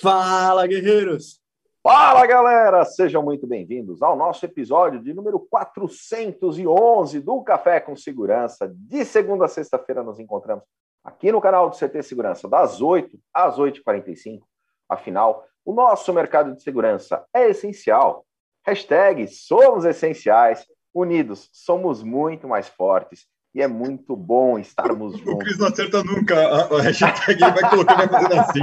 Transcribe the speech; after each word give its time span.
Fala, 0.00 0.66
guerreiros! 0.66 1.42
Fala, 1.82 2.26
galera! 2.26 2.86
Sejam 2.86 3.22
muito 3.22 3.46
bem-vindos 3.46 4.00
ao 4.00 4.16
nosso 4.16 4.42
episódio 4.46 4.98
de 4.98 5.12
número 5.12 5.38
411 5.38 7.20
do 7.20 7.42
Café 7.42 7.80
com 7.80 7.94
Segurança. 7.94 8.72
De 8.74 9.04
segunda 9.04 9.44
a 9.44 9.48
sexta-feira 9.48 10.02
nos 10.02 10.18
encontramos 10.18 10.64
aqui 11.04 11.30
no 11.30 11.38
canal 11.38 11.68
do 11.68 11.76
CT 11.76 12.02
Segurança, 12.02 12.48
das 12.48 12.80
8 12.80 13.18
às 13.34 13.58
8h45. 13.58 14.40
Afinal, 14.88 15.44
o 15.66 15.74
nosso 15.74 16.14
mercado 16.14 16.54
de 16.54 16.62
segurança 16.62 17.26
é 17.34 17.50
essencial. 17.50 18.24
Hashtag 18.64 19.28
somos 19.28 19.84
essenciais. 19.84 20.66
Unidos, 20.94 21.50
somos 21.52 22.02
muito 22.02 22.48
mais 22.48 22.68
fortes. 22.68 23.26
E 23.54 23.60
é 23.60 23.66
muito 23.66 24.16
bom 24.16 24.58
estarmos 24.58 25.18
juntos. 25.18 25.34
O 25.34 25.38
Cris 25.38 25.58
não 25.58 25.66
acerta 25.66 26.04
nunca 26.04 26.36
a, 26.36 26.80
hashtag, 26.82 27.42
ele 27.42 27.52
vai 27.52 27.68
colocar 27.70 27.96
vai 27.96 28.08
fazendo 28.08 28.40
assim. 28.40 28.60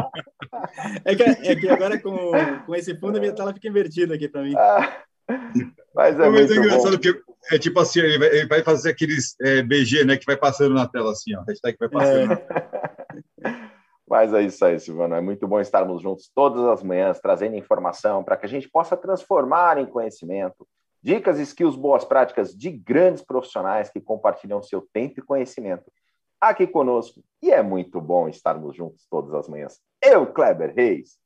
É 1.04 1.16
que, 1.16 1.24
é 1.24 1.56
que 1.56 1.70
agora 1.70 2.00
com, 2.00 2.32
com 2.66 2.76
esse 2.76 2.98
fundo 2.98 3.18
a 3.18 3.20
minha 3.20 3.34
tela 3.34 3.54
fica 3.54 3.68
invertida 3.68 4.16
aqui 4.16 4.30
para 4.30 4.44
mim. 4.44 4.54
Ah, 4.56 5.04
mas 5.94 6.18
é, 6.18 6.30
mas 6.30 6.32
muito 6.32 6.54
é 6.54 6.56
engraçado 6.56 6.84
bom. 6.84 7.02
porque 7.02 7.22
é 7.52 7.60
tipo 7.60 7.80
assim, 7.80 8.00
ele 8.00 8.18
vai, 8.18 8.28
ele 8.30 8.48
vai 8.48 8.64
fazer 8.64 8.92
aqueles 8.92 9.36
é, 9.42 9.62
BG, 9.62 10.06
né, 10.06 10.16
que 10.16 10.26
vai 10.26 10.38
passando 10.38 10.74
na 10.74 10.88
tela 10.88 11.12
assim, 11.12 11.36
ó. 11.36 11.44
Hashtag 11.44 11.78
vai 11.80 11.90
passando. 11.90 12.34
É. 12.34 13.68
Mas 14.10 14.34
é 14.34 14.42
isso 14.42 14.64
aí, 14.64 14.80
Silvano. 14.80 15.16
É 15.16 15.22
muito 15.22 15.46
bom 15.46 15.60
estarmos 15.60 16.02
juntos 16.02 16.32
todas 16.34 16.64
as 16.64 16.82
manhãs, 16.82 17.20
trazendo 17.20 17.58
informação 17.58 18.24
para 18.24 18.38
que 18.38 18.46
a 18.46 18.50
gente 18.50 18.70
possa 18.70 18.96
transformar 18.96 19.78
em 19.78 19.86
conhecimento. 19.86 20.66
Dicas, 21.08 21.40
skills, 21.40 21.78
boas 21.78 22.04
práticas 22.04 22.54
de 22.54 22.70
grandes 22.70 23.24
profissionais 23.24 23.90
que 23.90 24.02
compartilham 24.02 24.62
seu 24.62 24.82
tempo 24.82 25.22
e 25.22 25.24
conhecimento 25.24 25.90
aqui 26.38 26.68
conosco. 26.68 27.24
E 27.42 27.50
é 27.50 27.64
muito 27.64 28.02
bom 28.02 28.28
estarmos 28.28 28.76
juntos 28.76 29.08
todas 29.10 29.34
as 29.34 29.48
manhãs. 29.48 29.80
Eu, 30.02 30.28
Kleber 30.34 30.76
Reis, 30.76 31.18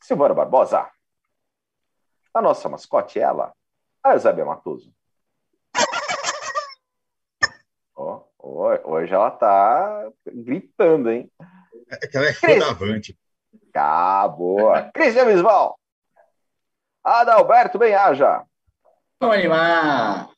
Silvana 0.00 0.32
Barbosa. 0.32 0.88
A 2.32 2.40
nossa 2.40 2.68
mascote, 2.68 3.18
ela, 3.18 3.52
a 4.00 4.12
Eusébia 4.12 4.44
Matoso. 4.44 4.94
Ó, 7.96 8.22
ó, 8.38 8.92
hoje 8.92 9.12
ela 9.12 9.32
tá 9.32 10.08
gritando, 10.24 11.10
hein? 11.10 11.28
É 11.90 12.06
que 12.06 12.16
ela 12.16 12.26
é 12.26 12.58
da 12.60 12.70
Avante. 12.70 13.18
Ah, 13.74 14.28
boa. 14.28 14.88
Cristian 14.94 15.26
Bisbal. 15.26 15.76
Adalberto 17.02 17.76
Benhaja. 17.76 18.46
Oi, 19.22 19.48
lá. 19.48 20.28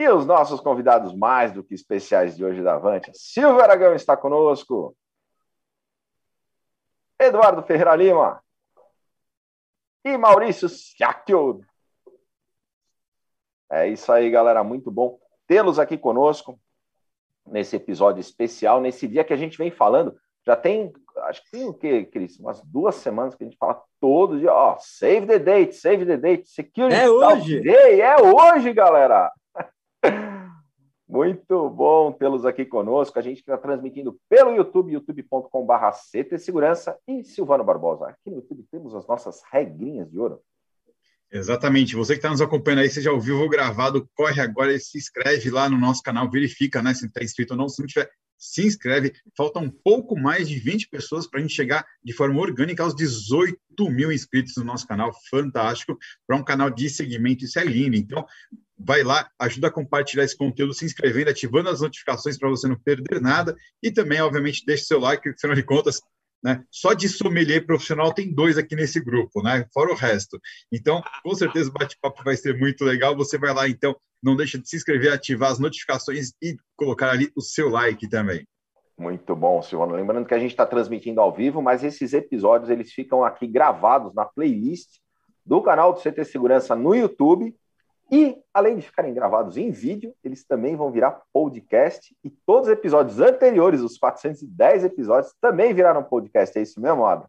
E 0.00 0.08
os 0.08 0.26
nossos 0.26 0.60
convidados 0.60 1.14
mais 1.14 1.52
do 1.52 1.62
que 1.62 1.74
especiais 1.74 2.36
de 2.36 2.44
hoje 2.44 2.62
da 2.62 2.74
Avante. 2.74 3.10
Silvio 3.14 3.62
Aragão 3.62 3.94
está 3.94 4.16
conosco. 4.16 4.96
Eduardo 7.18 7.62
Ferreira 7.62 7.94
Lima. 7.94 8.42
E 10.04 10.16
Maurício 10.18 10.68
Siakio. 10.68 11.60
É 13.70 13.88
isso 13.88 14.12
aí, 14.12 14.28
galera. 14.28 14.64
Muito 14.64 14.90
bom 14.90 15.18
tê-los 15.46 15.78
aqui 15.78 15.96
conosco 15.96 16.60
nesse 17.46 17.76
episódio 17.76 18.20
especial, 18.20 18.80
nesse 18.80 19.06
dia 19.06 19.24
que 19.24 19.32
a 19.32 19.36
gente 19.36 19.56
vem 19.56 19.70
falando. 19.70 20.18
Já 20.44 20.56
tem, 20.56 20.92
acho 21.26 21.42
que 21.44 21.50
tem 21.50 21.64
o 21.64 21.74
quê, 21.74 22.04
Cris? 22.04 22.38
Umas 22.38 22.62
duas 22.62 22.94
semanas 22.96 23.34
que 23.34 23.44
a 23.44 23.46
gente 23.46 23.58
fala 23.58 23.82
todo 24.00 24.38
dia, 24.38 24.52
ó, 24.52 24.76
save 24.80 25.26
the 25.26 25.38
date, 25.38 25.74
save 25.74 26.06
the 26.06 26.16
date, 26.16 26.48
security 26.48 26.94
É 26.94 27.08
hoje. 27.08 27.60
day, 27.60 28.00
é 28.00 28.16
hoje, 28.20 28.72
galera. 28.72 29.30
Muito 31.08 31.70
bom 31.70 32.10
tê-los 32.10 32.44
aqui 32.44 32.64
conosco. 32.64 33.16
A 33.18 33.22
gente 33.22 33.38
está 33.38 33.56
transmitindo 33.56 34.18
pelo 34.28 34.54
YouTube, 34.54 34.92
youtube.com.br 34.92 35.90
CT 36.10 36.38
Segurança 36.38 36.98
e 37.06 37.22
Silvano 37.22 37.62
Barbosa. 37.62 38.08
Aqui 38.08 38.28
no 38.28 38.36
YouTube 38.36 38.64
temos 38.70 38.94
as 38.94 39.06
nossas 39.06 39.40
regrinhas 39.52 40.10
de 40.10 40.18
ouro. 40.18 40.40
Exatamente. 41.30 41.94
Você 41.94 42.14
que 42.14 42.18
está 42.18 42.30
nos 42.30 42.40
acompanhando 42.40 42.80
aí, 42.80 42.90
seja 42.90 43.10
ao 43.10 43.20
vivo 43.20 43.42
ou 43.42 43.48
gravado, 43.48 44.08
corre 44.16 44.40
agora 44.40 44.72
e 44.72 44.80
se 44.80 44.98
inscreve 44.98 45.50
lá 45.50 45.68
no 45.68 45.78
nosso 45.78 46.02
canal, 46.02 46.30
verifica 46.30 46.82
né, 46.82 46.92
se 46.92 47.06
está 47.06 47.22
inscrito 47.22 47.54
ou 47.54 47.58
não. 47.58 47.68
Se 47.68 47.80
não 47.80 47.86
tiver, 47.86 48.10
se 48.38 48.66
inscreve. 48.66 49.12
Falta 49.36 49.58
um 49.58 49.70
pouco 49.70 50.18
mais 50.18 50.48
de 50.48 50.58
20 50.58 50.88
pessoas 50.88 51.26
para 51.26 51.40
a 51.40 51.42
gente 51.42 51.54
chegar 51.54 51.84
de 52.02 52.12
forma 52.12 52.40
orgânica 52.40 52.82
aos 52.82 52.94
18 52.94 53.58
mil 53.90 54.12
inscritos 54.12 54.54
no 54.56 54.64
nosso 54.64 54.86
canal. 54.86 55.12
Fantástico. 55.30 55.98
Para 56.26 56.36
um 56.36 56.44
canal 56.44 56.70
de 56.70 56.88
segmento, 56.88 57.44
isso 57.44 57.58
é 57.58 57.64
lindo. 57.64 57.96
Então, 57.96 58.24
vai 58.78 59.02
lá, 59.02 59.30
ajuda 59.38 59.68
a 59.68 59.72
compartilhar 59.72 60.24
esse 60.24 60.36
conteúdo, 60.36 60.74
se 60.74 60.84
inscrevendo, 60.84 61.30
ativando 61.30 61.68
as 61.68 61.80
notificações 61.80 62.38
para 62.38 62.48
você 62.48 62.68
não 62.68 62.78
perder 62.78 63.20
nada. 63.20 63.56
E 63.82 63.90
também, 63.90 64.20
obviamente, 64.20 64.64
deixe 64.66 64.84
seu 64.84 65.00
like, 65.00 65.28
afinal 65.28 65.56
de 65.56 65.62
contas, 65.62 66.00
né? 66.42 66.62
Só 66.70 66.92
de 66.92 67.08
sommelier 67.08 67.64
profissional 67.64 68.12
tem 68.12 68.32
dois 68.32 68.58
aqui 68.58 68.76
nesse 68.76 69.00
grupo, 69.00 69.42
né? 69.42 69.66
Fora 69.72 69.90
o 69.90 69.96
resto. 69.96 70.38
Então, 70.70 71.02
com 71.22 71.34
certeza 71.34 71.70
o 71.70 71.72
bate-papo 71.72 72.22
vai 72.22 72.36
ser 72.36 72.56
muito 72.58 72.84
legal. 72.84 73.16
Você 73.16 73.38
vai 73.38 73.52
lá, 73.54 73.68
então, 73.68 73.96
não 74.22 74.36
deixa 74.36 74.58
de 74.58 74.68
se 74.68 74.76
inscrever, 74.76 75.12
ativar 75.12 75.50
as 75.50 75.58
notificações 75.58 76.32
e 76.42 76.56
colocar 76.76 77.10
ali 77.10 77.30
o 77.36 77.40
seu 77.40 77.68
like 77.68 78.08
também. 78.08 78.46
Muito 78.98 79.36
bom, 79.36 79.60
Silvano. 79.60 79.94
Lembrando 79.94 80.26
que 80.26 80.34
a 80.34 80.38
gente 80.38 80.52
está 80.52 80.64
transmitindo 80.64 81.20
ao 81.20 81.32
vivo, 81.32 81.60
mas 81.60 81.84
esses 81.84 82.14
episódios 82.14 82.70
eles 82.70 82.92
ficam 82.92 83.22
aqui 83.22 83.46
gravados 83.46 84.14
na 84.14 84.24
playlist 84.24 84.88
do 85.44 85.60
canal 85.62 85.92
do 85.92 86.00
CT 86.00 86.24
Segurança 86.24 86.74
no 86.74 86.94
YouTube. 86.94 87.54
E, 88.10 88.36
além 88.54 88.76
de 88.76 88.82
ficarem 88.82 89.12
gravados 89.12 89.56
em 89.56 89.70
vídeo, 89.70 90.14
eles 90.22 90.44
também 90.44 90.76
vão 90.76 90.90
virar 90.90 91.20
podcast. 91.32 92.16
E 92.24 92.30
todos 92.30 92.68
os 92.68 92.72
episódios 92.72 93.20
anteriores, 93.20 93.80
os 93.80 93.98
410 93.98 94.84
episódios, 94.84 95.34
também 95.40 95.74
viraram 95.74 96.02
podcast. 96.02 96.56
É 96.58 96.62
isso 96.62 96.80
mesmo, 96.80 97.04
Ada? 97.04 97.28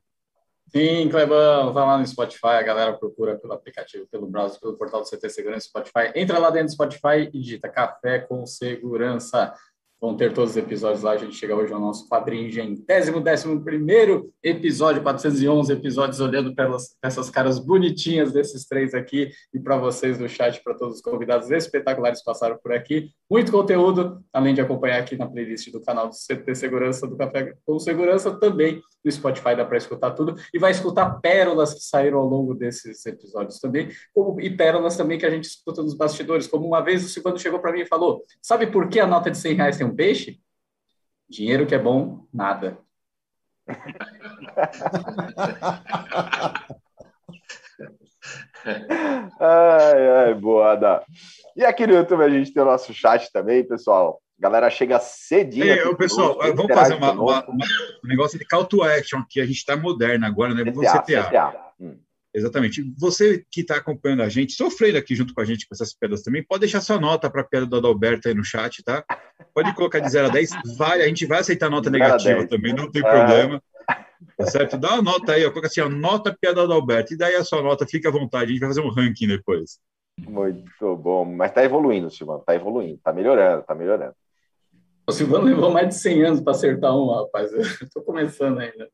Sim, 0.70 1.08
Clebão, 1.10 1.72
vai 1.72 1.86
lá 1.86 1.98
no 1.98 2.06
Spotify, 2.06 2.48
a 2.48 2.62
galera 2.62 2.94
procura 2.94 3.38
pelo 3.38 3.54
aplicativo, 3.54 4.06
pelo 4.08 4.28
browser, 4.28 4.60
pelo 4.60 4.78
portal 4.78 5.02
do 5.02 5.10
CT 5.10 5.30
Segurança 5.30 5.68
Spotify. 5.68 6.12
Entra 6.14 6.40
lá 6.40 6.50
dentro 6.50 6.68
do 6.68 6.74
Spotify 6.74 7.30
e 7.32 7.40
digita 7.40 7.70
Café 7.70 8.20
com 8.20 8.46
Segurança. 8.46 9.54
Vão 10.00 10.16
ter 10.16 10.32
todos 10.32 10.52
os 10.52 10.58
episódios 10.58 11.02
lá. 11.02 11.14
A 11.14 11.18
gente 11.18 11.36
chega 11.36 11.56
hoje 11.56 11.74
ao 11.74 11.80
nosso 11.80 12.08
quadringentésimo, 12.08 13.20
décimo 13.20 13.64
primeiro 13.64 14.32
episódio, 14.44 15.02
411 15.02 15.74
episódios, 15.74 16.20
olhando 16.20 16.54
pelas 16.54 16.96
essas 17.02 17.32
caras 17.32 17.58
bonitinhas 17.58 18.32
desses 18.32 18.68
três 18.68 18.94
aqui 18.94 19.32
e 19.52 19.60
para 19.60 19.76
vocês 19.76 20.20
do 20.20 20.30
chat, 20.30 20.62
para 20.64 20.76
todos 20.76 20.98
os 20.98 21.02
convidados 21.02 21.50
espetaculares 21.50 22.20
que 22.20 22.26
passaram 22.26 22.60
por 22.62 22.74
aqui. 22.74 23.10
Muito 23.30 23.52
conteúdo, 23.52 24.24
além 24.32 24.54
de 24.54 24.62
acompanhar 24.62 25.00
aqui 25.00 25.18
na 25.18 25.28
playlist 25.28 25.72
do 25.72 25.82
canal 25.82 26.10
do 26.10 26.16
CT 26.16 26.54
Segurança, 26.54 27.08
do 27.08 27.18
Café 27.18 27.54
com 27.66 27.80
Segurança, 27.80 28.32
também 28.32 28.82
no 29.04 29.12
Spotify 29.12 29.56
dá 29.56 29.66
para 29.66 29.78
escutar 29.78 30.12
tudo 30.12 30.36
e 30.54 30.60
vai 30.60 30.72
escutar 30.72 31.20
pérolas 31.22 31.74
que 31.74 31.80
saíram 31.80 32.20
ao 32.20 32.28
longo 32.28 32.54
desses 32.54 33.06
episódios 33.06 33.60
também, 33.60 33.90
e 34.40 34.50
pérolas 34.50 34.96
também 34.96 35.18
que 35.18 35.26
a 35.26 35.30
gente 35.30 35.46
escuta 35.46 35.82
nos 35.82 35.94
bastidores. 35.96 36.46
Como 36.46 36.68
uma 36.68 36.82
vez 36.82 37.04
o 37.04 37.10
Silvano 37.10 37.40
chegou 37.40 37.60
para 37.60 37.72
mim 37.72 37.82
e 37.82 37.86
falou: 37.86 38.24
Sabe 38.42 38.68
por 38.68 38.90
que 38.90 39.00
a 39.00 39.08
nota 39.08 39.32
de 39.32 39.38
100 39.38 39.56
reais 39.56 39.78
tem 39.78 39.87
um 39.88 39.96
peixe? 39.96 40.40
Dinheiro 41.30 41.66
que 41.66 41.76
é 41.76 41.80
bom, 41.80 42.26
nada. 42.34 42.78
ai, 49.40 50.08
ai, 50.26 50.34
boa, 50.36 50.74
Ada. 50.74 51.04
E 51.56 51.64
aqui 51.64 51.88
no 51.88 51.94
YouTube 51.94 52.24
a 52.24 52.30
gente 52.30 52.54
tem 52.54 52.62
o 52.62 52.66
nosso 52.66 52.94
chat 52.94 53.32
também, 53.32 53.64
pessoal. 53.68 54.22
A 54.40 54.44
galera 54.44 54.70
chega 54.70 55.00
cedinho. 55.00 55.66
Ei, 55.66 55.96
pessoal, 55.96 56.36
conosco, 56.36 56.56
vamos 56.56 56.74
fazer 56.76 56.94
uma, 56.96 57.12
uma- 57.12 57.46
uma- 57.48 57.66
um 58.04 58.08
negócio 58.08 58.38
de 58.38 58.46
call 58.46 58.66
to 58.66 58.84
action 58.84 59.20
aqui. 59.20 59.42
A 59.42 59.46
gente 59.46 59.58
está 59.58 59.76
moderno 59.76 60.26
agora, 60.26 60.54
né? 60.54 60.64
Vamos 60.64 60.86
CTA, 60.88 61.02
CTA. 61.02 61.24
CTA. 61.30 61.68
Hum. 61.80 61.98
Exatamente. 62.38 62.84
Você 62.98 63.44
que 63.50 63.62
está 63.62 63.78
acompanhando 63.78 64.22
a 64.22 64.30
gente, 64.30 64.54
sofrendo 64.54 64.98
aqui 64.98 65.16
junto 65.16 65.34
com 65.34 65.42
a 65.42 65.46
gente 65.46 65.68
com 65.68 65.74
essas 65.74 65.92
pedras 65.94 66.22
também, 66.22 66.44
pode 66.44 66.60
deixar 66.62 66.82
sua 66.82 67.00
nota 67.00 67.30
para 67.32 67.42
a 67.42 67.44
pedra 67.44 67.66
do 67.66 67.78
Adalberto 67.78 68.28
aí 68.28 68.36
no 68.36 68.44
chat, 68.44 68.84
tá? 68.84 69.04
Pode 69.56 69.74
colocar 69.74 70.00
de 70.00 70.10
0 70.10 70.28
a 70.28 70.30
10. 70.30 70.52
Vai, 70.78 71.02
a 71.02 71.08
gente 71.08 71.26
vai 71.26 71.40
aceitar 71.40 71.68
nota 71.70 71.90
a 71.90 71.92
negativa 71.92 72.38
10. 72.40 72.50
também, 72.50 72.74
não 72.74 72.92
tem 72.92 73.04
É. 73.04 73.10
problema. 73.10 73.64
Tá 74.38 74.46
certo? 74.46 74.78
Dá 74.78 74.94
uma 74.94 75.02
nota 75.02 75.32
aí, 75.34 75.44
ó. 75.46 75.50
Coloca 75.50 75.68
assim, 75.68 75.82
ó, 75.82 75.90
nota 75.90 76.36
piada 76.40 76.56
do 76.58 76.62
Adalberto. 76.74 77.14
E 77.14 77.18
daí 77.18 77.34
a 77.36 77.44
sua 77.44 77.62
nota, 77.64 77.88
fica 77.88 78.10
à 78.10 78.12
vontade. 78.12 78.46
A 78.46 78.48
gente 78.50 78.60
vai 78.60 78.70
fazer 78.70 78.82
um 78.82 78.90
ranking 78.92 79.28
depois. 79.28 79.80
Muito 80.20 80.96
bom. 80.96 81.26
Mas 81.26 81.52
tá 81.52 81.64
evoluindo, 81.64 82.10
Silvano. 82.12 82.44
Tá 82.46 82.54
evoluindo. 82.54 83.00
Tá 83.04 83.12
melhorando, 83.12 83.64
tá 83.64 83.74
melhorando. 83.74 84.14
O 85.08 85.12
Silvano 85.12 85.46
levou 85.46 85.72
mais 85.72 85.88
de 85.88 85.96
100 85.96 86.24
anos 86.24 86.42
para 86.42 86.52
acertar 86.52 86.96
um, 86.96 87.10
rapaz. 87.12 87.52
Eu 87.82 87.86
estou 87.88 88.04
começando 88.04 88.60
ainda. 88.60 88.90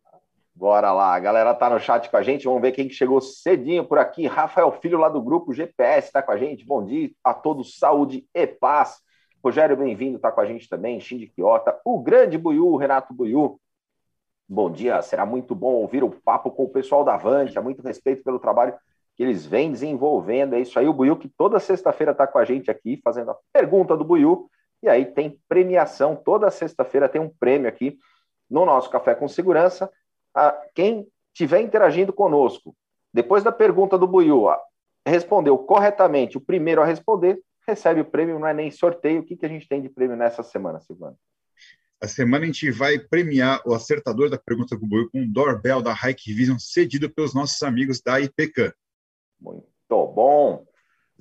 Bora 0.63 0.93
lá, 0.93 1.13
a 1.13 1.19
galera 1.19 1.53
tá 1.53 1.69
no 1.69 1.77
chat 1.77 2.09
com 2.09 2.15
a 2.15 2.23
gente. 2.23 2.45
Vamos 2.45 2.61
ver 2.61 2.71
quem 2.71 2.87
que 2.87 2.93
chegou 2.93 3.19
cedinho 3.19 3.83
por 3.83 3.99
aqui. 3.99 4.27
Rafael 4.27 4.71
Filho, 4.71 4.97
lá 4.97 5.09
do 5.09 5.21
grupo 5.21 5.53
GPS, 5.53 6.09
tá 6.09 6.21
com 6.21 6.31
a 6.31 6.37
gente. 6.37 6.65
Bom 6.65 6.85
dia 6.85 7.11
a 7.21 7.33
todos, 7.33 7.77
saúde 7.77 8.25
e 8.33 8.47
paz. 8.47 9.01
Rogério, 9.43 9.75
bem-vindo, 9.75 10.17
tá 10.17 10.31
com 10.31 10.39
a 10.39 10.45
gente 10.45 10.69
também. 10.69 11.01
Shindy 11.01 11.27
Quiota, 11.27 11.77
o 11.83 11.99
grande 11.99 12.37
Buiu, 12.37 12.77
Renato 12.77 13.13
Buiu. 13.13 13.59
Bom 14.47 14.71
dia, 14.71 15.01
será 15.01 15.25
muito 15.25 15.53
bom 15.53 15.73
ouvir 15.73 16.01
o 16.01 16.09
papo 16.09 16.49
com 16.49 16.63
o 16.63 16.69
pessoal 16.69 17.03
da 17.03 17.15
Avante. 17.15 17.59
Muito 17.59 17.83
respeito 17.83 18.23
pelo 18.23 18.39
trabalho 18.39 18.73
que 19.17 19.23
eles 19.23 19.45
vêm 19.45 19.69
desenvolvendo. 19.69 20.53
É 20.53 20.61
isso 20.61 20.79
aí, 20.79 20.87
o 20.87 20.93
Buiu, 20.93 21.17
que 21.17 21.27
toda 21.27 21.59
sexta-feira 21.59 22.15
tá 22.15 22.25
com 22.25 22.39
a 22.39 22.45
gente 22.45 22.71
aqui, 22.71 23.01
fazendo 23.03 23.31
a 23.31 23.37
pergunta 23.51 23.97
do 23.97 24.05
Buiu. 24.05 24.49
E 24.81 24.87
aí 24.87 25.03
tem 25.07 25.37
premiação, 25.45 26.15
toda 26.15 26.49
sexta-feira 26.49 27.09
tem 27.09 27.19
um 27.19 27.27
prêmio 27.37 27.67
aqui 27.67 27.97
no 28.49 28.65
nosso 28.65 28.89
Café 28.89 29.13
com 29.13 29.27
Segurança. 29.27 29.91
Ah, 30.35 30.57
quem 30.73 31.07
estiver 31.33 31.61
interagindo 31.61 32.13
conosco, 32.13 32.75
depois 33.13 33.43
da 33.43 33.51
pergunta 33.51 33.97
do 33.97 34.07
Buiu, 34.07 34.45
respondeu 35.05 35.57
corretamente 35.57 36.37
o 36.37 36.41
primeiro 36.41 36.81
a 36.81 36.85
responder, 36.85 37.39
recebe 37.67 38.01
o 38.01 38.05
prêmio, 38.05 38.39
não 38.39 38.47
é 38.47 38.53
nem 38.53 38.71
sorteio. 38.71 39.21
O 39.21 39.23
que, 39.23 39.35
que 39.35 39.45
a 39.45 39.49
gente 39.49 39.67
tem 39.67 39.81
de 39.81 39.89
prêmio 39.89 40.15
nessa 40.15 40.43
semana, 40.43 40.79
Silvano? 40.79 41.17
A 42.01 42.07
semana 42.07 42.43
a 42.43 42.47
gente 42.47 42.69
vai 42.69 42.99
premiar 42.99 43.61
o 43.65 43.73
acertador 43.73 44.29
da 44.29 44.37
pergunta 44.37 44.75
do 44.75 44.85
Buiu 44.85 45.09
com 45.09 45.19
um 45.19 45.31
doorbell 45.31 45.81
da 45.81 45.93
Hike 45.93 46.33
Vision 46.33 46.57
cedido 46.59 47.09
pelos 47.09 47.33
nossos 47.33 47.61
amigos 47.63 48.01
da 48.01 48.19
IPCAM. 48.19 48.73
Muito 49.39 49.65
bom. 49.89 50.65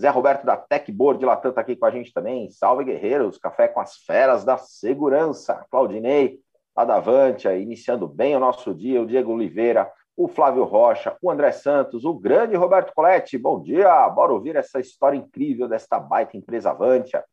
Zé 0.00 0.08
Roberto 0.08 0.44
da 0.44 0.56
Techboard 0.56 1.20
de 1.20 1.26
Latam 1.26 1.50
está 1.50 1.60
aqui 1.60 1.76
com 1.76 1.86
a 1.86 1.90
gente 1.90 2.12
também. 2.12 2.50
Salve, 2.50 2.84
guerreiros. 2.84 3.38
Café 3.38 3.68
com 3.68 3.80
as 3.80 3.96
feras 3.98 4.44
da 4.44 4.56
segurança. 4.56 5.64
Claudinei, 5.70 6.40
lá 6.76 6.84
da 6.84 6.96
Avantia, 6.96 7.56
iniciando 7.56 8.06
bem 8.06 8.36
o 8.36 8.40
nosso 8.40 8.74
dia. 8.74 9.02
O 9.02 9.06
Diego 9.06 9.32
Oliveira, 9.32 9.90
o 10.16 10.28
Flávio 10.28 10.64
Rocha, 10.64 11.16
o 11.20 11.30
André 11.30 11.52
Santos, 11.52 12.04
o 12.04 12.14
grande 12.14 12.56
Roberto 12.56 12.92
Coletti. 12.94 13.38
Bom 13.38 13.62
dia. 13.62 14.08
Bora 14.10 14.32
ouvir 14.32 14.56
essa 14.56 14.80
história 14.80 15.16
incrível 15.16 15.68
desta 15.68 15.98
baita 15.98 16.36
empresa 16.36 16.70
Avantia. 16.70 17.24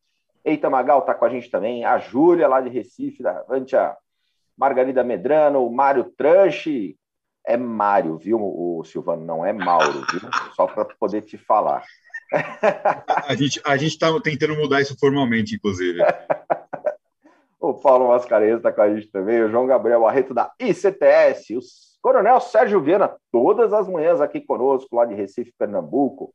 Eita 0.44 0.70
Magal 0.70 1.00
está 1.00 1.14
com 1.14 1.26
a 1.26 1.30
gente 1.30 1.50
também. 1.50 1.86
A 1.86 1.98
Júlia, 1.98 2.48
lá 2.48 2.62
de 2.62 2.70
Recife, 2.70 3.24
da 3.24 3.40
Avantia. 3.40 3.96
Margarida 4.58 5.04
Medrano, 5.04 5.66
o 5.66 5.74
Mário 5.74 6.06
Tranche. 6.18 6.98
É 7.46 7.56
Mário, 7.58 8.18
viu, 8.18 8.38
o 8.40 8.84
Silvano? 8.84 9.26
Não 9.26 9.46
é 9.46 9.52
Mauro, 9.54 10.06
viu? 10.12 10.30
Só 10.56 10.68
para 10.68 10.86
poder 10.86 11.22
te 11.22 11.38
falar 11.38 11.84
a 13.28 13.36
gente 13.36 13.62
a 13.66 13.76
está 13.76 14.20
tentando 14.22 14.56
mudar 14.56 14.82
isso 14.82 14.96
formalmente, 15.00 15.56
inclusive. 15.56 16.00
o 17.60 17.74
Paulo 17.74 18.08
Mascarenhas 18.08 18.58
está 18.58 18.72
com 18.72 18.82
a 18.82 18.94
gente 18.94 19.12
também, 19.12 19.42
o 19.42 19.50
João 19.50 19.68
Gabriel 19.68 20.02
Barreto 20.02 20.34
da 20.34 20.52
ICTS, 20.60 21.58
o 21.58 21.60
Coronel 22.02 22.40
Sérgio 22.40 22.82
Viana, 22.82 23.14
todas 23.32 23.74
as 23.74 23.88
manhãs 23.88 24.22
aqui 24.22 24.40
conosco, 24.40 24.96
lá 24.96 25.06
de 25.06 25.14
Recife, 25.14 25.54
Pernambuco. 25.58 26.34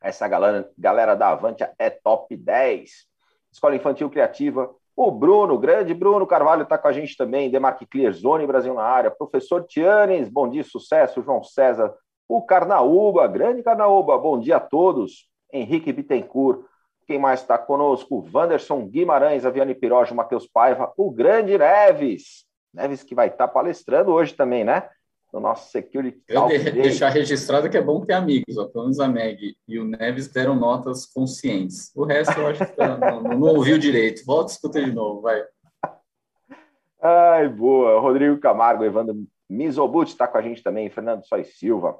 Essa 0.00 0.26
galera, 0.26 0.68
galera 0.76 1.14
da 1.14 1.28
Avantia 1.28 1.72
é 1.78 1.88
top 1.88 2.36
10. 2.36 3.06
Escola 3.52 3.76
Infantil 3.76 4.10
Criativa, 4.10 4.74
o 4.94 5.10
Bruno, 5.10 5.58
grande 5.58 5.94
Bruno 5.94 6.26
Carvalho 6.26 6.64
está 6.64 6.76
com 6.76 6.88
a 6.88 6.92
gente 6.92 7.16
também, 7.16 7.50
Demarque 7.50 7.86
Clear 7.86 8.12
Zone 8.12 8.46
Brasil 8.46 8.74
na 8.74 8.82
área, 8.82 9.10
professor 9.10 9.64
Tianes, 9.64 10.28
bom 10.28 10.48
dia, 10.48 10.64
sucesso, 10.64 11.22
João 11.22 11.42
César, 11.42 11.94
o 12.28 12.42
Carnaúba, 12.42 13.26
grande 13.28 13.62
Carnaúba, 13.62 14.18
bom 14.18 14.38
dia 14.38 14.56
a 14.56 14.60
todos. 14.60 15.30
Henrique 15.52 15.92
Bittencourt, 15.92 16.64
quem 17.06 17.18
mais 17.18 17.40
está 17.40 17.56
conosco? 17.56 18.28
Wanderson 18.32 18.86
Guimarães, 18.86 19.46
Aviane 19.46 19.74
Piroja, 19.74 20.14
Matheus 20.14 20.46
Paiva, 20.46 20.92
o 20.96 21.10
grande 21.10 21.56
Neves. 21.56 22.44
Neves 22.74 23.02
que 23.02 23.14
vai 23.14 23.28
estar 23.28 23.46
tá 23.46 23.52
palestrando 23.52 24.10
hoje 24.10 24.34
também, 24.34 24.64
né? 24.64 24.88
No 25.32 25.40
nosso 25.40 25.70
Security 25.70 26.22
Eu 26.28 26.48
de 26.48 26.70
deixar 26.70 27.10
registrado 27.10 27.68
que 27.68 27.76
é 27.76 27.82
bom 27.82 28.00
ter 28.00 28.14
amigos, 28.14 28.56
ó. 28.56 28.66
pelo 28.66 28.84
menos 28.84 29.00
a 29.00 29.08
Meg 29.08 29.56
e 29.68 29.78
o 29.78 29.84
Neves 29.84 30.28
deram 30.28 30.54
notas 30.54 31.06
conscientes. 31.06 31.92
O 31.94 32.04
resto 32.04 32.38
eu 32.38 32.46
acho 32.46 32.66
que 32.66 32.72
tá, 32.72 32.96
não, 32.96 33.22
não, 33.22 33.40
ouviu 33.54 33.78
direito. 33.78 34.24
Volta 34.24 34.50
e 34.50 34.54
escuta 34.54 34.82
de 34.82 34.92
novo, 34.92 35.20
vai. 35.20 35.42
Ai, 37.00 37.48
boa. 37.48 38.00
Rodrigo 38.00 38.38
Camargo, 38.38 38.84
Evandro 38.84 39.26
Mizobuti 39.48 40.12
está 40.12 40.26
com 40.26 40.38
a 40.38 40.42
gente 40.42 40.62
também, 40.62 40.90
Fernando 40.90 41.24
Sois 41.24 41.56
Silva, 41.58 41.96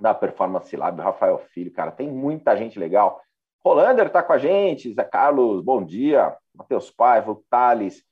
da 0.00 0.14
Performance 0.14 0.74
Lab, 0.76 1.00
Rafael 1.00 1.38
Filho, 1.52 1.72
cara, 1.72 1.90
tem 1.90 2.10
muita 2.10 2.56
gente 2.56 2.78
legal. 2.78 3.20
Rolander 3.64 4.06
está 4.06 4.22
com 4.22 4.32
a 4.32 4.38
gente, 4.38 4.92
Zé 4.92 5.04
Carlos, 5.04 5.62
bom 5.62 5.84
dia. 5.84 6.36
Matheus 6.54 6.90
Paiva, 6.90 7.36
Thales, 7.48 8.04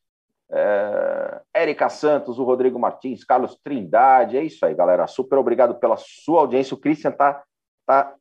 é, 0.51 1.41
Érica 1.55 1.89
Santos, 1.89 2.39
o 2.39 2.45
Rodrigo 2.45 2.79
Martins, 2.79 3.25
Carlos 3.25 3.57
Trindade, 3.63 4.37
é 4.37 4.43
isso 4.43 4.65
aí, 4.65 4.75
galera. 4.75 5.07
Super 5.07 5.39
obrigado 5.39 5.75
pela 5.75 5.97
sua 5.97 6.41
audiência. 6.41 6.75
O 6.75 6.79
Christian 6.79 7.13
tá, 7.13 7.43
tá 7.87 8.15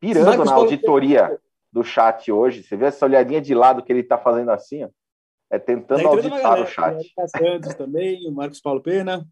pirando 0.00 0.26
Marcos 0.26 0.46
na 0.46 0.54
auditoria 0.54 1.38
do 1.72 1.84
chat 1.84 2.30
hoje. 2.32 2.62
Você 2.62 2.76
vê 2.76 2.86
essa 2.86 3.04
olhadinha 3.04 3.40
de 3.40 3.54
lado 3.54 3.82
que 3.82 3.92
ele 3.92 4.00
está 4.00 4.16
fazendo 4.16 4.50
assim, 4.50 4.84
ó? 4.84 4.88
É 5.48 5.60
tentando 5.60 6.02
tá 6.02 6.08
auditar 6.08 6.42
galera, 6.42 6.62
o 6.62 6.66
chat. 6.66 7.14
Santos 7.28 7.74
também, 7.74 8.28
o 8.28 8.32
Marcos 8.32 8.60
Paulo 8.60 8.80
Pena. 8.80 9.24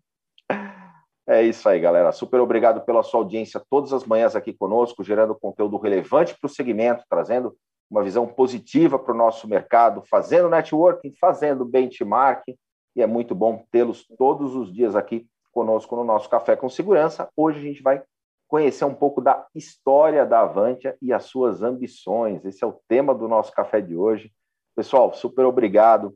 É 1.26 1.42
isso 1.42 1.66
aí, 1.68 1.80
galera. 1.80 2.12
Super 2.12 2.40
obrigado 2.40 2.84
pela 2.84 3.02
sua 3.02 3.20
audiência 3.20 3.62
todas 3.70 3.92
as 3.92 4.04
manhãs 4.04 4.36
aqui 4.36 4.52
conosco, 4.52 5.02
gerando 5.02 5.34
conteúdo 5.34 5.78
relevante 5.78 6.36
para 6.38 6.46
o 6.46 6.50
segmento, 6.50 7.04
trazendo 7.08 7.56
uma 7.90 8.02
visão 8.02 8.26
positiva 8.26 8.98
para 8.98 9.14
o 9.14 9.16
nosso 9.16 9.48
mercado, 9.48 10.02
fazendo 10.02 10.50
networking, 10.50 11.14
fazendo 11.18 11.64
benchmarking, 11.64 12.56
e 12.96 13.02
é 13.02 13.06
muito 13.06 13.34
bom 13.34 13.64
tê-los 13.70 14.06
todos 14.18 14.54
os 14.54 14.72
dias 14.72 14.94
aqui 14.94 15.26
conosco 15.50 15.96
no 15.96 16.04
nosso 16.04 16.28
Café 16.28 16.56
com 16.56 16.68
Segurança. 16.68 17.28
Hoje 17.36 17.58
a 17.58 17.62
gente 17.62 17.82
vai 17.82 18.02
conhecer 18.48 18.84
um 18.84 18.94
pouco 18.94 19.20
da 19.20 19.46
história 19.54 20.26
da 20.26 20.40
Avantia 20.40 20.96
e 21.00 21.12
as 21.12 21.24
suas 21.24 21.62
ambições. 21.62 22.44
Esse 22.44 22.62
é 22.62 22.66
o 22.66 22.78
tema 22.86 23.14
do 23.14 23.26
nosso 23.26 23.52
café 23.52 23.80
de 23.80 23.96
hoje. 23.96 24.32
Pessoal, 24.76 25.12
super 25.14 25.44
obrigado, 25.44 26.14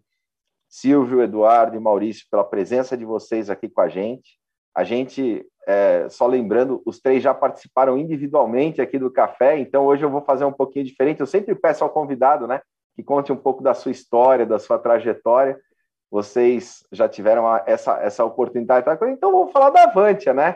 Silvio, 0.69 1.23
Eduardo 1.23 1.77
e 1.77 1.81
Maurício, 1.81 2.27
pela 2.31 2.45
presença 2.45 2.97
de 2.97 3.05
vocês 3.05 3.49
aqui 3.49 3.69
com 3.69 3.81
a 3.81 3.89
gente. 3.89 4.39
A 4.79 4.85
gente, 4.85 5.45
é, 5.67 6.09
só 6.09 6.25
lembrando, 6.25 6.81
os 6.87 7.01
três 7.01 7.21
já 7.21 7.35
participaram 7.35 7.99
individualmente 7.99 8.81
aqui 8.81 8.97
do 8.97 9.11
café, 9.11 9.59
então 9.59 9.85
hoje 9.85 10.05
eu 10.05 10.09
vou 10.09 10.21
fazer 10.21 10.45
um 10.45 10.53
pouquinho 10.53 10.85
diferente. 10.85 11.19
Eu 11.19 11.27
sempre 11.27 11.53
peço 11.53 11.83
ao 11.83 11.91
convidado, 11.91 12.47
né, 12.47 12.61
que 12.95 13.03
conte 13.03 13.33
um 13.33 13.37
pouco 13.37 13.61
da 13.61 13.75
sua 13.75 13.91
história, 13.91 14.47
da 14.47 14.57
sua 14.61 14.79
trajetória. 14.79 15.59
Vocês 16.09 16.87
já 16.93 17.09
tiveram 17.09 17.45
essa, 17.67 18.01
essa 18.01 18.25
oportunidade, 18.25 18.87
então 19.11 19.33
vamos 19.33 19.51
falar 19.51 19.71
da 19.71 19.83
Avantia, 19.83 20.33
né? 20.33 20.55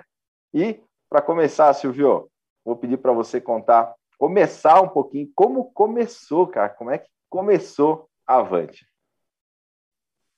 E 0.55 0.81
para 1.11 1.21
começar, 1.21 1.75
Silvio, 1.75 2.29
vou 2.65 2.77
pedir 2.77 2.99
para 2.99 3.11
você 3.11 3.41
contar, 3.41 3.93
começar 4.17 4.81
um 4.81 4.89
pouquinho 4.89 5.29
como 5.35 5.73
começou, 5.73 6.47
cara, 6.47 6.69
como 6.69 6.93
é 6.93 6.99
que 6.99 7.11
começou 7.29 8.09
a 8.25 8.37
Avantia. 8.37 8.87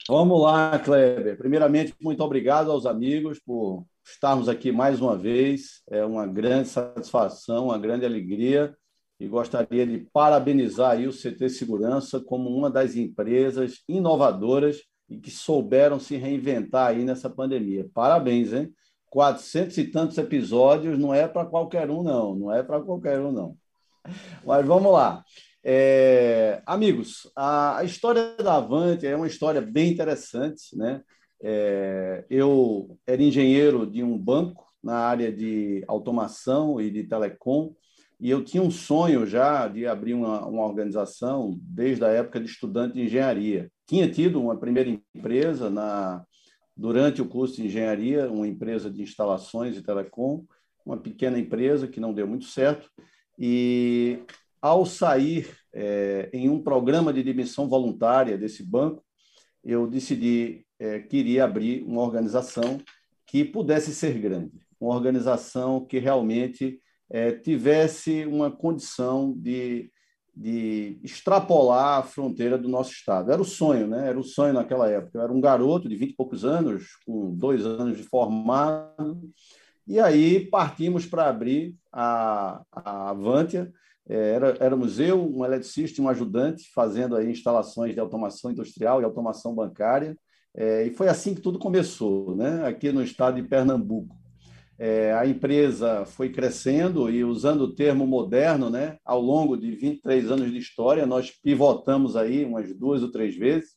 Vamos 0.06 0.42
lá, 0.42 0.78
Kleber. 0.78 1.38
Primeiramente, 1.38 1.94
muito 1.98 2.22
obrigado 2.22 2.70
aos 2.70 2.84
amigos 2.84 3.40
por 3.40 3.86
estarmos 4.04 4.50
aqui 4.50 4.70
mais 4.70 5.00
uma 5.00 5.16
vez. 5.16 5.82
É 5.88 6.04
uma 6.04 6.26
grande 6.26 6.68
satisfação, 6.68 7.67
uma 7.67 7.79
grande 7.79 8.05
alegria 8.05 8.76
e 9.19 9.26
gostaria 9.26 9.86
de 9.86 10.06
parabenizar 10.12 11.00
o 11.00 11.10
CT 11.10 11.48
Segurança 11.48 12.20
como 12.20 12.50
uma 12.50 12.69
das 12.69 12.96
empresas 12.96 13.82
inovadoras 13.88 14.82
e 15.08 15.17
que 15.19 15.31
souberam 15.31 15.98
se 15.98 16.17
reinventar 16.17 16.88
aí 16.88 17.02
nessa 17.02 17.31
pandemia. 17.31 17.88
Parabéns, 17.94 18.52
hein? 18.52 18.74
400 19.10 19.79
e 19.79 19.84
tantos 19.84 20.19
episódios 20.19 20.98
não 20.98 21.14
é 21.14 21.26
para 21.26 21.46
qualquer 21.46 21.88
um, 21.88 22.02
não. 22.02 22.34
Não 22.34 22.52
é 22.52 22.62
para 22.62 22.79
qualquer 22.82 23.20
um, 23.20 23.32
não. 23.32 23.56
Mas 24.44 24.67
vamos 24.67 24.93
lá. 24.93 25.24
É, 25.66 26.62
amigos, 26.66 27.30
a, 27.34 27.78
a, 27.78 27.84
história 27.84 28.36
da 28.36 28.56
Avante 28.56 29.06
é 29.06 29.16
uma 29.16 29.26
história 29.26 29.62
bem 29.62 29.90
interessante. 29.90 30.76
Né? 30.76 31.02
É, 31.42 32.24
eu 32.28 32.98
era 33.06 33.22
engenheiro 33.22 33.86
de 33.86 34.02
um 34.02 34.18
banco 34.18 34.68
na 34.82 34.96
área 34.96 35.32
de 35.32 35.82
automação 35.88 36.78
e 36.78 36.90
de 36.90 37.04
telecom, 37.04 37.74
e 38.20 38.28
eu 38.28 38.44
tinha 38.44 38.62
um 38.62 38.70
sonho 38.70 39.26
já 39.26 39.66
de 39.66 39.86
abrir 39.86 40.12
uma, 40.12 40.46
uma 40.46 40.64
organização 40.64 41.58
desde 41.62 42.04
a 42.04 42.08
época 42.08 42.38
de 42.38 42.46
estudante 42.46 42.94
de 42.94 43.02
engenharia. 43.02 43.70
Tinha 43.86 44.10
tido 44.10 44.40
uma 44.40 44.56
primeira 44.58 44.90
empresa 44.90 45.70
na, 45.70 46.22
durante 46.76 47.22
o 47.22 47.26
curso 47.26 47.56
de 47.56 47.66
engenharia, 47.66 48.30
uma 48.30 48.46
empresa 48.46 48.90
de 48.90 49.02
instalações 49.02 49.76
e 49.76 49.82
telecom, 49.82 50.44
uma 50.84 50.98
pequena 50.98 51.38
empresa 51.38 51.88
que 51.88 51.98
não 51.98 52.12
deu 52.12 52.26
muito 52.26 52.44
certo, 52.44 52.90
e 53.38 54.20
ao 54.64 54.86
sair 54.86 55.54
é, 55.74 56.30
em 56.32 56.48
um 56.48 56.58
programa 56.58 57.12
de 57.12 57.22
demissão 57.22 57.68
voluntária 57.68 58.38
desse 58.38 58.62
banco, 58.62 59.04
eu 59.62 59.86
decidi 59.86 60.64
é, 60.78 61.00
que 61.00 61.18
iria 61.18 61.44
abrir 61.44 61.82
uma 61.82 62.00
organização 62.00 62.80
que 63.26 63.44
pudesse 63.44 63.94
ser 63.94 64.18
grande, 64.18 64.58
uma 64.80 64.94
organização 64.94 65.84
que 65.84 65.98
realmente 65.98 66.80
é, 67.10 67.30
tivesse 67.30 68.24
uma 68.24 68.50
condição 68.50 69.34
de, 69.36 69.90
de 70.34 70.98
extrapolar 71.02 71.98
a 71.98 72.02
fronteira 72.02 72.56
do 72.56 72.70
nosso 72.70 72.92
estado. 72.92 73.30
Era 73.30 73.42
o 73.42 73.44
sonho, 73.44 73.86
né? 73.86 74.08
Era 74.08 74.18
o 74.18 74.24
sonho 74.24 74.54
naquela 74.54 74.88
época. 74.88 75.18
Eu 75.18 75.24
era 75.24 75.32
um 75.32 75.42
garoto 75.42 75.90
de 75.90 75.96
vinte 75.96 76.12
e 76.12 76.16
poucos 76.16 76.42
anos, 76.42 76.96
com 77.04 77.34
dois 77.34 77.66
anos 77.66 77.98
de 77.98 78.02
formado, 78.02 79.30
e 79.86 80.00
aí 80.00 80.48
partimos 80.48 81.04
para 81.04 81.28
abrir 81.28 81.76
a, 81.92 82.62
a 82.72 83.10
Avantia, 83.10 83.70
era, 84.08 84.56
éramos 84.61 85.01
eu, 85.01 85.25
um 85.25 85.44
eletricista 85.44 86.01
e 86.01 86.05
um 86.05 86.08
ajudante, 86.08 86.70
fazendo 86.75 87.17
aí 87.17 87.31
instalações 87.31 87.94
de 87.94 88.01
automação 88.01 88.51
industrial 88.51 89.01
e 89.01 89.05
automação 89.05 89.55
bancária. 89.55 90.17
É, 90.56 90.87
e 90.87 90.91
foi 90.91 91.08
assim 91.08 91.34
que 91.34 91.41
tudo 91.41 91.58
começou, 91.58 92.37
né? 92.37 92.65
aqui 92.67 92.93
no 92.93 93.03
estado 93.03 93.41
de 93.41 93.49
Pernambuco. 93.49 94.15
É, 94.79 95.13
a 95.13 95.27
empresa 95.27 96.05
foi 96.05 96.31
crescendo 96.31 97.08
e, 97.08 97.23
usando 97.23 97.63
o 97.63 97.75
termo 97.75 98.06
moderno, 98.06 98.69
né, 98.69 98.96
ao 99.05 99.20
longo 99.20 99.56
de 99.56 99.70
23 99.70 100.31
anos 100.32 100.51
de 100.51 100.58
história, 100.58 101.06
nós 101.06 101.31
pivotamos 101.31 102.17
aí 102.17 102.44
umas 102.44 102.77
duas 102.77 103.03
ou 103.03 103.11
três 103.11 103.37
vezes 103.37 103.77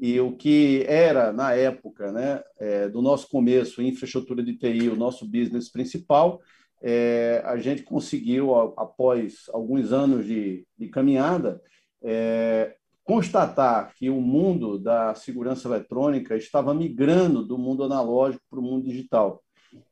E 0.00 0.18
o 0.18 0.32
que 0.36 0.84
era, 0.88 1.32
na 1.32 1.52
época, 1.52 2.10
né, 2.10 2.42
é, 2.58 2.88
do 2.88 3.00
nosso 3.00 3.28
começo, 3.28 3.80
infraestrutura 3.80 4.42
de 4.42 4.56
TI, 4.56 4.88
o 4.88 4.96
nosso 4.96 5.24
business 5.24 5.70
principal, 5.70 6.40
é, 6.82 7.40
a 7.44 7.56
gente 7.56 7.82
conseguiu, 7.82 8.54
após 8.76 9.44
alguns 9.52 9.92
anos 9.92 10.26
de, 10.26 10.66
de 10.76 10.88
caminhada, 10.88 11.62
é, 12.02 12.74
constatar 13.04 13.94
que 13.94 14.10
o 14.10 14.20
mundo 14.20 14.78
da 14.78 15.14
segurança 15.14 15.68
eletrônica 15.68 16.36
estava 16.36 16.74
migrando 16.74 17.46
do 17.46 17.56
mundo 17.56 17.84
analógico 17.84 18.42
para 18.50 18.58
o 18.58 18.62
mundo 18.62 18.88
digital. 18.88 19.42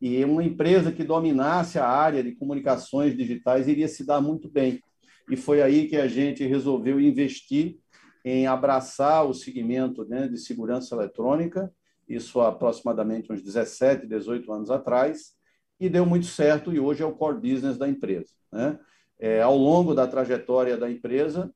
E 0.00 0.23
uma 0.25 0.44
empresa 0.44 0.92
que 0.92 1.04
dominasse 1.04 1.78
a 1.78 1.87
área 1.87 2.23
de 2.23 2.32
comunicações 2.32 3.16
digitais 3.16 3.68
iria 3.68 3.88
se 3.88 4.04
dar 4.04 4.20
muito 4.20 4.50
bem. 4.50 4.80
E 5.30 5.37
foi 5.37 5.62
aí 5.62 5.88
que 5.88 5.97
a 5.97 6.09
gente 6.09 6.44
resolveu 6.44 7.00
investir 7.00 7.78
em 8.25 8.47
abraçar 8.47 9.25
o 9.26 9.32
segmento 9.32 10.04
né, 10.04 10.28
de 10.28 10.38
segurança 10.38 10.94
eletrônica, 10.94 11.73
isso 12.09 12.40
há 12.40 12.49
aproximadamente 12.49 13.32
uns 13.32 13.40
17, 13.40 14.06
18 14.06 14.52
anos 14.52 14.70
atrás, 14.70 15.35
e 15.81 15.89
deu 15.89 16.05
muito 16.05 16.27
certo, 16.27 16.73
e 16.73 16.79
hoje 16.79 17.03
é 17.03 17.07
o 17.07 17.13
core 17.13 17.41
business 17.41 17.79
da 17.79 17.89
empresa. 17.89 18.33
Né? 18.53 18.79
É, 19.19 19.41
ao 19.41 19.57
longo 19.57 19.95
da 19.95 20.07
trajetória 20.07 20.77
da 20.77 20.91
empresa, 20.91 21.53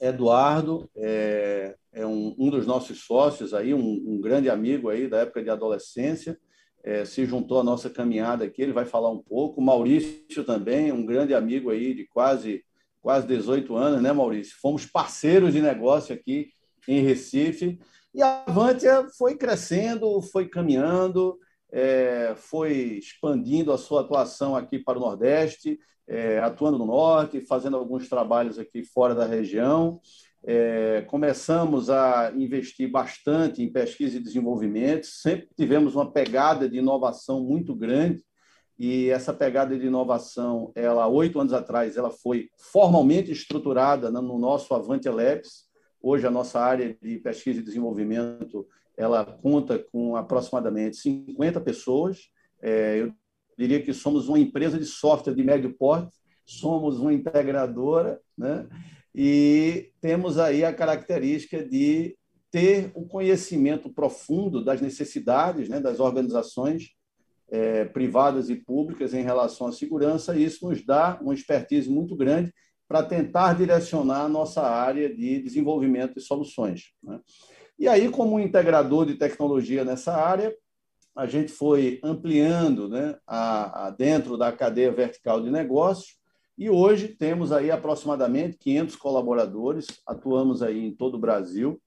Eduardo 0.00 0.90
é, 0.96 1.76
é 1.92 2.06
um, 2.06 2.34
um, 2.38 2.48
dos 2.48 2.66
nossos 2.66 3.02
sócios 3.02 3.52
aí, 3.52 3.74
um, 3.74 4.02
um, 4.06 4.20
grande 4.20 4.48
amigo 4.48 4.88
aí 4.88 5.06
da 5.06 5.18
época 5.18 5.42
de 5.42 5.50
adolescência, 5.50 6.38
é, 6.82 7.04
se 7.04 7.26
juntou 7.26 7.60
à 7.60 7.62
nossa 7.62 7.90
caminhada 7.90 8.44
aqui, 8.44 8.62
ele 8.62 8.72
vai 8.72 8.86
falar 8.86 9.10
um 9.10 9.22
pouco. 9.22 9.60
Maurício 9.60 10.42
também, 10.44 10.90
um 10.90 11.04
grande 11.04 11.34
amigo 11.34 11.68
aí 11.68 11.92
de 11.92 12.06
quase 12.06 12.64
quase 13.02 13.26
18 13.26 13.74
anos, 13.76 14.02
né, 14.02 14.12
Maurício? 14.12 14.56
Fomos 14.60 14.86
parceiros 14.86 15.52
de 15.52 15.60
negócio 15.60 16.14
aqui 16.14 16.50
em 16.86 17.00
Recife. 17.00 17.78
E 18.14 18.22
a 18.22 18.44
Avantia 18.46 19.06
foi 19.16 19.36
crescendo, 19.36 20.20
foi 20.20 20.48
caminhando, 20.48 21.38
é, 21.72 22.34
foi 22.36 22.98
expandindo 22.98 23.72
a 23.72 23.78
sua 23.78 24.00
atuação 24.00 24.56
aqui 24.56 24.78
para 24.78 24.98
o 24.98 25.00
Nordeste, 25.00 25.78
é, 26.06 26.38
atuando 26.40 26.78
no 26.78 26.86
Norte, 26.86 27.40
fazendo 27.40 27.76
alguns 27.76 28.08
trabalhos 28.08 28.58
aqui 28.58 28.82
fora 28.82 29.14
da 29.14 29.26
região. 29.26 30.00
É, 30.42 31.02
começamos 31.02 31.90
a 31.90 32.32
investir 32.34 32.90
bastante 32.90 33.62
em 33.62 33.70
pesquisa 33.70 34.16
e 34.16 34.22
desenvolvimento, 34.22 35.06
sempre 35.06 35.48
tivemos 35.56 35.94
uma 35.94 36.10
pegada 36.10 36.68
de 36.68 36.78
inovação 36.78 37.44
muito 37.44 37.74
grande 37.74 38.24
e 38.80 39.10
essa 39.10 39.34
pegada 39.34 39.78
de 39.78 39.86
inovação, 39.86 40.72
ela 40.74 41.06
oito 41.06 41.38
anos 41.38 41.52
atrás, 41.52 41.98
ela 41.98 42.10
foi 42.10 42.48
formalmente 42.56 43.30
estruturada 43.30 44.10
no 44.10 44.38
nosso 44.38 44.72
Avante 44.72 45.06
Labs. 45.06 45.68
Hoje 46.00 46.26
a 46.26 46.30
nossa 46.30 46.58
área 46.58 46.96
de 47.02 47.18
pesquisa 47.18 47.60
e 47.60 47.62
desenvolvimento, 47.62 48.66
ela 48.96 49.24
conta 49.24 49.78
com 49.78 50.16
aproximadamente 50.16 50.96
50 50.96 51.60
pessoas. 51.60 52.28
É, 52.62 53.00
eu 53.00 53.12
diria 53.58 53.82
que 53.82 53.92
somos 53.92 54.28
uma 54.28 54.38
empresa 54.38 54.78
de 54.78 54.86
software 54.86 55.34
de 55.34 55.42
médio 55.42 55.74
porte, 55.76 56.16
somos 56.44 56.98
uma 56.98 57.12
integradora, 57.12 58.20
né? 58.36 58.68
E 59.14 59.90
temos 60.00 60.38
aí 60.38 60.64
a 60.64 60.72
característica 60.72 61.64
de 61.66 62.16
ter 62.50 62.90
o 62.94 63.06
conhecimento 63.06 63.92
profundo 63.92 64.64
das 64.64 64.80
necessidades 64.80 65.68
né, 65.68 65.80
das 65.80 66.00
organizações 66.00 66.90
é, 67.50 67.84
privadas 67.84 68.48
e 68.48 68.56
públicas 68.56 69.12
em 69.12 69.22
relação 69.22 69.66
à 69.66 69.72
segurança, 69.72 70.36
e 70.36 70.44
isso 70.44 70.68
nos 70.68 70.84
dá 70.84 71.18
uma 71.20 71.34
expertise 71.34 71.88
muito 71.88 72.16
grande 72.16 72.52
para 72.88 73.02
tentar 73.02 73.54
direcionar 73.54 74.22
a 74.22 74.28
nossa 74.28 74.62
área 74.62 75.12
de 75.14 75.40
desenvolvimento 75.40 76.14
de 76.14 76.20
soluções. 76.20 76.92
Né? 77.02 77.20
E 77.80 77.88
aí, 77.88 78.10
como 78.10 78.38
integrador 78.38 79.06
de 79.06 79.14
tecnologia 79.14 79.86
nessa 79.86 80.12
área, 80.12 80.54
a 81.16 81.26
gente 81.26 81.50
foi 81.50 81.98
ampliando 82.04 82.90
né, 82.90 83.16
a, 83.26 83.86
a 83.86 83.90
dentro 83.90 84.36
da 84.36 84.52
cadeia 84.52 84.92
vertical 84.92 85.40
de 85.40 85.50
negócios, 85.50 86.18
e 86.58 86.68
hoje 86.68 87.08
temos 87.08 87.52
aí 87.52 87.70
aproximadamente 87.70 88.58
500 88.58 88.96
colaboradores, 88.96 89.86
atuamos 90.06 90.62
aí 90.62 90.78
em 90.84 90.94
todo 90.94 91.14
o 91.14 91.18
Brasil, 91.18 91.80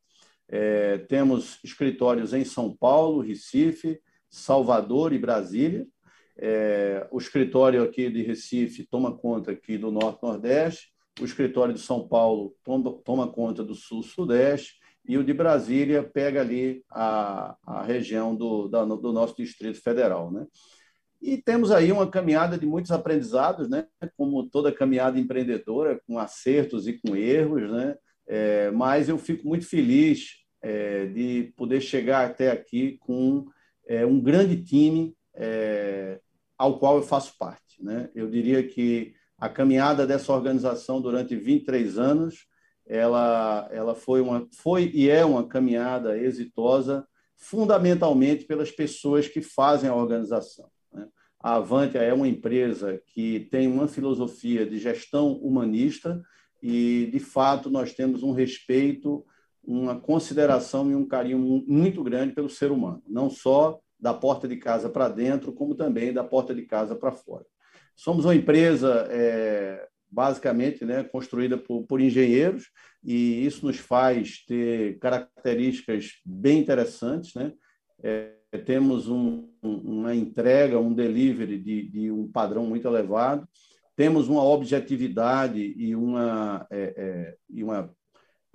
é, 0.49 0.97
temos 0.97 1.59
escritórios 1.63 2.33
em 2.33 2.43
São 2.43 2.75
Paulo, 2.75 3.21
Recife, 3.21 4.01
Salvador 4.31 5.13
e 5.13 5.19
Brasília. 5.19 5.85
É, 6.35 7.07
o 7.11 7.19
escritório 7.19 7.83
aqui 7.83 8.09
de 8.09 8.23
Recife 8.23 8.87
toma 8.89 9.15
conta 9.15 9.51
aqui 9.51 9.77
do 9.77 9.91
Norte-Nordeste, 9.91 10.91
o 11.21 11.23
escritório 11.23 11.71
de 11.71 11.81
São 11.81 12.07
Paulo 12.07 12.55
toma, 12.63 12.91
toma 13.05 13.31
conta 13.31 13.63
do 13.63 13.75
Sul-Sudeste 13.75 14.81
e 15.05 15.17
o 15.17 15.23
de 15.23 15.33
Brasília 15.33 16.03
pega 16.03 16.41
ali 16.41 16.83
a, 16.89 17.55
a 17.65 17.83
região 17.83 18.35
do, 18.35 18.67
da, 18.67 18.85
do 18.85 19.11
nosso 19.11 19.35
Distrito 19.35 19.81
Federal. 19.81 20.31
Né? 20.31 20.45
E 21.21 21.37
temos 21.37 21.71
aí 21.71 21.91
uma 21.91 22.09
caminhada 22.09 22.57
de 22.57 22.65
muitos 22.65 22.91
aprendizados, 22.91 23.69
né? 23.69 23.85
como 24.17 24.49
toda 24.49 24.71
caminhada 24.71 25.19
empreendedora, 25.19 25.99
com 26.07 26.17
acertos 26.17 26.87
e 26.87 26.93
com 26.93 27.15
erros, 27.15 27.69
né? 27.71 27.95
É, 28.25 28.71
mas 28.71 29.09
eu 29.09 29.17
fico 29.17 29.45
muito 29.45 29.65
feliz 29.67 30.43
é, 30.61 31.07
de 31.07 31.53
poder 31.57 31.81
chegar 31.81 32.25
até 32.25 32.49
aqui 32.49 32.97
com 32.99 33.45
é, 33.85 34.05
um 34.05 34.21
grande 34.21 34.63
time 34.63 35.13
é, 35.35 36.19
ao 36.57 36.79
qual 36.79 36.97
eu 36.97 37.03
faço 37.03 37.37
parte. 37.37 37.83
Né? 37.83 38.09
Eu 38.15 38.29
diria 38.29 38.63
que 38.65 39.13
a 39.37 39.49
caminhada 39.49 40.07
dessa 40.07 40.31
organização 40.31 41.01
durante 41.01 41.35
23 41.35 41.97
anos 41.97 42.47
ela, 42.85 43.67
ela 43.71 43.95
foi, 43.95 44.21
uma, 44.21 44.47
foi 44.51 44.91
e 44.93 45.09
é 45.09 45.23
uma 45.23 45.47
caminhada 45.47 46.17
exitosa, 46.17 47.07
fundamentalmente 47.35 48.45
pelas 48.45 48.71
pessoas 48.71 49.27
que 49.27 49.41
fazem 49.41 49.89
a 49.89 49.95
organização. 49.95 50.69
Né? 50.91 51.07
A 51.39 51.55
Avantia 51.55 52.01
é 52.01 52.13
uma 52.13 52.27
empresa 52.27 53.01
que 53.07 53.47
tem 53.51 53.67
uma 53.67 53.87
filosofia 53.87 54.65
de 54.65 54.77
gestão 54.79 55.33
humanista 55.33 56.21
e, 56.61 57.09
de 57.11 57.19
fato, 57.19 57.69
nós 57.69 57.93
temos 57.93 58.23
um 58.23 58.31
respeito 58.31 59.25
uma 59.65 59.99
consideração 59.99 60.91
e 60.91 60.95
um 60.95 61.07
carinho 61.07 61.39
muito 61.39 62.03
grande 62.03 62.33
pelo 62.33 62.49
ser 62.49 62.71
humano, 62.71 63.01
não 63.07 63.29
só 63.29 63.79
da 63.97 64.13
porta 64.13 64.47
de 64.47 64.57
casa 64.57 64.89
para 64.89 65.07
dentro, 65.07 65.53
como 65.53 65.73
também 65.73 66.11
da 66.11 66.23
porta 66.23 66.53
de 66.53 66.63
casa 66.63 66.95
para 66.95 67.13
fora. 67.13 67.45
Somos 67.95 68.25
uma 68.25 68.35
empresa 68.35 69.07
é, 69.09 69.87
basicamente 70.13 70.85
né, 70.85 71.03
construída 71.03 71.57
por, 71.57 71.83
por 71.83 71.99
engenheiros 71.99 72.69
e 73.03 73.45
isso 73.45 73.65
nos 73.65 73.77
faz 73.77 74.45
ter 74.45 74.99
características 74.99 76.21
bem 76.23 76.59
interessantes. 76.59 77.33
Né? 77.33 77.51
É, 78.03 78.33
temos 78.65 79.09
um, 79.09 79.49
uma 79.61 80.15
entrega, 80.15 80.79
um 80.79 80.93
delivery 80.93 81.57
de, 81.57 81.89
de, 81.89 82.11
um 82.11 82.31
padrão 82.31 82.65
muito 82.65 82.87
elevado, 82.87 83.47
temos 83.95 84.27
uma 84.27 84.43
objetividade 84.43 85.73
e 85.75 85.95
uma, 85.95 86.65
é, 86.71 86.93
é 86.95 87.35
e 87.49 87.63
uma 87.63 87.91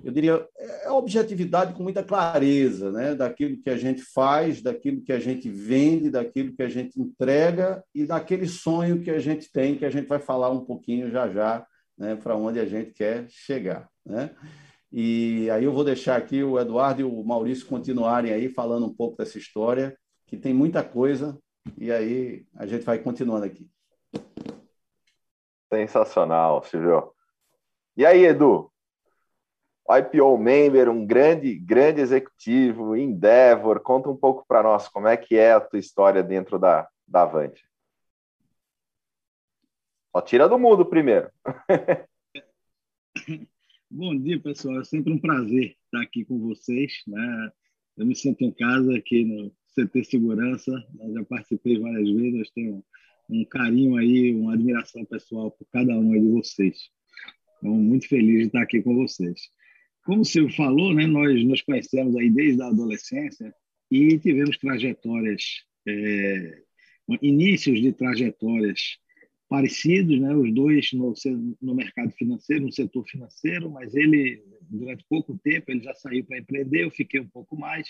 eu 0.02 0.12
diria, 0.12 0.46
é 0.56 0.90
objetividade 0.90 1.74
com 1.74 1.82
muita 1.82 2.04
clareza, 2.04 2.92
né? 2.92 3.14
daquilo 3.14 3.60
que 3.60 3.68
a 3.68 3.76
gente 3.76 4.00
faz, 4.00 4.62
daquilo 4.62 5.02
que 5.02 5.12
a 5.12 5.18
gente 5.18 5.48
vende, 5.48 6.10
daquilo 6.10 6.54
que 6.54 6.62
a 6.62 6.68
gente 6.68 7.00
entrega 7.00 7.82
e 7.94 8.06
daquele 8.06 8.46
sonho 8.46 9.02
que 9.02 9.10
a 9.10 9.18
gente 9.18 9.50
tem, 9.50 9.76
que 9.76 9.84
a 9.84 9.90
gente 9.90 10.06
vai 10.06 10.20
falar 10.20 10.50
um 10.50 10.64
pouquinho 10.64 11.10
já 11.10 11.28
já, 11.28 11.66
né? 11.96 12.14
para 12.14 12.36
onde 12.36 12.60
a 12.60 12.64
gente 12.64 12.92
quer 12.92 13.26
chegar. 13.28 13.88
Né? 14.06 14.30
E 14.92 15.50
aí 15.50 15.64
eu 15.64 15.72
vou 15.72 15.84
deixar 15.84 16.16
aqui 16.16 16.44
o 16.44 16.58
Eduardo 16.60 17.00
e 17.00 17.04
o 17.04 17.24
Maurício 17.24 17.66
continuarem 17.66 18.32
aí 18.32 18.48
falando 18.48 18.86
um 18.86 18.94
pouco 18.94 19.16
dessa 19.16 19.36
história, 19.36 19.98
que 20.26 20.36
tem 20.36 20.54
muita 20.54 20.84
coisa, 20.84 21.36
e 21.76 21.90
aí 21.90 22.46
a 22.54 22.66
gente 22.66 22.84
vai 22.84 22.98
continuando 22.98 23.44
aqui. 23.44 23.68
Sensacional, 25.72 26.62
Silvio. 26.62 27.12
E 27.96 28.06
aí, 28.06 28.24
Edu, 28.24 28.70
IPO 29.90 30.36
member, 30.36 30.90
um 30.90 31.06
grande, 31.06 31.54
grande 31.54 32.00
executivo, 32.00 32.94
Endeavor. 32.94 33.80
Conta 33.80 34.10
um 34.10 34.16
pouco 34.16 34.44
para 34.46 34.62
nós 34.62 34.86
como 34.88 35.08
é 35.08 35.16
que 35.16 35.36
é 35.36 35.52
a 35.52 35.60
tua 35.60 35.78
história 35.78 36.22
dentro 36.22 36.58
da, 36.58 36.86
da 37.06 37.22
Avante. 37.22 37.62
Só 40.12 40.20
tira 40.20 40.48
do 40.48 40.58
mudo 40.58 40.84
primeiro. 40.84 41.30
Bom 43.90 44.14
dia, 44.14 44.38
pessoal. 44.38 44.80
É 44.80 44.84
sempre 44.84 45.12
um 45.12 45.18
prazer 45.18 45.74
estar 45.84 46.02
aqui 46.02 46.24
com 46.24 46.38
vocês. 46.38 47.02
Né? 47.06 47.52
Eu 47.96 48.04
me 48.04 48.14
sinto 48.14 48.44
em 48.44 48.52
casa 48.52 48.94
aqui 48.94 49.24
no 49.24 49.50
CT 49.74 50.04
Segurança. 50.04 50.70
Eu 51.00 51.14
já 51.14 51.24
participei 51.24 51.78
várias 51.78 52.10
vezes. 52.10 52.50
Tenho 52.50 52.84
um 53.30 53.44
carinho 53.46 53.96
aí, 53.96 54.34
uma 54.34 54.52
admiração 54.52 55.04
pessoal 55.06 55.50
por 55.50 55.66
cada 55.72 55.94
um 55.94 56.12
de 56.12 56.28
vocês. 56.28 56.90
Então, 57.58 57.72
muito 57.72 58.06
feliz 58.06 58.40
de 58.40 58.46
estar 58.46 58.62
aqui 58.62 58.82
com 58.82 58.94
vocês. 58.94 59.50
Como 60.08 60.22
o 60.22 60.24
senhor 60.24 60.50
falou, 60.52 60.94
né, 60.94 61.06
nós 61.06 61.44
nos 61.44 61.60
conhecemos 61.60 62.16
aí 62.16 62.30
desde 62.30 62.62
a 62.62 62.68
adolescência 62.68 63.54
e 63.90 64.18
tivemos 64.18 64.56
trajetórias, 64.56 65.42
é, 65.86 66.62
inícios 67.20 67.78
de 67.78 67.92
trajetórias 67.92 68.96
parecidos, 69.50 70.18
né? 70.18 70.34
os 70.34 70.50
dois 70.54 70.90
no, 70.94 71.12
no 71.60 71.74
mercado 71.74 72.10
financeiro, 72.12 72.64
no 72.64 72.72
setor 72.72 73.06
financeiro, 73.06 73.70
mas 73.70 73.94
ele, 73.94 74.42
durante 74.70 75.04
pouco 75.10 75.38
tempo, 75.44 75.70
ele 75.70 75.84
já 75.84 75.92
saiu 75.92 76.24
para 76.24 76.38
empreender, 76.38 76.84
eu 76.84 76.90
fiquei 76.90 77.20
um 77.20 77.28
pouco 77.28 77.54
mais, 77.54 77.86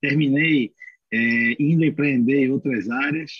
terminei 0.00 0.72
é, 1.12 1.56
indo 1.56 1.84
empreender 1.84 2.46
em 2.46 2.50
outras 2.50 2.90
áreas, 2.90 3.30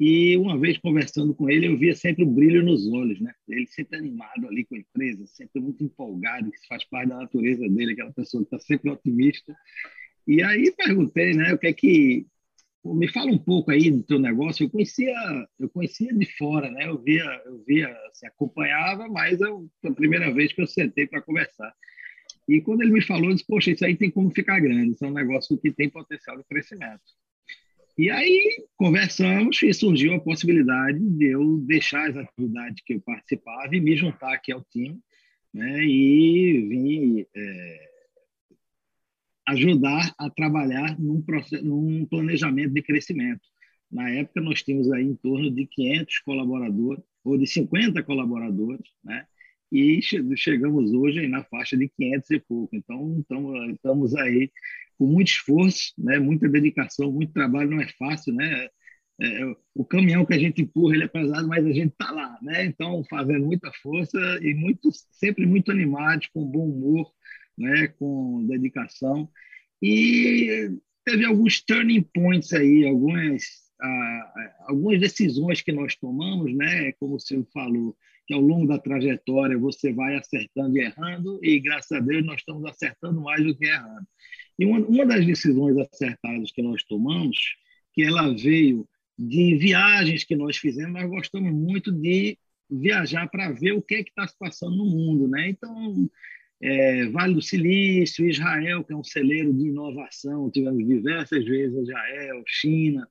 e 0.00 0.34
uma 0.38 0.58
vez 0.58 0.78
conversando 0.78 1.34
com 1.34 1.50
ele, 1.50 1.66
eu 1.66 1.76
via 1.76 1.94
sempre 1.94 2.24
o 2.24 2.26
brilho 2.26 2.64
nos 2.64 2.90
olhos, 2.90 3.20
né? 3.20 3.34
Ele 3.46 3.66
sempre 3.66 3.98
animado 3.98 4.48
ali 4.48 4.64
com 4.64 4.74
a 4.74 4.78
empresa, 4.78 5.26
sempre 5.26 5.60
muito 5.60 5.84
empolgado, 5.84 6.50
que 6.50 6.66
faz 6.66 6.82
parte 6.84 7.10
da 7.10 7.18
natureza 7.18 7.68
dele, 7.68 7.92
aquela 7.92 8.10
pessoa 8.10 8.42
que 8.42 8.46
está 8.46 8.58
sempre 8.58 8.90
otimista. 8.90 9.54
E 10.26 10.42
aí 10.42 10.72
perguntei, 10.74 11.34
né, 11.34 11.52
o 11.52 11.58
que 11.58 11.66
é 11.66 11.72
que 11.74 12.26
me 12.82 13.08
fala 13.08 13.30
um 13.30 13.36
pouco 13.36 13.70
aí 13.70 13.90
do 13.90 14.02
teu 14.02 14.18
negócio. 14.18 14.64
Eu 14.64 14.70
conhecia, 14.70 15.14
eu 15.58 15.68
conhecia 15.68 16.14
de 16.14 16.24
fora, 16.38 16.70
né? 16.70 16.86
Eu 16.88 16.96
via, 16.96 17.42
eu 17.44 17.62
via, 17.66 17.94
assim, 18.10 18.26
acompanhava, 18.26 19.06
mas 19.06 19.38
eu, 19.38 19.68
foi 19.82 19.90
a 19.90 19.94
primeira 19.94 20.32
vez 20.32 20.50
que 20.50 20.62
eu 20.62 20.66
sentei 20.66 21.06
para 21.06 21.20
conversar. 21.20 21.74
E 22.48 22.62
quando 22.62 22.80
ele 22.80 22.92
me 22.92 23.02
falou, 23.02 23.28
eu 23.28 23.34
disse: 23.34 23.46
Poxa, 23.46 23.70
isso 23.70 23.84
aí 23.84 23.94
tem 23.94 24.10
como 24.10 24.30
ficar 24.30 24.60
grande. 24.60 24.92
Isso 24.92 25.04
é 25.04 25.08
um 25.08 25.12
negócio 25.12 25.58
que 25.58 25.70
tem 25.70 25.90
potencial 25.90 26.38
de 26.38 26.44
crescimento. 26.44 27.02
E 27.98 28.10
aí 28.10 28.64
conversamos 28.76 29.62
e 29.62 29.72
surgiu 29.74 30.14
a 30.14 30.20
possibilidade 30.20 30.98
de 30.98 31.26
eu 31.26 31.58
deixar 31.58 32.08
as 32.08 32.16
atividades 32.16 32.82
que 32.84 32.94
eu 32.94 33.00
participava 33.00 33.74
e 33.74 33.80
me 33.80 33.96
juntar 33.96 34.32
aqui 34.34 34.52
ao 34.52 34.64
time, 34.64 34.98
né? 35.52 35.84
E 35.84 36.66
vim 36.68 37.26
é, 37.36 37.90
ajudar 39.48 40.14
a 40.18 40.30
trabalhar 40.30 40.98
num, 40.98 41.20
processo, 41.20 41.64
num 41.64 42.06
planejamento 42.06 42.72
de 42.72 42.82
crescimento. 42.82 43.42
Na 43.90 44.08
época, 44.10 44.40
nós 44.40 44.62
tínhamos 44.62 44.90
aí 44.92 45.04
em 45.04 45.16
torno 45.16 45.50
de 45.50 45.66
500 45.66 46.18
colaboradores, 46.20 47.02
ou 47.24 47.36
de 47.36 47.46
50 47.46 48.02
colaboradores, 48.02 48.88
né? 49.04 49.26
e 49.72 50.00
chegamos 50.36 50.92
hoje 50.92 51.26
na 51.28 51.44
faixa 51.44 51.76
de 51.76 51.88
500 51.88 52.30
e 52.30 52.40
pouco. 52.40 52.74
Então, 52.74 53.24
estamos 53.72 54.14
aí 54.16 54.50
com 55.00 55.06
muito 55.06 55.28
esforço, 55.28 55.94
né? 55.96 56.18
muita 56.18 56.46
dedicação, 56.46 57.10
muito 57.10 57.32
trabalho, 57.32 57.70
não 57.70 57.80
é 57.80 57.88
fácil, 57.98 58.34
né? 58.34 58.68
É, 59.18 59.42
é, 59.42 59.56
o 59.74 59.82
caminhão 59.82 60.26
que 60.26 60.34
a 60.34 60.38
gente 60.38 60.60
empurra 60.60 60.94
ele 60.94 61.04
é 61.04 61.08
pesado, 61.08 61.48
mas 61.48 61.64
a 61.64 61.72
gente 61.72 61.92
está 61.92 62.10
lá, 62.10 62.38
né? 62.42 62.66
Então 62.66 63.02
fazendo 63.08 63.46
muita 63.46 63.72
força 63.82 64.18
e 64.42 64.52
muito, 64.52 64.90
sempre 65.10 65.46
muito 65.46 65.70
animados, 65.70 66.28
com 66.34 66.44
bom 66.44 66.68
humor, 66.68 67.10
né, 67.56 67.88
com 67.98 68.46
dedicação. 68.46 69.30
E 69.80 70.70
teve 71.02 71.24
alguns 71.24 71.62
turning 71.62 72.02
points 72.02 72.52
aí, 72.52 72.86
algumas, 72.86 73.42
ah, 73.80 74.54
algumas 74.68 75.00
decisões 75.00 75.62
que 75.62 75.72
nós 75.72 75.96
tomamos, 75.96 76.54
né, 76.54 76.92
como 77.00 77.14
o 77.14 77.20
senhor 77.20 77.46
falou, 77.54 77.96
que 78.30 78.34
ao 78.34 78.40
longo 78.40 78.68
da 78.68 78.78
trajetória 78.78 79.58
você 79.58 79.92
vai 79.92 80.14
acertando 80.14 80.78
e 80.78 80.82
errando, 80.82 81.40
e 81.42 81.58
graças 81.58 81.90
a 81.90 81.98
Deus 81.98 82.24
nós 82.24 82.36
estamos 82.36 82.64
acertando 82.64 83.20
mais 83.20 83.44
do 83.44 83.56
que 83.56 83.64
errando. 83.64 84.06
E 84.56 84.64
uma, 84.64 84.78
uma 84.78 85.04
das 85.04 85.26
decisões 85.26 85.76
acertadas 85.76 86.52
que 86.52 86.62
nós 86.62 86.84
tomamos, 86.84 87.36
que 87.92 88.04
ela 88.04 88.32
veio 88.32 88.88
de 89.18 89.56
viagens 89.56 90.22
que 90.22 90.36
nós 90.36 90.56
fizemos, 90.56 90.92
nós 90.92 91.10
gostamos 91.10 91.52
muito 91.52 91.90
de 91.90 92.38
viajar 92.70 93.28
para 93.28 93.50
ver 93.50 93.72
o 93.72 93.82
que 93.82 93.96
é 93.96 94.04
que 94.04 94.10
está 94.10 94.28
se 94.28 94.38
passando 94.38 94.76
no 94.76 94.84
mundo, 94.84 95.26
né? 95.26 95.48
Então, 95.48 96.08
é, 96.62 97.06
Vale 97.06 97.34
do 97.34 97.42
Silício, 97.42 98.28
Israel, 98.28 98.84
que 98.84 98.92
é 98.92 98.96
um 98.96 99.02
celeiro 99.02 99.52
de 99.52 99.66
inovação, 99.66 100.48
tivemos 100.52 100.86
diversas 100.86 101.44
vezes 101.44 101.76
Israel, 101.76 102.44
China, 102.46 103.08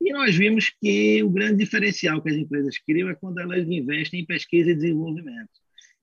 e 0.00 0.12
nós 0.12 0.34
vimos 0.34 0.70
que 0.80 1.22
o 1.22 1.28
grande 1.28 1.58
diferencial 1.58 2.22
que 2.22 2.30
as 2.30 2.36
empresas 2.36 2.78
criam 2.78 3.10
é 3.10 3.14
quando 3.14 3.38
elas 3.38 3.68
investem 3.68 4.20
em 4.20 4.26
pesquisa 4.26 4.70
e 4.70 4.74
desenvolvimento. 4.74 5.50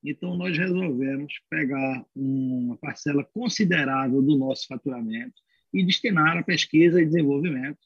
Então, 0.03 0.37
nós 0.37 0.55
resolvemos 0.55 1.33
pegar 1.49 2.05
uma 2.15 2.77
parcela 2.77 3.23
considerável 3.23 4.21
do 4.21 4.37
nosso 4.37 4.67
faturamento 4.67 5.41
e 5.73 5.83
destinar 5.83 6.37
a 6.37 6.43
pesquisa 6.43 7.01
e 7.01 7.05
desenvolvimento. 7.05 7.79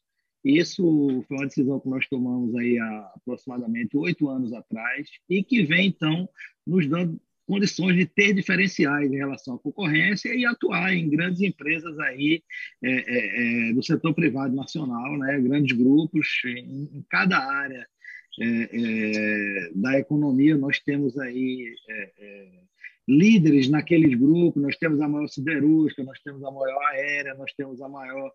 Isso 0.43 1.23
foi 1.27 1.37
uma 1.37 1.47
decisão 1.47 1.79
que 1.79 1.87
nós 1.87 2.07
tomamos 2.07 2.53
aí 2.55 2.77
há 2.77 3.11
aproximadamente 3.15 3.95
oito 3.95 4.27
anos 4.27 4.51
atrás 4.51 5.07
e 5.29 5.43
que 5.43 5.63
vem, 5.63 5.87
então, 5.87 6.27
nos 6.67 6.87
dando 6.87 7.19
condições 7.51 7.97
de 7.97 8.05
ter 8.05 8.33
diferenciais 8.33 9.11
em 9.11 9.17
relação 9.17 9.55
à 9.55 9.59
concorrência 9.59 10.33
e 10.33 10.45
atuar 10.45 10.93
em 10.93 11.09
grandes 11.09 11.41
empresas 11.41 11.99
aí 11.99 12.41
é, 12.81 12.89
é, 12.89 13.69
é 13.69 13.73
do 13.73 13.83
setor 13.83 14.13
privado 14.13 14.55
nacional, 14.55 15.17
né, 15.17 15.37
grandes 15.41 15.77
grupos 15.77 16.27
em, 16.45 16.89
em 16.93 17.05
cada 17.09 17.37
área 17.37 17.85
é, 18.39 18.69
é 18.71 19.71
da 19.75 19.99
economia. 19.99 20.55
Nós 20.55 20.79
temos 20.79 21.19
aí 21.19 21.75
é, 21.89 22.47
líderes 23.05 23.67
naqueles 23.67 24.17
grupos, 24.17 24.63
nós 24.63 24.77
temos 24.77 25.01
a 25.01 25.09
maior 25.09 25.27
siderúrgica, 25.27 26.05
nós 26.05 26.21
temos 26.23 26.41
a 26.45 26.51
maior 26.51 26.81
aérea, 26.93 27.33
nós 27.33 27.51
temos 27.51 27.81
a 27.81 27.89
maior 27.89 28.31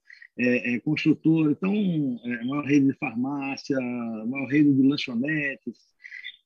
construtora, 0.84 1.52
então 1.52 1.72
a 1.72 2.44
maior 2.44 2.66
rede 2.66 2.88
de 2.88 2.98
farmácia, 2.98 3.80
maior 4.26 4.46
rede 4.46 4.74
de 4.74 4.82
lanchonetes, 4.82 5.78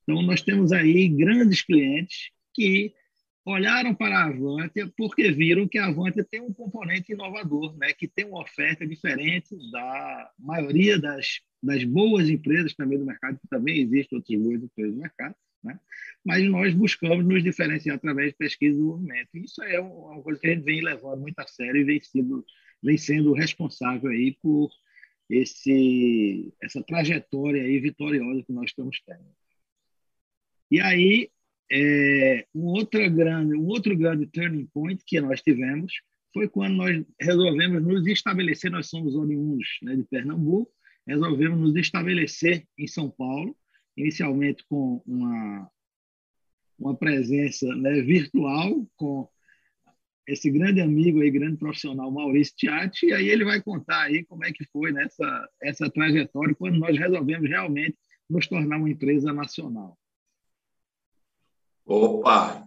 então, 0.03 0.21
nós 0.23 0.41
temos 0.41 0.71
aí 0.71 1.07
grandes 1.07 1.61
clientes 1.61 2.31
que 2.53 2.93
olharam 3.45 3.93
para 3.95 4.19
a 4.19 4.25
Avantia 4.25 4.91
porque 4.95 5.31
viram 5.31 5.67
que 5.67 5.77
a 5.77 5.87
Avantia 5.87 6.23
tem 6.23 6.41
um 6.41 6.53
componente 6.53 7.11
inovador, 7.11 7.75
né, 7.77 7.93
que 7.93 8.07
tem 8.07 8.25
uma 8.25 8.41
oferta 8.41 8.85
diferente 8.85 9.55
da 9.71 10.31
maioria 10.37 10.99
das, 10.99 11.39
das 11.61 11.83
boas 11.83 12.29
empresas 12.29 12.73
também 12.75 12.99
do 12.99 13.05
mercado, 13.05 13.39
que 13.39 13.47
também 13.47 13.79
existem 13.79 14.17
outras 14.17 14.39
boas 14.39 14.63
empresas 14.63 14.93
do 14.93 15.01
mercado, 15.01 15.35
né? 15.63 15.79
mas 16.23 16.43
nós 16.49 16.73
buscamos 16.73 17.25
nos 17.25 17.43
diferenciar 17.43 17.95
através 17.95 18.31
de 18.31 18.37
pesquisa 18.37 18.73
e 18.73 18.77
desenvolvimento. 18.77 19.29
Isso 19.35 19.63
é 19.63 19.79
uma 19.79 20.21
coisa 20.21 20.39
que 20.39 20.47
a 20.47 20.53
gente 20.53 20.63
vem 20.63 20.81
levando 20.81 21.21
muito 21.21 21.39
a 21.39 21.47
sério 21.47 21.81
e 21.81 21.83
vem 21.83 22.01
sendo, 22.01 22.45
vem 22.81 22.97
sendo 22.97 23.33
responsável 23.33 24.11
aí 24.11 24.37
por 24.41 24.71
esse, 25.29 26.53
essa 26.61 26.83
trajetória 26.83 27.63
aí 27.63 27.79
vitoriosa 27.79 28.43
que 28.43 28.51
nós 28.51 28.69
estamos 28.69 29.01
tendo. 29.05 29.25
E 30.69 30.79
aí, 30.79 31.29
é, 31.71 32.45
um, 32.53 32.65
outra 32.65 33.07
grande, 33.07 33.55
um 33.55 33.65
outro 33.67 33.95
grande 33.97 34.27
turning 34.27 34.67
point 34.73 35.01
que 35.07 35.21
nós 35.21 35.41
tivemos 35.41 35.93
foi 36.33 36.47
quando 36.49 36.75
nós 36.75 37.05
resolvemos 37.19 37.81
nos 37.81 38.05
estabelecer, 38.07 38.69
nós 38.69 38.89
somos 38.89 39.15
oriundos 39.15 39.67
né, 39.81 39.95
de 39.95 40.03
Pernambuco, 40.03 40.71
resolvemos 41.07 41.59
nos 41.59 41.75
estabelecer 41.75 42.65
em 42.77 42.87
São 42.87 43.09
Paulo, 43.09 43.55
inicialmente 43.95 44.65
com 44.67 45.01
uma, 45.05 45.69
uma 46.77 46.95
presença 46.95 47.67
né, 47.75 48.01
virtual, 48.01 48.85
com 48.97 49.29
esse 50.27 50.49
grande 50.51 50.81
amigo 50.81 51.23
e 51.23 51.31
grande 51.31 51.57
profissional 51.57 52.11
Maurício 52.11 52.55
Tiati, 52.55 53.07
e 53.07 53.13
aí 53.13 53.29
ele 53.29 53.45
vai 53.45 53.61
contar 53.61 54.03
aí 54.03 54.25
como 54.25 54.45
é 54.45 54.51
que 54.51 54.65
foi 54.71 54.91
nessa 54.91 55.49
essa 55.61 55.89
trajetória 55.89 56.55
quando 56.55 56.77
nós 56.77 56.97
resolvemos 56.97 57.49
realmente 57.49 57.97
nos 58.29 58.47
tornar 58.47 58.77
uma 58.77 58.89
empresa 58.89 59.33
nacional. 59.33 59.97
Opa! 61.93 62.65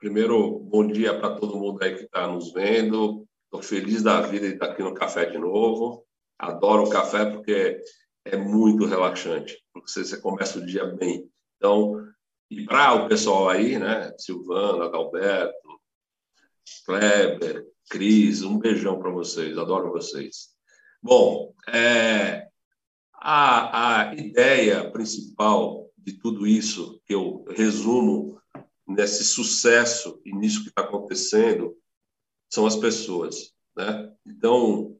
Primeiro, 0.00 0.58
bom 0.58 0.84
dia 0.84 1.16
para 1.16 1.36
todo 1.36 1.60
mundo 1.60 1.80
aí 1.80 1.94
que 1.94 2.02
está 2.06 2.26
nos 2.26 2.52
vendo. 2.52 3.24
Estou 3.44 3.62
feliz 3.62 4.02
da 4.02 4.20
vida 4.22 4.48
de 4.48 4.54
estar 4.54 4.66
aqui 4.66 4.82
no 4.82 4.92
café 4.92 5.26
de 5.26 5.38
novo. 5.38 6.04
Adoro 6.36 6.82
o 6.82 6.90
café 6.90 7.24
porque 7.24 7.80
é 8.24 8.36
muito 8.36 8.84
relaxante. 8.84 9.62
Você, 9.80 10.04
você 10.04 10.20
começa 10.20 10.58
o 10.58 10.66
dia 10.66 10.86
bem. 10.86 11.30
Então, 11.56 12.04
e 12.50 12.64
para 12.64 12.94
o 12.94 13.08
pessoal 13.08 13.48
aí, 13.48 13.78
né? 13.78 14.12
Silvana, 14.18 14.86
Adalberto, 14.86 15.80
Kleber, 16.84 17.64
Cris, 17.88 18.42
um 18.42 18.58
beijão 18.58 18.98
para 18.98 19.12
vocês. 19.12 19.56
Adoro 19.56 19.92
vocês. 19.92 20.48
Bom, 21.00 21.54
é, 21.68 22.48
a, 23.14 24.08
a 24.08 24.14
ideia 24.16 24.90
principal 24.90 25.88
de 25.96 26.14
tudo 26.14 26.44
isso, 26.44 27.00
que 27.06 27.14
eu 27.14 27.44
resumo 27.50 28.34
nesse 28.86 29.24
sucesso 29.24 30.20
e 30.24 30.34
nisso 30.34 30.62
que 30.62 30.68
está 30.68 30.82
acontecendo 30.82 31.76
são 32.50 32.66
as 32.66 32.76
pessoas, 32.76 33.52
né? 33.76 34.12
Então, 34.26 34.96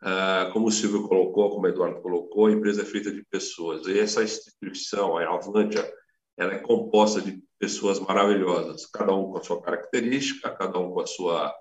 ah, 0.00 0.50
como 0.52 0.68
o 0.68 0.72
Silvio 0.72 1.08
colocou, 1.08 1.50
como 1.50 1.66
o 1.66 1.68
Eduardo 1.68 2.00
colocou, 2.00 2.46
a 2.46 2.52
empresa 2.52 2.82
é 2.82 2.84
feita 2.84 3.10
de 3.10 3.24
pessoas 3.24 3.86
e 3.86 3.98
essa 3.98 4.22
instituição, 4.22 5.16
a 5.16 5.34
Avantia, 5.34 5.90
ela 6.36 6.54
é 6.54 6.58
composta 6.58 7.20
de 7.20 7.42
pessoas 7.58 7.98
maravilhosas, 7.98 8.86
cada 8.86 9.12
um 9.12 9.32
com 9.32 9.38
a 9.38 9.42
sua 9.42 9.60
característica, 9.60 10.50
cada 10.50 10.78
um 10.78 10.92
com 10.92 11.00
a 11.00 11.06
sua 11.06 11.54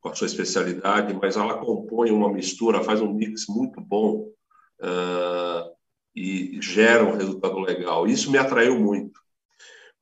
com 0.00 0.08
a 0.08 0.14
sua 0.16 0.26
especialidade, 0.26 1.14
mas 1.14 1.36
ela 1.36 1.58
compõe 1.58 2.10
uma 2.10 2.32
mistura, 2.32 2.82
faz 2.82 3.00
um 3.00 3.12
mix 3.12 3.46
muito 3.48 3.80
bom 3.80 4.28
uh, 4.80 5.72
e 6.12 6.58
gera 6.60 7.04
um 7.04 7.16
resultado 7.16 7.60
legal. 7.60 8.04
Isso 8.04 8.28
me 8.28 8.36
atraiu 8.36 8.80
muito. 8.80 9.20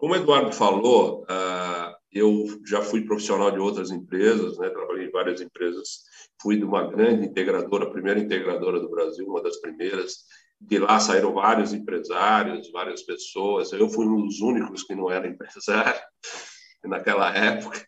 Como 0.01 0.15
o 0.15 0.17
Eduardo 0.17 0.51
falou, 0.51 1.27
ah, 1.29 1.95
eu 2.11 2.47
já 2.67 2.81
fui 2.81 3.05
profissional 3.05 3.51
de 3.51 3.59
outras 3.59 3.91
empresas, 3.91 4.57
né? 4.57 4.71
trabalhei 4.71 5.09
em 5.09 5.11
várias 5.11 5.43
empresas, 5.43 6.05
fui 6.41 6.57
de 6.57 6.65
uma 6.65 6.91
grande 6.91 7.27
integradora, 7.27 7.85
a 7.85 7.91
primeira 7.91 8.19
integradora 8.19 8.81
do 8.81 8.89
Brasil, 8.89 9.27
uma 9.27 9.43
das 9.43 9.59
primeiras, 9.59 10.25
De 10.59 10.79
lá 10.79 10.99
saíram 10.99 11.35
vários 11.35 11.75
empresários, 11.75 12.73
várias 12.73 13.03
pessoas. 13.03 13.73
Eu 13.73 13.91
fui 13.91 14.07
um 14.07 14.25
dos 14.25 14.41
únicos 14.41 14.85
que 14.85 14.95
não 14.95 15.11
era 15.11 15.29
empresário 15.29 16.01
naquela 16.83 17.37
época 17.37 17.87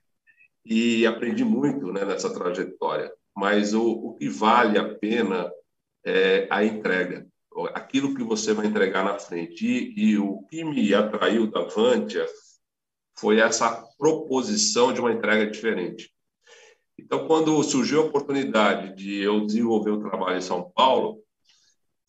e 0.66 1.06
aprendi 1.06 1.44
muito 1.44 1.90
né, 1.92 2.04
nessa 2.04 2.32
trajetória. 2.32 3.10
Mas 3.34 3.72
o, 3.72 3.90
o 3.90 4.14
que 4.16 4.28
vale 4.28 4.78
a 4.78 4.94
pena 4.96 5.50
é 6.04 6.46
a 6.50 6.62
entrega, 6.62 7.26
aquilo 7.68 8.14
que 8.14 8.22
você 8.22 8.52
vai 8.52 8.66
entregar 8.66 9.04
na 9.04 9.18
frente. 9.18 9.66
E, 9.66 10.10
e 10.10 10.18
o 10.18 10.42
que 10.44 10.64
me 10.64 10.94
atraiu 10.94 11.50
da 11.50 11.62
Vantia 11.62 12.26
foi 13.18 13.40
essa 13.40 13.84
proposição 13.98 14.92
de 14.92 15.00
uma 15.00 15.12
entrega 15.12 15.50
diferente. 15.50 16.10
Então, 16.98 17.26
quando 17.26 17.62
surgiu 17.62 18.02
a 18.02 18.04
oportunidade 18.04 18.94
de 18.94 19.20
eu 19.20 19.44
desenvolver 19.44 19.90
o 19.90 20.00
trabalho 20.00 20.38
em 20.38 20.42
São 20.42 20.70
Paulo, 20.74 21.22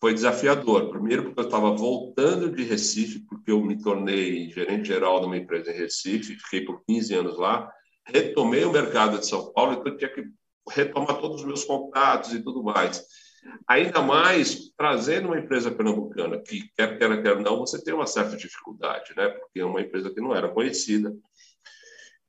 foi 0.00 0.12
desafiador. 0.12 0.90
Primeiro, 0.90 1.24
porque 1.24 1.40
eu 1.40 1.44
estava 1.44 1.74
voltando 1.74 2.54
de 2.54 2.62
Recife, 2.62 3.20
porque 3.20 3.50
eu 3.50 3.62
me 3.62 3.80
tornei 3.80 4.50
gerente 4.50 4.88
geral 4.88 5.20
de 5.20 5.26
uma 5.26 5.36
empresa 5.36 5.70
em 5.70 5.76
Recife, 5.76 6.36
fiquei 6.36 6.60
por 6.60 6.82
15 6.86 7.14
anos 7.14 7.38
lá, 7.38 7.70
retomei 8.06 8.64
o 8.64 8.72
mercado 8.72 9.18
de 9.18 9.26
São 9.26 9.52
Paulo, 9.52 9.72
então 9.72 9.92
eu 9.92 9.96
tinha 9.96 10.12
que 10.12 10.24
retomar 10.70 11.18
todos 11.20 11.40
os 11.40 11.46
meus 11.46 11.64
contatos 11.64 12.32
e 12.32 12.42
tudo 12.42 12.62
mais. 12.62 13.02
Ainda 13.68 14.02
mais 14.02 14.70
trazendo 14.76 15.28
uma 15.28 15.38
empresa 15.38 15.70
pernambucana, 15.70 16.38
que 16.40 16.68
quer 16.76 16.98
quer, 16.98 17.22
quer 17.22 17.40
não, 17.40 17.58
você 17.58 17.82
tem 17.82 17.94
uma 17.94 18.06
certa 18.06 18.36
dificuldade, 18.36 19.14
né? 19.16 19.28
porque 19.28 19.60
é 19.60 19.64
uma 19.64 19.80
empresa 19.80 20.10
que 20.10 20.20
não 20.20 20.34
era 20.34 20.48
conhecida. 20.48 21.14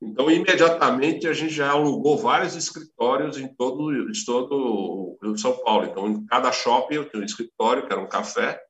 Então, 0.02 0.30
imediatamente, 0.30 1.28
a 1.28 1.34
gente 1.34 1.54
já 1.54 1.72
alugou 1.72 2.18
vários 2.18 2.56
escritórios 2.56 3.38
em 3.38 3.48
todo, 3.48 3.92
em 3.92 4.26
todo 4.26 5.18
o 5.22 5.38
São 5.38 5.58
Paulo. 5.64 5.86
Então, 5.86 6.08
em 6.08 6.26
cada 6.26 6.52
shopping 6.52 6.96
eu 6.96 7.10
tinha 7.10 7.22
um 7.22 7.26
escritório, 7.26 7.88
que 7.88 7.94
era 7.94 8.02
um 8.02 8.10
café, 8.10 8.62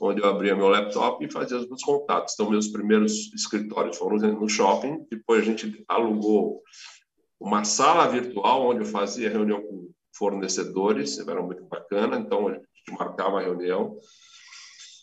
onde 0.00 0.20
eu 0.20 0.28
abria 0.28 0.54
meu 0.54 0.68
laptop 0.68 1.24
e 1.24 1.30
fazia 1.30 1.56
os 1.56 1.68
meus 1.68 1.82
contatos. 1.82 2.34
Então, 2.34 2.50
meus 2.50 2.68
primeiros 2.68 3.32
escritórios 3.32 3.96
foram 3.96 4.16
no 4.16 4.48
shopping, 4.48 5.04
depois 5.10 5.42
a 5.42 5.44
gente 5.44 5.84
alugou 5.88 6.62
uma 7.40 7.64
sala 7.64 8.06
virtual, 8.06 8.68
onde 8.68 8.80
eu 8.80 8.86
fazia 8.86 9.30
reunião 9.30 9.62
com 9.62 9.90
fornecedores, 10.16 11.18
era 11.18 11.42
muito 11.42 11.64
bacana, 11.64 12.16
então 12.18 12.48
a 12.48 12.52
gente 12.52 12.98
marcava 12.98 13.30
uma 13.30 13.42
reunião, 13.42 13.98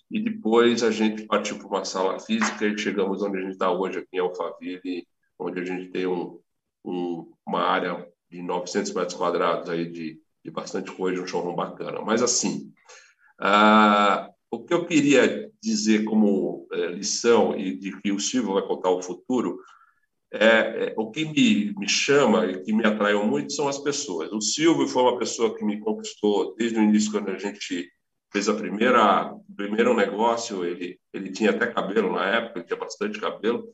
e 0.09 0.19
depois 0.19 0.83
a 0.83 0.91
gente 0.91 1.23
partiu 1.23 1.57
para 1.57 1.67
uma 1.67 1.85
sala 1.85 2.19
física 2.19 2.65
e 2.67 2.77
chegamos 2.77 3.21
onde 3.21 3.37
a 3.37 3.41
gente 3.41 3.53
está 3.53 3.71
hoje, 3.71 3.99
aqui 3.99 4.09
em 4.13 4.19
Alphaville, 4.19 5.07
onde 5.39 5.59
a 5.59 5.63
gente 5.63 5.89
tem 5.89 6.05
um, 6.05 6.39
um, 6.83 7.31
uma 7.47 7.61
área 7.61 8.05
de 8.29 8.41
900 8.41 8.93
metros 8.93 9.17
quadrados 9.17 9.69
aí 9.69 9.89
de, 9.89 10.21
de 10.43 10.51
bastante 10.51 10.91
coisa, 10.91 11.21
um 11.21 11.27
showroom 11.27 11.55
bacana. 11.55 12.01
Mas, 12.01 12.21
assim, 12.21 12.73
ah, 13.39 14.29
o 14.51 14.63
que 14.63 14.73
eu 14.73 14.85
queria 14.85 15.49
dizer 15.63 16.03
como 16.03 16.67
é, 16.73 16.87
lição 16.87 17.57
e 17.57 17.77
de 17.77 17.99
que 18.01 18.11
o 18.11 18.19
Silvio 18.19 18.53
vai 18.53 18.63
contar 18.63 18.89
o 18.89 19.01
futuro 19.01 19.59
é, 20.33 20.45
é, 20.87 20.93
o 20.97 21.11
que 21.11 21.25
me, 21.25 21.73
me 21.77 21.89
chama 21.89 22.45
e 22.45 22.63
que 22.63 22.73
me 22.73 22.85
atraiu 22.85 23.25
muito 23.25 23.51
são 23.53 23.67
as 23.67 23.77
pessoas. 23.77 24.31
O 24.31 24.41
Silvio 24.41 24.87
foi 24.87 25.03
uma 25.03 25.17
pessoa 25.17 25.55
que 25.57 25.63
me 25.65 25.79
conquistou 25.79 26.55
desde 26.55 26.79
o 26.79 26.83
início, 26.83 27.11
quando 27.11 27.29
a 27.29 27.37
gente 27.37 27.89
fez 28.31 28.47
a 28.47 28.53
primeira 28.53 29.33
primeiro 29.55 29.93
negócio. 29.93 30.63
Ele 30.65 30.99
ele 31.13 31.31
tinha 31.31 31.51
até 31.51 31.67
cabelo 31.67 32.13
na 32.13 32.25
época, 32.25 32.63
tinha 32.63 32.79
bastante 32.79 33.19
cabelo 33.19 33.69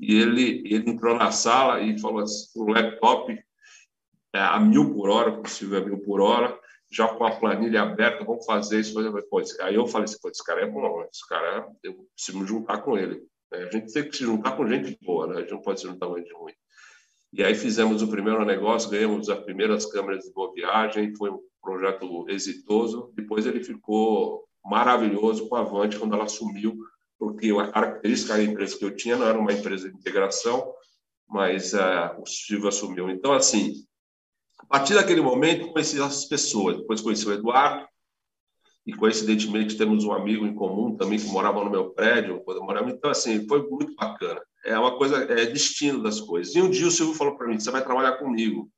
e 0.00 0.16
ele, 0.20 0.62
ele 0.64 0.90
entrou 0.90 1.16
na 1.16 1.30
sala 1.30 1.80
e 1.80 1.98
falou 1.98 2.20
assim, 2.20 2.48
o 2.56 2.70
laptop 2.70 3.32
é, 4.34 4.40
a 4.40 4.58
mil 4.58 4.92
por 4.94 5.08
hora, 5.08 5.40
possível 5.40 5.78
a 5.78 5.84
mil 5.84 5.98
por 5.98 6.20
hora, 6.20 6.58
já 6.90 7.08
com 7.08 7.24
a 7.24 7.36
planilha 7.36 7.82
aberta, 7.82 8.24
vamos 8.24 8.44
fazer 8.44 8.80
isso. 8.80 8.94
Pô, 9.30 9.40
aí 9.60 9.74
eu 9.74 9.86
falei 9.86 10.04
assim, 10.04 10.18
pô, 10.20 10.28
esse 10.28 10.44
cara 10.44 10.62
é 10.62 10.66
bom, 10.66 11.02
esse 11.02 11.26
cara, 11.28 11.68
eu 11.82 12.06
preciso 12.14 12.38
me 12.38 12.46
juntar 12.46 12.78
com 12.78 12.98
ele. 12.98 13.22
É, 13.54 13.64
a 13.64 13.70
gente 13.70 13.92
tem 13.92 14.08
que 14.08 14.16
se 14.16 14.24
juntar 14.24 14.56
com 14.56 14.66
gente 14.66 14.98
boa, 15.02 15.26
né? 15.26 15.36
a 15.36 15.40
gente 15.40 15.52
não 15.52 15.62
pode 15.62 15.80
se 15.80 15.86
juntar 15.86 16.06
com 16.06 16.18
gente 16.18 16.32
ruim. 16.32 16.52
E 17.32 17.42
aí 17.42 17.54
fizemos 17.54 18.02
o 18.02 18.08
primeiro 18.08 18.44
negócio, 18.44 18.90
ganhamos 18.90 19.28
as 19.28 19.40
primeiras 19.40 19.86
câmeras 19.86 20.24
de 20.24 20.32
boa 20.32 20.52
viagem, 20.52 21.14
foi 21.16 21.30
um 21.30 21.40
projeto 21.60 22.26
exitoso. 22.28 23.12
Depois 23.14 23.44
ele 23.46 23.62
ficou 23.62 24.44
maravilhoso 24.64 25.48
com 25.48 25.56
a 25.56 25.60
Avante 25.60 25.98
quando 25.98 26.14
ela 26.14 26.24
assumiu 26.24 26.78
porque 27.18 27.50
a 27.52 27.70
característica 27.70 28.34
da 28.34 28.42
empresa 28.42 28.76
que 28.76 28.84
eu 28.84 28.94
tinha 28.94 29.16
não 29.16 29.26
era 29.26 29.38
uma 29.38 29.52
empresa 29.52 29.88
de 29.88 29.96
integração, 29.96 30.74
mas 31.28 31.72
uh, 31.72 32.20
o 32.20 32.26
Silvio 32.26 32.68
assumiu. 32.68 33.08
Então, 33.08 33.32
assim, 33.32 33.72
a 34.58 34.66
partir 34.66 34.94
daquele 34.94 35.20
momento, 35.20 35.72
conheci 35.72 36.00
as 36.00 36.26
pessoas. 36.26 36.78
Depois 36.78 37.00
conheci 37.00 37.26
o 37.26 37.32
Eduardo, 37.32 37.86
e 38.86 38.92
coincidentemente 38.92 39.76
temos 39.76 40.04
um 40.04 40.12
amigo 40.12 40.46
em 40.46 40.54
comum 40.54 40.94
também 40.94 41.18
que 41.18 41.26
morava 41.28 41.64
no 41.64 41.70
meu 41.70 41.90
prédio, 41.90 42.42
quando 42.44 42.58
eu 42.58 42.64
morava. 42.64 42.90
Então, 42.90 43.10
assim, 43.10 43.46
foi 43.48 43.66
muito 43.68 43.94
bacana. 43.94 44.42
É 44.64 44.78
uma 44.78 44.96
coisa, 44.96 45.16
é 45.24 45.46
destino 45.46 46.02
das 46.02 46.20
coisas. 46.20 46.54
E 46.54 46.60
um 46.60 46.68
dia 46.68 46.86
o 46.86 46.90
Silvio 46.90 47.14
falou 47.14 47.36
para 47.36 47.48
mim: 47.48 47.58
você 47.58 47.70
vai 47.70 47.82
trabalhar 47.82 48.18
comigo. 48.18 48.68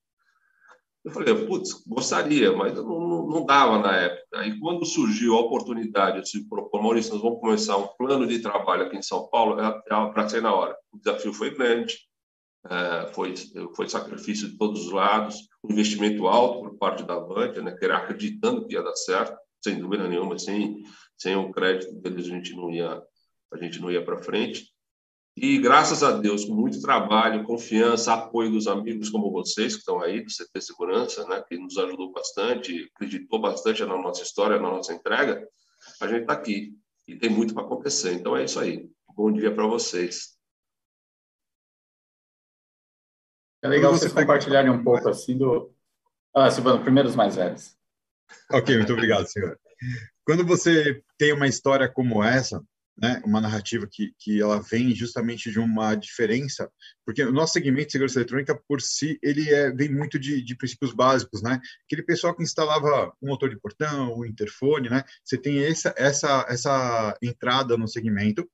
Eu 1.04 1.12
falei, 1.12 1.46
putz, 1.46 1.84
gostaria, 1.86 2.50
mas 2.52 2.74
não, 2.74 3.28
não, 3.28 3.46
dava 3.46 3.78
na 3.78 3.94
época. 3.94 4.26
Aí, 4.34 4.58
quando 4.58 4.84
surgiu 4.84 5.36
a 5.36 5.40
oportunidade 5.40 6.20
de 6.20 6.28
se 6.28 6.48
propor, 6.48 6.82
Maurício, 6.82 7.12
nós 7.12 7.22
vamos 7.22 7.38
começar 7.38 7.76
um 7.76 7.86
plano 7.96 8.26
de 8.26 8.40
trabalho 8.40 8.86
aqui 8.86 8.96
em 8.96 9.02
São 9.02 9.28
Paulo, 9.28 9.60
é, 9.60 9.68
é 9.68 10.06
para 10.12 10.28
ser 10.28 10.42
na 10.42 10.52
hora. 10.52 10.76
O 10.92 10.98
desafio 10.98 11.32
foi 11.32 11.54
grande, 11.54 11.96
é, 12.68 13.06
foi, 13.12 13.34
foi 13.76 13.88
sacrifício 13.88 14.48
de 14.48 14.58
todos 14.58 14.86
os 14.86 14.92
lados, 14.92 15.48
um 15.62 15.70
investimento 15.70 16.26
alto 16.26 16.60
por 16.60 16.76
parte 16.76 17.04
da 17.04 17.20
banca, 17.20 17.62
né, 17.62 17.70
que 17.70 17.84
era 17.84 17.98
acreditando 17.98 18.66
que 18.66 18.74
ia 18.74 18.82
dar 18.82 18.96
certo, 18.96 19.36
sem 19.62 19.78
dúvida 19.80 20.08
nenhuma, 20.08 20.38
sem, 20.38 20.82
sem 21.18 21.34
o 21.36 21.50
crédito 21.50 21.94
deles 21.94 22.26
a 22.26 22.30
gente 22.30 22.54
não 22.54 22.70
ia, 22.70 23.02
a 23.52 23.56
gente 23.58 23.80
não 23.80 23.90
ia 23.90 24.04
para 24.04 24.22
frente. 24.22 24.72
E 25.36 25.58
graças 25.58 26.02
a 26.02 26.12
Deus, 26.12 26.46
com 26.46 26.54
muito 26.54 26.80
trabalho, 26.80 27.44
confiança, 27.44 28.14
apoio 28.14 28.50
dos 28.50 28.66
amigos 28.66 29.10
como 29.10 29.30
vocês 29.30 29.74
que 29.74 29.80
estão 29.80 30.00
aí 30.00 30.22
do 30.22 30.30
CT 30.30 30.60
Segurança, 30.62 31.26
né, 31.28 31.44
que 31.46 31.58
nos 31.58 31.76
ajudou 31.76 32.10
bastante, 32.10 32.90
acreditou 32.94 33.38
bastante 33.38 33.84
na 33.84 33.98
nossa 33.98 34.22
história, 34.22 34.58
na 34.58 34.70
nossa 34.70 34.94
entrega, 34.94 35.46
a 36.00 36.08
gente 36.08 36.22
está 36.22 36.32
aqui 36.32 36.74
e 37.06 37.16
tem 37.16 37.28
muito 37.28 37.52
para 37.52 37.64
acontecer. 37.64 38.14
Então 38.14 38.34
é 38.36 38.44
isso 38.44 38.58
aí. 38.58 38.90
Bom 39.14 39.30
dia 39.30 39.54
para 39.54 39.66
vocês. 39.66 40.36
É 43.62 43.68
legal 43.68 43.92
vocês 43.92 44.12
compartilharem 44.12 44.70
um 44.70 44.82
pouco 44.82 45.08
assim 45.08 45.36
do. 45.36 45.72
Ah, 46.34 46.50
Silvano, 46.50 46.82
primeiro 46.82 47.08
os 47.08 47.16
mais 47.16 47.36
velhos. 47.36 47.76
Ok, 48.50 48.76
muito 48.76 48.92
obrigado, 48.92 49.26
senhor. 49.26 49.58
Quando 50.24 50.44
você 50.44 51.02
tem 51.18 51.32
uma 51.32 51.46
história 51.46 51.88
como 51.88 52.22
essa, 52.22 52.62
né, 52.98 53.20
uma 53.24 53.40
narrativa 53.40 53.86
que, 53.90 54.12
que 54.18 54.40
ela 54.40 54.60
vem 54.60 54.94
justamente 54.94 55.50
de 55.50 55.58
uma 55.58 55.94
diferença, 55.94 56.70
porque 57.04 57.22
o 57.22 57.32
nosso 57.32 57.52
segmento 57.52 57.86
de 57.86 57.92
segurança 57.92 58.18
eletrônica, 58.18 58.58
por 58.66 58.80
si, 58.80 59.18
ele 59.22 59.50
é, 59.52 59.70
vem 59.70 59.92
muito 59.92 60.18
de, 60.18 60.42
de 60.42 60.56
princípios 60.56 60.94
básicos, 60.94 61.42
né? 61.42 61.60
Aquele 61.84 62.02
pessoal 62.02 62.34
que 62.34 62.42
instalava 62.42 63.12
um 63.22 63.28
motor 63.28 63.50
de 63.50 63.60
portão, 63.60 64.12
o 64.12 64.20
um 64.20 64.24
interfone, 64.24 64.88
né? 64.88 65.04
Você 65.22 65.36
tem 65.36 65.62
essa, 65.62 65.94
essa, 65.96 66.46
essa 66.48 67.16
entrada 67.22 67.76
no 67.76 67.86
segmento 67.86 68.48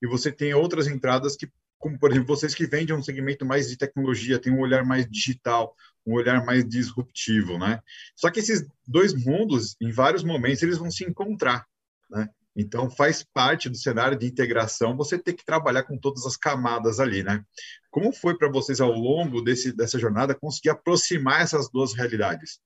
e 0.00 0.06
você 0.06 0.30
tem 0.30 0.54
outras 0.54 0.86
entradas 0.86 1.36
que, 1.36 1.50
como, 1.80 1.98
por 1.98 2.10
exemplo, 2.10 2.28
vocês 2.28 2.54
que 2.54 2.66
vendem 2.66 2.94
um 2.94 3.02
segmento 3.02 3.44
mais 3.44 3.68
de 3.68 3.76
tecnologia, 3.76 4.38
tem 4.38 4.52
um 4.52 4.60
olhar 4.60 4.84
mais 4.84 5.08
digital, 5.10 5.74
um 6.06 6.12
olhar 6.12 6.44
mais 6.44 6.62
disruptivo, 6.68 7.58
né? 7.58 7.80
Só 8.14 8.30
que 8.30 8.38
esses 8.38 8.68
dois 8.86 9.14
mundos, 9.14 9.76
em 9.80 9.90
vários 9.90 10.22
momentos, 10.22 10.62
eles 10.62 10.76
vão 10.76 10.90
se 10.90 11.04
encontrar, 11.04 11.66
né? 12.10 12.28
Então, 12.54 12.90
faz 12.90 13.24
parte 13.32 13.70
do 13.70 13.76
cenário 13.76 14.18
de 14.18 14.26
integração 14.26 14.94
você 14.94 15.18
ter 15.18 15.32
que 15.32 15.44
trabalhar 15.44 15.84
com 15.84 15.96
todas 15.96 16.26
as 16.26 16.36
camadas 16.36 17.00
ali, 17.00 17.22
né? 17.22 17.42
Como 17.90 18.12
foi 18.12 18.36
para 18.36 18.50
vocês 18.50 18.78
ao 18.78 18.92
longo 18.92 19.40
desse, 19.40 19.72
dessa 19.72 19.98
jornada 19.98 20.34
conseguir 20.34 20.68
aproximar 20.68 21.40
essas 21.40 21.70
duas 21.70 21.94
realidades? 21.94 22.60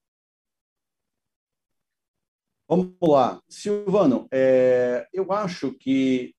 Vamos 2.68 2.96
lá. 3.00 3.40
Silvano, 3.48 4.26
é, 4.32 5.06
eu 5.12 5.30
acho 5.30 5.72
que 5.72 6.34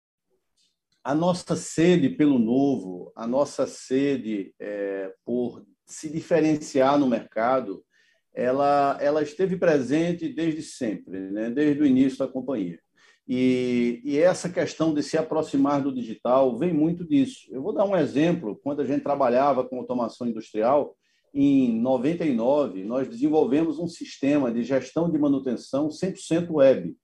a 1.05 1.13
nossa 1.13 1.55
sede 1.55 2.09
pelo 2.09 2.39
novo, 2.39 3.11
a 3.15 3.27
nossa 3.27 3.67
sede 3.67 4.55
é, 4.59 5.13
por 5.23 5.63
se 5.85 6.09
diferenciar 6.09 6.97
no 6.97 7.05
mercado, 7.05 7.85
ela, 8.33 8.97
ela 8.99 9.21
esteve 9.21 9.55
presente 9.55 10.27
desde 10.27 10.63
sempre, 10.63 11.19
né? 11.29 11.51
desde 11.51 11.83
o 11.83 11.85
início 11.85 12.17
da 12.17 12.27
companhia. 12.27 12.79
E, 13.27 14.01
e, 14.03 14.17
essa 14.17 14.49
questão 14.49 14.95
de 14.95 15.03
se 15.03 15.15
aproximar 15.15 15.79
do 15.79 15.93
digital 15.93 16.57
vem 16.57 16.73
muito 16.73 17.05
disso. 17.05 17.47
Eu 17.51 17.61
vou 17.61 17.73
dar 17.73 17.85
um 17.85 17.95
exemplo. 17.95 18.59
Quando 18.63 18.81
a 18.81 18.85
gente 18.85 19.03
trabalhava 19.03 19.63
com 19.63 19.77
automação 19.77 20.27
industrial, 20.27 20.95
em 21.31 21.79
99, 21.81 22.83
nós 22.83 23.07
desenvolvemos 23.07 23.77
um 23.77 23.87
sistema 23.87 24.51
de 24.51 24.63
gestão 24.63 25.09
de 25.11 25.19
manutenção 25.19 25.87
100% 25.87 26.49
web, 26.49 26.95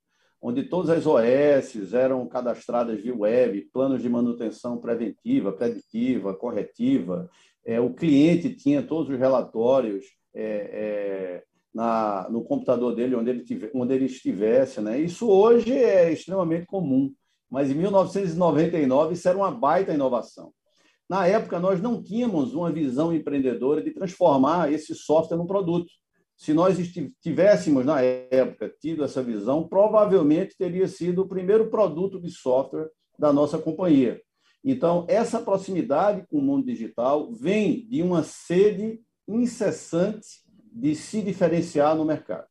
onde 0.42 0.64
todas 0.64 0.90
as 0.90 1.06
OS 1.06 1.94
eram 1.94 2.28
cadastradas 2.28 3.00
via 3.00 3.16
web, 3.16 3.70
planos 3.72 4.02
de 4.02 4.10
manutenção 4.10 4.78
preventiva, 4.80 5.52
preditiva, 5.52 6.34
corretiva. 6.34 7.30
É, 7.64 7.80
o 7.80 7.94
cliente 7.94 8.56
tinha 8.56 8.82
todos 8.82 9.12
os 9.12 9.20
relatórios 9.20 10.04
é, 10.34 10.44
é, 10.44 11.44
na, 11.74 12.28
no 12.30 12.44
computador 12.44 12.96
dele, 12.96 13.16
onde 13.16 13.30
ele, 13.30 13.72
onde 13.76 13.94
ele 13.94 14.06
estivesse. 14.06 14.82
Né? 14.82 15.00
Isso 15.00 15.30
hoje 15.30 15.72
é 15.74 16.12
extremamente 16.12 16.66
comum, 16.66 17.14
mas 17.50 17.70
em 17.70 17.76
1999 17.76 19.14
isso 19.14 19.30
era 19.30 19.38
uma 19.38 19.52
baita 19.52 19.94
inovação. 19.94 20.52
Na 21.08 21.28
época, 21.28 21.60
nós 21.60 21.82
não 21.82 22.02
tínhamos 22.02 22.54
uma 22.56 22.72
visão 22.72 23.14
empreendedora 23.14 23.84
de 23.84 23.92
transformar 23.92 24.72
esse 24.72 24.96
software 24.96 25.38
num 25.38 25.46
produto. 25.46 25.92
Se 26.42 26.56
nós 26.56 26.76
tivéssemos, 27.22 27.86
na 27.86 28.02
época, 28.02 28.74
tido 28.82 29.04
essa 29.04 29.22
visão, 29.22 29.68
provavelmente 29.68 30.58
teria 30.58 30.88
sido 30.88 31.22
o 31.22 31.28
primeiro 31.28 31.70
produto 31.70 32.20
de 32.20 32.32
software 32.32 32.90
da 33.18 33.32
nossa 33.32 33.60
companhia. 33.60 34.20
Então, 34.64 35.06
essa 35.08 35.40
proximidade 35.40 36.26
com 36.28 36.40
o 36.40 36.42
mundo 36.42 36.66
digital 36.66 37.32
vem 37.32 37.88
de 37.88 38.02
uma 38.02 38.24
sede 38.24 39.00
incessante 39.28 40.42
de 40.74 40.96
se 40.96 41.22
diferenciar 41.22 41.96
no 41.96 42.04
mercado. 42.04 42.48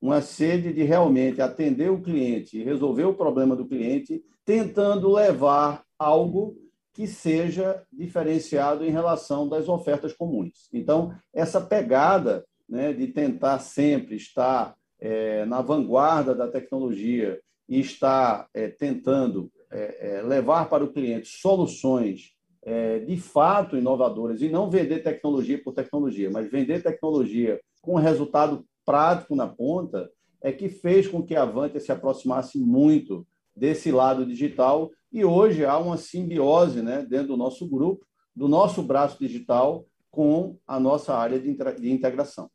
Uma 0.00 0.22
sede 0.22 0.72
de 0.72 0.84
realmente 0.84 1.42
atender 1.42 1.90
o 1.90 2.00
cliente 2.00 2.62
resolver 2.62 3.04
o 3.04 3.14
problema 3.14 3.56
do 3.56 3.66
cliente, 3.66 4.22
tentando 4.44 5.12
levar 5.12 5.82
algo 5.98 6.56
que 6.92 7.08
seja 7.08 7.82
diferenciado 7.92 8.84
em 8.84 8.90
relação 8.90 9.48
das 9.48 9.68
ofertas 9.68 10.12
comuns. 10.12 10.68
Então, 10.72 11.12
essa 11.34 11.60
pegada 11.60 12.44
né, 12.68 12.92
de 12.92 13.08
tentar 13.08 13.58
sempre 13.58 14.16
estar 14.16 14.74
é, 15.00 15.44
na 15.44 15.60
vanguarda 15.60 16.34
da 16.34 16.48
tecnologia 16.48 17.40
e 17.68 17.80
estar 17.80 18.48
é, 18.54 18.68
tentando 18.68 19.50
é, 19.70 20.18
é 20.18 20.22
levar 20.22 20.68
para 20.68 20.84
o 20.84 20.92
cliente 20.92 21.28
soluções 21.28 22.34
é, 22.62 23.00
de 23.00 23.16
fato 23.16 23.76
inovadoras 23.76 24.40
e 24.40 24.48
não 24.48 24.70
vender 24.70 25.02
tecnologia 25.02 25.62
por 25.62 25.74
tecnologia, 25.74 26.30
mas 26.30 26.50
vender 26.50 26.82
tecnologia 26.82 27.60
com 27.82 27.96
resultado 27.96 28.64
prático 28.84 29.36
na 29.36 29.46
ponta, 29.46 30.10
é 30.40 30.52
que 30.52 30.68
fez 30.68 31.08
com 31.08 31.22
que 31.22 31.34
a 31.34 31.42
Avante 31.42 31.80
se 31.80 31.90
aproximasse 31.90 32.58
muito 32.58 33.26
desse 33.56 33.90
lado 33.90 34.26
digital 34.26 34.90
e 35.12 35.24
hoje 35.24 35.64
há 35.64 35.78
uma 35.78 35.96
simbiose 35.96 36.82
né, 36.82 37.02
dentro 37.02 37.28
do 37.28 37.36
nosso 37.36 37.68
grupo, 37.68 38.04
do 38.34 38.48
nosso 38.48 38.82
braço 38.82 39.18
digital 39.18 39.86
com 40.10 40.58
a 40.66 40.78
nossa 40.78 41.14
área 41.14 41.38
de, 41.38 41.56
de 41.80 41.90
integração. 41.90 42.50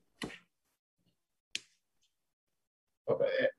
É, 2.98 2.98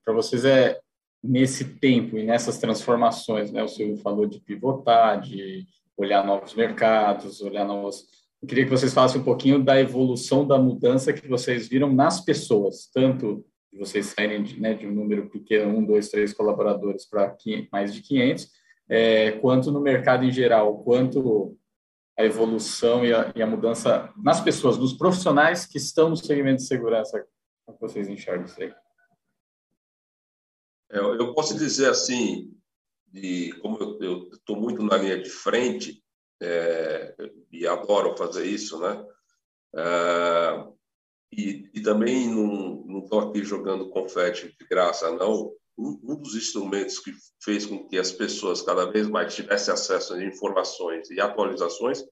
Para 0.05 0.15
vocês 0.15 0.45
é 0.45 0.79
nesse 1.23 1.65
tempo 1.77 2.17
e 2.17 2.25
nessas 2.25 2.59
transformações, 2.59 3.53
né? 3.53 3.63
O 3.63 3.69
senhor 3.69 3.97
falou 3.99 4.27
de 4.27 4.41
pivotar, 4.41 5.21
de 5.21 5.67
olhar 5.97 6.25
novos 6.25 6.55
mercados, 6.55 7.41
olhar 7.43 7.65
novos. 7.65 8.07
Eu 8.41 8.49
queria 8.49 8.65
que 8.65 8.71
vocês 8.71 8.95
falassem 8.95 9.21
um 9.21 9.25
pouquinho 9.25 9.63
da 9.63 9.79
evolução 9.79 10.47
da 10.47 10.59
mudança 10.59 11.13
que 11.13 11.29
vocês 11.29 11.69
viram 11.69 11.93
nas 11.93 12.21
pessoas, 12.23 12.91
tanto 12.93 13.45
de 13.71 13.79
vocês 13.79 14.07
saírem 14.07 14.43
de, 14.43 14.59
né, 14.59 14.75
de 14.75 14.87
um 14.87 14.93
número 14.93 15.29
pequeno, 15.29 15.77
um, 15.77 15.85
dois, 15.85 16.09
três 16.09 16.33
colaboradores 16.33 17.07
para 17.07 17.37
mais 17.71 17.95
de 17.95 18.01
500, 18.01 18.49
é, 18.89 19.33
quanto 19.33 19.71
no 19.71 19.81
mercado 19.81 20.25
em 20.25 20.33
geral, 20.33 20.83
quanto 20.83 21.57
a 22.19 22.25
evolução 22.25 23.05
e 23.05 23.15
a, 23.15 23.33
e 23.35 23.43
a, 23.43 23.47
mudança 23.47 24.13
nas 24.17 24.41
pessoas, 24.41 24.77
nos 24.77 24.93
profissionais 24.93 25.67
que 25.67 25.79
estão 25.79 26.09
no 26.09 26.17
segmento 26.17 26.57
de 26.57 26.67
segurança. 26.67 27.25
Como 27.65 27.79
vocês 27.79 28.09
enxergam 28.09 28.47
isso 28.47 28.61
aí? 28.61 28.73
É, 30.91 30.99
eu 30.99 31.35
posso 31.35 31.57
dizer 31.57 31.91
assim, 31.91 32.53
de 33.07 33.53
como 33.61 33.79
eu 34.01 34.29
estou 34.33 34.57
muito 34.57 34.83
na 34.83 34.97
linha 34.97 35.21
de 35.21 35.31
frente 35.31 36.03
é, 36.43 37.15
e 37.53 37.67
adoro 37.67 38.17
fazer 38.17 38.45
isso, 38.47 38.79
né? 38.81 39.05
É, 39.77 40.65
e, 41.33 41.71
e, 41.75 41.81
também 41.81 42.29
não 42.29 43.01
estou 43.05 43.21
aqui 43.21 43.45
jogando 43.45 43.91
confete 43.91 44.55
de 44.59 44.67
graça, 44.67 45.11
não. 45.13 45.53
Um, 45.79 45.99
um, 46.03 46.17
dos 46.17 46.35
instrumentos 46.35 46.99
que 46.99 47.13
fez 47.43 47.65
com 47.65 47.89
que 47.89 47.97
as 47.97 48.13
pessoas 48.13 48.61
cada 48.61 48.91
vez 48.91 49.09
mais 49.09 49.35
tivessem 49.35 49.73
acesso 49.73 50.13
a 50.13 50.23
informações 50.23 51.09
e 51.11 51.21
atualizações 51.21 52.05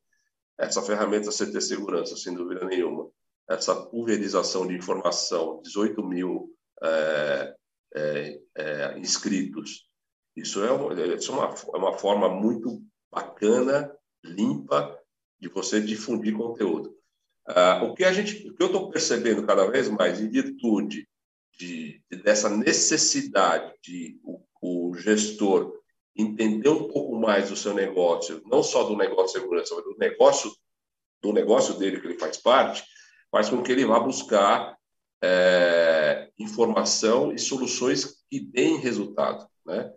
essa 0.58 0.82
ferramenta 0.82 1.30
CT 1.30 1.60
Segurança, 1.60 2.16
sem 2.16 2.34
dúvida 2.34 2.66
nenhuma. 2.66 3.08
Essa 3.48 3.74
pulverização 3.74 4.66
de 4.66 4.74
informação, 4.74 5.62
18 5.62 6.02
mil 6.02 6.52
é, 6.82 7.54
é, 7.94 8.38
é 8.56 8.98
inscritos, 8.98 9.88
isso 10.36 10.62
é 10.62 10.70
uma, 10.70 10.94
isso 11.14 11.32
é 11.32 11.34
uma, 11.34 11.54
é 11.54 11.76
uma 11.76 11.92
forma 11.98 12.28
muito 12.28 12.80
bacana, 13.10 13.92
limpa, 14.24 14.96
de 15.40 15.48
você 15.48 15.80
difundir 15.80 16.36
conteúdo. 16.36 16.94
Ah, 17.46 17.82
o 17.84 17.94
que 17.94 18.04
a 18.04 18.12
gente, 18.12 18.48
o 18.48 18.54
que 18.54 18.62
eu 18.62 18.66
estou 18.66 18.90
percebendo 18.90 19.46
cada 19.46 19.66
vez 19.66 19.88
mais, 19.88 20.20
em 20.20 20.28
virtude 20.28 21.08
de, 21.58 22.02
de 22.10 22.22
dessa 22.22 22.48
necessidade 22.48 23.74
de 23.82 24.20
o, 24.22 24.40
o, 24.60 24.94
gestor 24.94 25.72
entender 26.14 26.68
um 26.68 26.88
pouco 26.88 27.16
mais 27.16 27.48
do 27.48 27.56
seu 27.56 27.72
negócio, 27.72 28.42
não 28.46 28.62
só 28.62 28.84
do 28.84 28.96
negócio 28.96 29.26
de 29.26 29.40
segurança, 29.40 29.74
mas 29.74 29.84
do 29.84 29.96
negócio 29.96 30.52
do 31.20 31.32
negócio 31.32 31.74
dele 31.74 32.00
que 32.00 32.06
ele 32.06 32.18
faz 32.18 32.36
parte, 32.36 32.84
faz 33.30 33.48
com 33.48 33.62
que 33.62 33.72
ele 33.72 33.84
vá 33.84 33.98
buscar 33.98 34.77
é, 35.22 36.30
informação 36.38 37.32
e 37.32 37.38
soluções 37.38 38.22
que 38.30 38.40
deem 38.40 38.78
resultado, 38.78 39.48
né? 39.66 39.92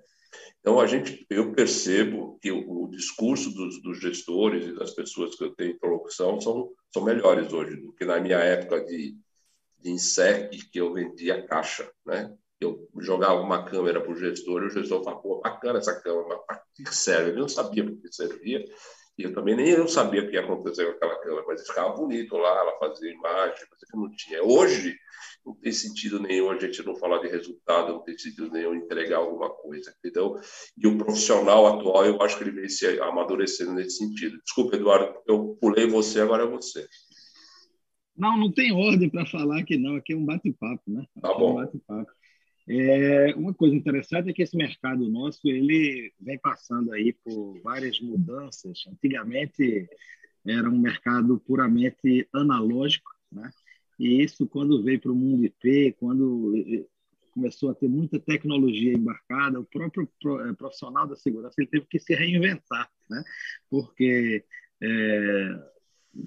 Então, 0.59 0.79
a 0.79 0.85
gente, 0.85 1.25
eu 1.27 1.53
percebo 1.53 2.37
que 2.39 2.51
o, 2.51 2.83
o 2.83 2.91
discurso 2.91 3.51
dos, 3.51 3.81
dos, 3.81 3.99
gestores 3.99 4.67
e 4.67 4.75
das 4.75 4.91
pessoas 4.91 5.35
que 5.35 5.43
eu 5.43 5.55
tenho 5.55 5.71
interlocução 5.71 6.39
são, 6.39 6.71
são 6.93 7.03
melhores 7.03 7.51
hoje 7.51 7.77
do 7.77 7.91
que 7.93 8.05
na 8.05 8.19
minha 8.19 8.37
época 8.37 8.85
de, 8.85 9.17
de 9.79 9.89
INSEC, 9.89 10.69
que 10.69 10.79
eu 10.79 10.93
vendia 10.93 11.45
caixa, 11.47 11.91
né? 12.05 12.31
Eu 12.59 12.87
jogava 12.99 13.41
uma 13.41 13.65
câmera 13.65 13.99
para 13.99 14.11
o 14.11 14.15
gestor 14.15 14.61
e 14.61 14.67
o 14.67 14.69
gestor 14.69 15.03
falava, 15.03 15.21
pô, 15.23 15.41
bacana 15.41 15.79
essa 15.79 15.99
câmera, 15.99 16.27
mas 16.27 16.45
para 16.45 16.63
que 16.75 16.95
serve? 16.95 17.31
Eu 17.31 17.37
não 17.37 17.49
sabia 17.49 17.83
para 17.83 17.95
que 17.95 18.13
servia 18.13 18.63
e 19.21 19.23
eu 19.25 19.33
também 19.33 19.55
nem 19.55 19.69
eu 19.69 19.87
sabia 19.87 20.23
o 20.23 20.27
que 20.27 20.33
ia 20.33 20.41
acontecer 20.41 20.85
com 20.85 20.91
aquela 20.91 21.19
câmera, 21.19 21.43
mas 21.47 21.67
ficava 21.67 21.93
bonito 21.95 22.35
lá, 22.35 22.49
ela 22.49 22.79
fazia 22.79 23.11
imagem, 23.11 23.65
mas 23.69 23.79
não 23.93 24.09
tinha. 24.15 24.43
Hoje, 24.43 24.97
não 25.45 25.55
tem 25.55 25.71
sentido 25.71 26.19
nenhum 26.19 26.49
a 26.49 26.57
gente 26.57 26.83
não 26.83 26.95
falar 26.95 27.19
de 27.19 27.27
resultado, 27.27 27.93
não 27.93 28.03
tem 28.03 28.17
sentido 28.17 28.49
nenhum 28.51 28.73
entregar 28.73 29.17
alguma 29.17 29.49
coisa, 29.49 29.93
entendeu? 29.99 30.39
E 30.77 30.87
o 30.87 30.97
profissional 30.97 31.67
atual, 31.67 32.05
eu 32.05 32.21
acho 32.21 32.37
que 32.37 32.43
ele 32.43 32.51
vem 32.51 32.67
se 32.69 32.99
amadurecendo 32.99 33.73
nesse 33.73 33.97
sentido. 33.97 34.39
Desculpa, 34.43 34.75
Eduardo, 34.75 35.19
eu 35.27 35.57
pulei 35.61 35.87
você, 35.87 36.21
agora 36.21 36.43
é 36.43 36.47
você. 36.47 36.87
Não, 38.17 38.37
não 38.37 38.51
tem 38.51 38.71
ordem 38.71 39.09
para 39.09 39.25
falar 39.25 39.59
aqui 39.59 39.77
não, 39.77 39.95
aqui 39.95 40.13
é 40.13 40.15
um 40.15 40.25
bate-papo, 40.25 40.83
né? 40.87 41.05
Tá 41.21 41.33
bom. 41.33 41.49
É 41.49 41.51
um 41.51 41.65
bate-papo. 41.65 42.11
É, 42.67 43.33
uma 43.35 43.53
coisa 43.53 43.75
interessante 43.75 44.29
é 44.29 44.33
que 44.33 44.41
esse 44.41 44.55
mercado 44.55 45.09
nosso 45.09 45.39
ele 45.45 46.13
vem 46.19 46.37
passando 46.37 46.91
aí 46.93 47.13
por 47.23 47.59
várias 47.61 47.99
mudanças. 47.99 48.83
Antigamente 48.87 49.89
era 50.45 50.69
um 50.69 50.79
mercado 50.79 51.39
puramente 51.39 52.27
analógico, 52.33 53.11
né? 53.31 53.51
E 53.99 54.23
isso, 54.23 54.47
quando 54.47 54.83
veio 54.83 54.99
para 54.99 55.11
o 55.11 55.15
mundo 55.15 55.45
IP, 55.45 55.95
quando 55.99 56.55
eh, 56.57 56.85
começou 57.31 57.69
a 57.69 57.75
ter 57.75 57.87
muita 57.87 58.19
tecnologia 58.19 58.93
embarcada, 58.93 59.59
o 59.59 59.65
próprio 59.65 60.09
eh, 60.49 60.53
profissional 60.53 61.07
da 61.07 61.15
segurança 61.15 61.55
ele 61.59 61.67
teve 61.67 61.85
que 61.85 61.99
se 61.99 62.15
reinventar, 62.15 62.89
né? 63.09 63.23
Porque 63.69 64.43
é, 64.81 65.59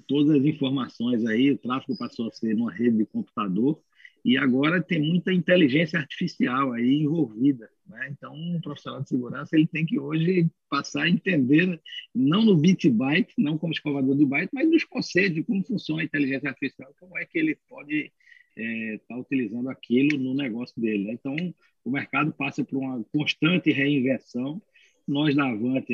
todas 0.07 0.37
as 0.37 0.45
informações 0.45 1.25
aí, 1.25 1.51
o 1.51 1.57
tráfego 1.57 1.97
passou 1.97 2.27
a 2.27 2.31
ser 2.31 2.55
numa 2.55 2.71
rede 2.71 2.97
de 2.97 3.05
computador 3.05 3.81
e 4.25 4.39
agora 4.39 4.81
tem 4.81 4.99
muita 4.99 5.31
inteligência 5.31 5.99
artificial 5.99 6.73
aí 6.73 7.03
envolvida. 7.03 7.69
Né? 7.85 8.09
Então, 8.09 8.33
um 8.33 8.59
profissional 8.59 9.03
de 9.03 9.09
segurança 9.09 9.55
ele 9.55 9.67
tem 9.67 9.85
que 9.85 9.99
hoje 9.99 10.49
passar 10.67 11.03
a 11.03 11.09
entender, 11.09 11.79
não 12.13 12.43
no 12.43 12.57
bit 12.57 12.89
byte, 12.89 13.35
não 13.37 13.55
como 13.55 13.71
escovador 13.71 14.17
de 14.17 14.25
byte, 14.25 14.49
mas 14.51 14.67
nos 14.67 14.83
conceitos 14.83 15.35
de 15.35 15.43
como 15.43 15.63
funciona 15.63 16.01
a 16.01 16.05
inteligência 16.05 16.49
artificial, 16.49 16.91
como 16.99 17.15
é 17.19 17.25
que 17.25 17.37
ele 17.37 17.55
pode 17.69 18.11
estar 18.57 18.93
é, 18.95 18.97
tá 19.07 19.15
utilizando 19.15 19.69
aquilo 19.69 20.17
no 20.17 20.33
negócio 20.33 20.81
dele. 20.81 21.03
Né? 21.03 21.13
Então, 21.13 21.35
o 21.83 21.91
mercado 21.91 22.33
passa 22.33 22.65
por 22.65 22.77
uma 22.77 23.03
constante 23.13 23.71
reinvenção. 23.71 24.59
Nós 25.07 25.35
da 25.35 25.45
Avante 25.51 25.93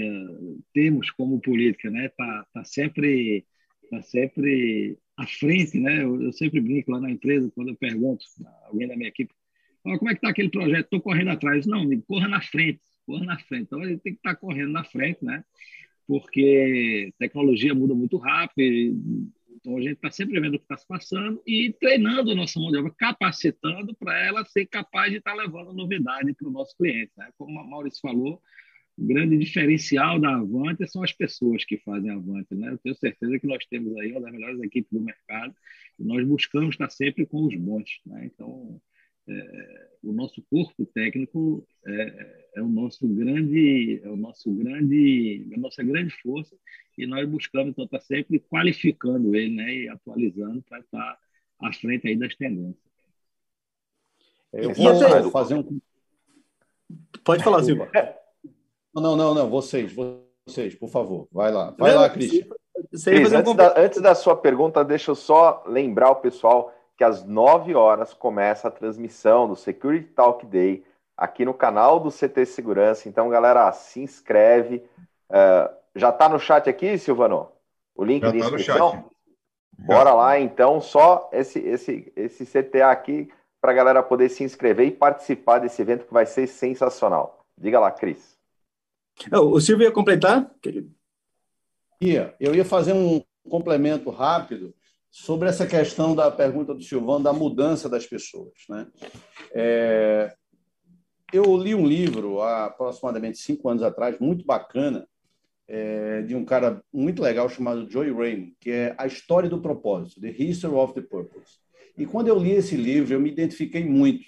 temos 0.73 1.11
como 1.11 1.41
política, 1.41 1.89
né, 1.89 2.07
tá, 2.15 2.47
tá 2.53 2.63
sempre 2.63 3.45
tá 3.89 4.01
sempre 4.01 4.97
à 5.21 5.27
frente, 5.27 5.79
né? 5.79 6.03
Eu, 6.03 6.21
eu, 6.21 6.33
sempre 6.33 6.59
brinco 6.59 6.91
lá 6.91 6.99
na 6.99 7.11
empresa, 7.11 7.51
quando 7.53 7.69
eu 7.69 7.75
pergunto 7.75 8.25
a 8.45 8.67
alguém 8.67 8.87
da 8.87 8.95
minha 8.95 9.09
equipe, 9.09 9.33
oh, 9.85 9.97
como 9.97 10.09
é 10.09 10.13
que 10.13 10.19
está 10.19 10.29
aquele 10.29 10.49
projeto? 10.49 10.85
Estou 10.85 11.01
correndo 11.01 11.29
atrás. 11.29 11.65
Não, 11.65 11.81
amigo, 11.81 12.03
corra 12.07 12.27
na 12.27 12.41
frente, 12.41 12.81
corra 13.05 13.25
na 13.25 13.39
frente. 13.39 13.63
Então, 13.63 13.83
gente 13.83 14.01
tem 14.01 14.13
que 14.13 14.19
estar 14.19 14.35
tá 14.35 14.39
correndo 14.39 14.71
na 14.71 14.83
frente, 14.83 15.23
né? 15.23 15.43
Porque 16.07 17.13
tecnologia 17.19 17.73
muda 17.73 17.93
muito 17.93 18.17
rápido, 18.17 18.97
então 19.55 19.77
a 19.77 19.81
gente 19.81 19.93
está 19.93 20.09
sempre 20.09 20.39
vendo 20.39 20.55
o 20.55 20.57
que 20.57 20.65
está 20.65 20.75
se 20.75 20.87
passando 20.87 21.41
e 21.45 21.71
treinando 21.79 22.31
a 22.31 22.35
nossa 22.35 22.59
mão 22.59 22.71
de 22.71 22.77
obra, 22.77 22.91
capacitando 22.97 23.95
para 23.95 24.19
ela 24.19 24.43
ser 24.43 24.65
capaz 24.65 25.11
de 25.11 25.19
estar 25.19 25.35
tá 25.35 25.37
levando 25.41 25.71
novidade 25.71 26.33
para 26.33 26.47
o 26.47 26.51
nosso 26.51 26.75
cliente. 26.75 27.11
Né? 27.15 27.29
Como 27.37 27.59
a 27.59 27.63
Maurício 27.63 28.01
falou, 28.01 28.41
o 28.97 29.05
grande 29.05 29.37
diferencial 29.37 30.19
da 30.19 30.35
Avante 30.35 30.87
são 30.87 31.03
as 31.03 31.11
pessoas 31.11 31.65
que 31.65 31.77
fazem 31.77 32.11
a 32.11 32.15
Avante. 32.15 32.53
Né? 32.53 32.71
Eu 32.71 32.77
tenho 32.77 32.95
certeza 32.95 33.39
que 33.39 33.47
nós 33.47 33.65
temos 33.65 33.95
aí 33.97 34.11
uma 34.11 34.21
das 34.21 34.31
melhores 34.31 34.61
equipes 34.61 34.91
do 34.91 35.01
mercado 35.01 35.55
e 35.99 36.03
nós 36.03 36.25
buscamos 36.27 36.75
estar 36.75 36.89
sempre 36.89 37.25
com 37.25 37.45
os 37.45 37.55
bons. 37.55 38.01
Né? 38.05 38.25
Então, 38.25 38.81
é, 39.27 39.87
o 40.03 40.11
nosso 40.11 40.41
corpo 40.49 40.85
técnico 40.85 41.65
é, 41.85 42.43
é, 42.55 42.61
o 42.61 42.67
nosso 42.67 43.07
grande, 43.07 44.01
é 44.03 44.09
o 44.09 44.15
nosso 44.15 44.51
grande, 44.51 45.49
a 45.55 45.59
nossa 45.59 45.83
grande 45.83 46.11
força 46.21 46.55
e 46.97 47.05
nós 47.05 47.27
buscamos 47.29 47.71
então 47.71 47.85
estar 47.85 47.99
sempre 48.01 48.39
qualificando 48.39 49.35
ele, 49.35 49.55
né, 49.55 49.73
e 49.73 49.89
atualizando 49.89 50.61
para 50.63 50.79
estar 50.79 51.19
à 51.59 51.73
frente 51.73 52.07
aí 52.07 52.15
das 52.15 52.35
tendências. 52.35 52.91
Eu 54.53 54.73
vou 54.73 55.31
fazer 55.31 55.55
um. 55.55 55.79
Pode 57.23 57.43
falar, 57.43 57.63
Silva. 57.63 57.89
Não, 58.93 59.15
não, 59.15 59.33
não, 59.33 59.49
vocês, 59.49 59.93
vocês, 60.47 60.75
por 60.75 60.89
favor, 60.89 61.27
vai 61.31 61.51
lá, 61.51 61.73
vai 61.77 61.93
não, 61.93 62.01
lá, 62.01 62.09
Cristian. 62.09 62.45
Cris, 62.89 63.33
antes, 63.33 63.55
da, 63.55 63.79
antes 63.79 64.01
da 64.01 64.15
sua 64.15 64.35
pergunta, 64.35 64.83
deixa 64.83 65.11
eu 65.11 65.15
só 65.15 65.63
lembrar 65.65 66.09
o 66.09 66.15
pessoal 66.15 66.73
que 66.97 67.03
às 67.03 67.23
9 67.23 67.73
horas 67.73 68.13
começa 68.13 68.67
a 68.67 68.71
transmissão 68.71 69.47
do 69.47 69.55
Security 69.55 70.07
Talk 70.09 70.45
Day 70.45 70.83
aqui 71.15 71.45
no 71.45 71.53
canal 71.53 71.99
do 71.99 72.11
CT 72.11 72.45
Segurança. 72.45 73.07
Então, 73.07 73.29
galera, 73.29 73.71
se 73.71 74.01
inscreve. 74.01 74.83
Uh, 75.29 75.73
já 75.95 76.09
está 76.09 76.27
no 76.27 76.39
chat 76.39 76.69
aqui, 76.69 76.97
Silvano? 76.97 77.49
O 77.95 78.03
link 78.03 78.21
já 78.21 78.31
de 78.31 78.39
tá 78.39 78.45
inscrição? 78.45 79.05
Bora 79.79 80.13
lá, 80.13 80.39
então, 80.39 80.79
só 80.79 81.29
esse, 81.31 81.59
esse, 81.59 82.11
esse 82.15 82.45
CTA 82.45 82.91
aqui 82.91 83.31
para 83.59 83.71
a 83.71 83.75
galera 83.75 84.03
poder 84.03 84.29
se 84.29 84.43
inscrever 84.43 84.87
e 84.87 84.91
participar 84.91 85.59
desse 85.59 85.81
evento 85.81 86.05
que 86.05 86.13
vai 86.13 86.25
ser 86.25 86.47
sensacional. 86.47 87.45
Diga 87.57 87.79
lá, 87.79 87.91
Cris. 87.91 88.37
O 89.31 89.59
Silvio 89.59 89.85
ia 89.85 89.91
completar? 89.91 90.49
Ia. 92.01 92.35
Eu 92.39 92.55
ia 92.55 92.65
fazer 92.65 92.93
um 92.93 93.21
complemento 93.47 94.09
rápido 94.09 94.73
sobre 95.09 95.49
essa 95.49 95.67
questão 95.67 96.15
da 96.15 96.31
pergunta 96.31 96.73
do 96.73 96.81
Silvão 96.81 97.21
da 97.21 97.33
mudança 97.33 97.89
das 97.89 98.07
pessoas. 98.07 98.53
Né? 98.69 98.87
É, 99.53 100.33
eu 101.33 101.55
li 101.57 101.75
um 101.75 101.85
livro 101.85 102.41
há 102.41 102.65
aproximadamente 102.65 103.37
cinco 103.37 103.69
anos 103.69 103.83
atrás, 103.83 104.17
muito 104.19 104.45
bacana, 104.45 105.07
é, 105.67 106.21
de 106.23 106.35
um 106.35 106.43
cara 106.43 106.83
muito 106.91 107.21
legal 107.21 107.47
chamado 107.49 107.89
Joy 107.89 108.11
Raymond, 108.11 108.55
que 108.59 108.71
é 108.71 108.95
A 108.97 109.05
História 109.05 109.49
do 109.49 109.61
Propósito, 109.61 110.19
The 110.19 110.29
History 110.29 110.73
of 110.73 110.93
the 110.93 111.01
Purpose. 111.01 111.59
E 111.97 112.05
quando 112.05 112.27
eu 112.27 112.37
li 112.37 112.51
esse 112.51 112.75
livro, 112.75 113.13
eu 113.13 113.19
me 113.19 113.29
identifiquei 113.29 113.83
muito, 113.85 114.25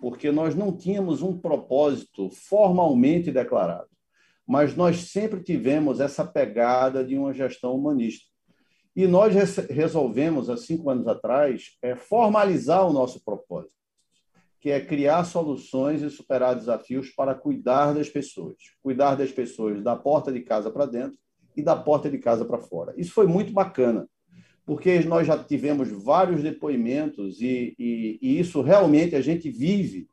porque 0.00 0.30
nós 0.30 0.54
não 0.54 0.76
tínhamos 0.76 1.22
um 1.22 1.38
propósito 1.38 2.30
formalmente 2.30 3.30
declarado, 3.30 3.88
mas 4.50 4.74
nós 4.74 5.12
sempre 5.12 5.40
tivemos 5.40 6.00
essa 6.00 6.24
pegada 6.24 7.04
de 7.04 7.16
uma 7.16 7.32
gestão 7.32 7.72
humanista. 7.72 8.26
E 8.96 9.06
nós 9.06 9.32
resolvemos, 9.68 10.50
há 10.50 10.56
cinco 10.56 10.90
anos 10.90 11.06
atrás, 11.06 11.78
é, 11.80 11.94
formalizar 11.94 12.84
o 12.84 12.92
nosso 12.92 13.24
propósito, 13.24 13.76
que 14.58 14.68
é 14.68 14.80
criar 14.84 15.22
soluções 15.22 16.02
e 16.02 16.10
superar 16.10 16.56
desafios 16.56 17.10
para 17.10 17.32
cuidar 17.32 17.94
das 17.94 18.08
pessoas. 18.08 18.56
Cuidar 18.82 19.14
das 19.14 19.30
pessoas 19.30 19.84
da 19.84 19.94
porta 19.94 20.32
de 20.32 20.40
casa 20.40 20.68
para 20.68 20.86
dentro 20.86 21.16
e 21.56 21.62
da 21.62 21.76
porta 21.76 22.10
de 22.10 22.18
casa 22.18 22.44
para 22.44 22.58
fora. 22.58 22.92
Isso 22.96 23.12
foi 23.12 23.28
muito 23.28 23.52
bacana, 23.52 24.08
porque 24.66 24.98
nós 25.04 25.28
já 25.28 25.38
tivemos 25.38 25.88
vários 26.02 26.42
depoimentos 26.42 27.40
e, 27.40 27.72
e, 27.78 28.18
e 28.20 28.40
isso 28.40 28.62
realmente 28.62 29.14
a 29.14 29.20
gente 29.20 29.48
vive 29.48 30.08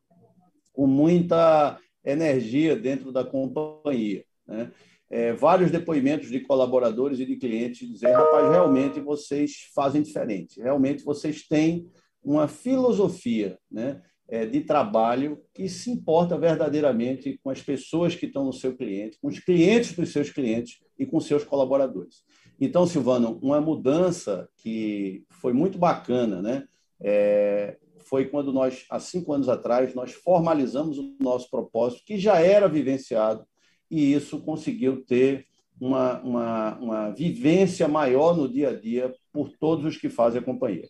com 0.71 0.85
muita 0.85 1.79
energia 2.11 2.75
dentro 2.75 3.11
da 3.11 3.23
companhia. 3.23 4.23
Né? 4.47 4.71
é, 5.09 5.33
vários 5.33 5.71
depoimentos 5.71 6.29
de 6.29 6.39
colaboradores 6.41 7.19
e 7.19 7.25
de 7.25 7.37
clientes 7.37 7.87
dizendo: 7.87 8.13
rapaz, 8.13 8.51
realmente 8.51 8.99
vocês 8.99 9.69
fazem 9.73 10.01
diferente, 10.01 10.59
realmente 10.59 11.03
vocês 11.03 11.47
têm 11.47 11.87
uma 12.23 12.47
filosofia 12.47 13.57
né, 13.71 14.01
é, 14.27 14.45
de 14.45 14.61
trabalho 14.61 15.41
que 15.53 15.69
se 15.69 15.89
importa 15.89 16.37
verdadeiramente 16.37 17.39
com 17.41 17.49
as 17.49 17.61
pessoas 17.61 18.15
que 18.15 18.25
estão 18.25 18.43
no 18.43 18.51
seu 18.51 18.75
cliente, 18.75 19.17
com 19.21 19.29
os 19.29 19.39
clientes 19.39 19.93
dos 19.93 20.11
seus 20.11 20.29
clientes 20.29 20.79
e 20.99 21.05
com 21.05 21.21
seus 21.21 21.43
colaboradores. 21.43 22.23
Então, 22.59 22.87
Silvano, 22.87 23.39
uma 23.41 23.61
mudança 23.61 24.49
que 24.57 25.23
foi 25.29 25.53
muito 25.53 25.77
bacana, 25.77 26.41
né? 26.41 26.67
É, 26.99 27.77
foi 28.09 28.25
quando 28.25 28.51
nós, 28.51 28.85
há 28.89 28.99
cinco 28.99 29.33
anos 29.33 29.49
atrás, 29.49 29.93
nós 29.93 30.13
formalizamos 30.13 30.97
o 30.97 31.15
nosso 31.19 31.49
propósito, 31.49 32.03
que 32.05 32.17
já 32.17 32.39
era 32.39 32.67
vivenciado 32.67 33.45
e 33.89 34.13
isso 34.13 34.41
conseguiu 34.41 35.05
ter 35.05 35.45
uma, 35.79 36.19
uma, 36.21 36.77
uma 36.79 37.09
vivência 37.11 37.87
maior 37.87 38.35
no 38.35 38.49
dia 38.51 38.69
a 38.69 38.79
dia 38.79 39.13
por 39.31 39.49
todos 39.57 39.85
os 39.85 39.97
que 39.97 40.09
fazem 40.09 40.41
a 40.41 40.43
companhia. 40.43 40.87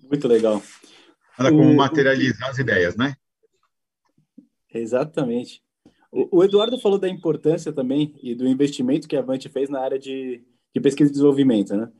Muito 0.00 0.28
legal. 0.28 0.62
Nada 1.38 1.50
como 1.50 1.74
materializar 1.74 2.50
as 2.50 2.58
ideias, 2.58 2.96
né? 2.96 3.14
Exatamente. 4.72 5.62
O, 6.12 6.38
o, 6.38 6.44
Eduardo 6.44 6.78
falou 6.78 6.98
da 6.98 7.08
importância 7.08 7.72
também 7.72 8.14
e 8.22 8.34
do 8.34 8.46
investimento 8.46 9.08
que 9.08 9.16
a 9.16 9.20
Avante 9.20 9.48
fez 9.48 9.68
na 9.68 9.80
área 9.80 9.98
de, 9.98 10.42
de 10.74 10.80
pesquisa 10.80 11.10
e 11.10 11.12
desenvolvimento, 11.12 11.76
né? 11.76 11.90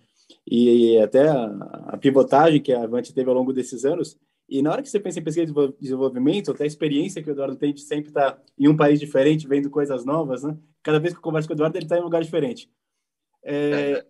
E, 0.47 0.99
até 0.99 1.29
a, 1.29 1.45
a, 1.89 1.97
pivotagem 1.97 2.63
que 2.63 2.73
a 2.73 2.85
Avante 2.85 3.13
teve 3.13 3.29
ao 3.29 3.35
longo 3.35 3.53
desses 3.53 3.85
anos 3.85 4.17
e 4.49 4.63
na 4.63 4.71
hora 4.71 4.83
que 4.83 4.89
você 4.89 5.01
pensa 5.01 5.19
em 5.19 5.25
pesquisa 5.25 5.53
de 5.53 5.75
desenvolvimento, 5.81 6.53
até 6.53 6.65
a 6.65 6.67
experiência 6.67 7.21
que 7.21 7.29
o 7.29 7.33
Eduardo 7.33 7.57
tem 7.57 7.75
de 7.75 7.81
sempre 7.81 8.09
estar 8.09 8.33
tá 8.33 8.43
em 8.57 8.69
um 8.69 8.77
país 8.77 9.01
diferente, 9.01 9.49
vendo 9.49 9.69
coisas 9.69 10.05
novas, 10.05 10.45
né? 10.45 10.57
Cada 10.85 11.01
vez 11.01 11.13
que 11.13 11.19
eu 11.19 11.23
converso 11.23 11.49
com 11.49 11.55
o 11.55 11.57
Eduardo, 11.57 11.77
ele 11.77 11.85
está 11.85 11.97
em 11.97 12.01
um 12.01 12.05
lugar 12.05 12.23
diferente. 12.23 12.71
É, 13.43 14.05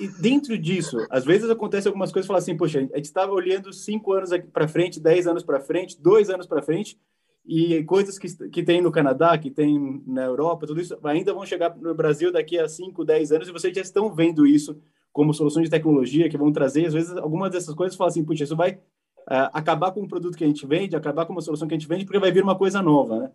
e 0.00 0.08
dentro 0.20 0.56
disso, 0.56 0.96
às 1.10 1.24
vezes 1.26 1.50
acontece 1.50 1.86
algumas 1.86 2.10
coisas, 2.10 2.26
fala 2.26 2.38
assim, 2.38 2.56
poxa, 2.56 2.78
a 2.78 2.96
gente 2.96 3.04
estava 3.04 3.32
olhando 3.32 3.70
cinco 3.70 4.14
anos 4.14 4.30
para 4.50 4.66
frente, 4.66 4.98
dez 4.98 5.26
anos 5.26 5.42
para 5.42 5.60
frente, 5.60 6.00
dois 6.00 6.30
anos 6.30 6.46
para 6.46 6.62
frente, 6.62 6.98
e 7.44 7.84
coisas 7.84 8.18
que, 8.18 8.48
que 8.48 8.62
tem 8.62 8.80
no 8.80 8.90
Canadá, 8.90 9.36
que 9.36 9.50
tem 9.50 10.02
na 10.06 10.24
Europa, 10.24 10.66
tudo 10.66 10.80
isso 10.80 10.98
ainda 11.04 11.34
vão 11.34 11.44
chegar 11.44 11.76
no 11.76 11.94
Brasil 11.94 12.32
daqui 12.32 12.58
a 12.58 12.66
cinco, 12.66 13.04
dez 13.04 13.30
anos, 13.30 13.48
e 13.48 13.52
vocês 13.52 13.74
já 13.74 13.82
estão 13.82 14.14
vendo 14.14 14.46
isso 14.46 14.80
como 15.16 15.32
soluções 15.32 15.64
de 15.64 15.70
tecnologia 15.70 16.28
que 16.28 16.36
vão 16.36 16.52
trazer, 16.52 16.84
às 16.84 16.92
vezes, 16.92 17.16
algumas 17.16 17.50
dessas 17.50 17.74
coisas, 17.74 17.96
falam 17.96 18.10
assim, 18.10 18.22
puxa, 18.22 18.44
isso 18.44 18.54
vai 18.54 18.72
uh, 18.72 19.48
acabar 19.50 19.90
com 19.90 20.02
um 20.02 20.06
produto 20.06 20.36
que 20.36 20.44
a 20.44 20.46
gente 20.46 20.66
vende, 20.66 20.94
acabar 20.94 21.24
com 21.24 21.32
uma 21.32 21.40
solução 21.40 21.66
que 21.66 21.72
a 21.72 21.78
gente 21.78 21.88
vende, 21.88 22.04
porque 22.04 22.18
vai 22.18 22.30
vir 22.30 22.42
uma 22.42 22.54
coisa 22.54 22.82
nova, 22.82 23.20
né? 23.20 23.30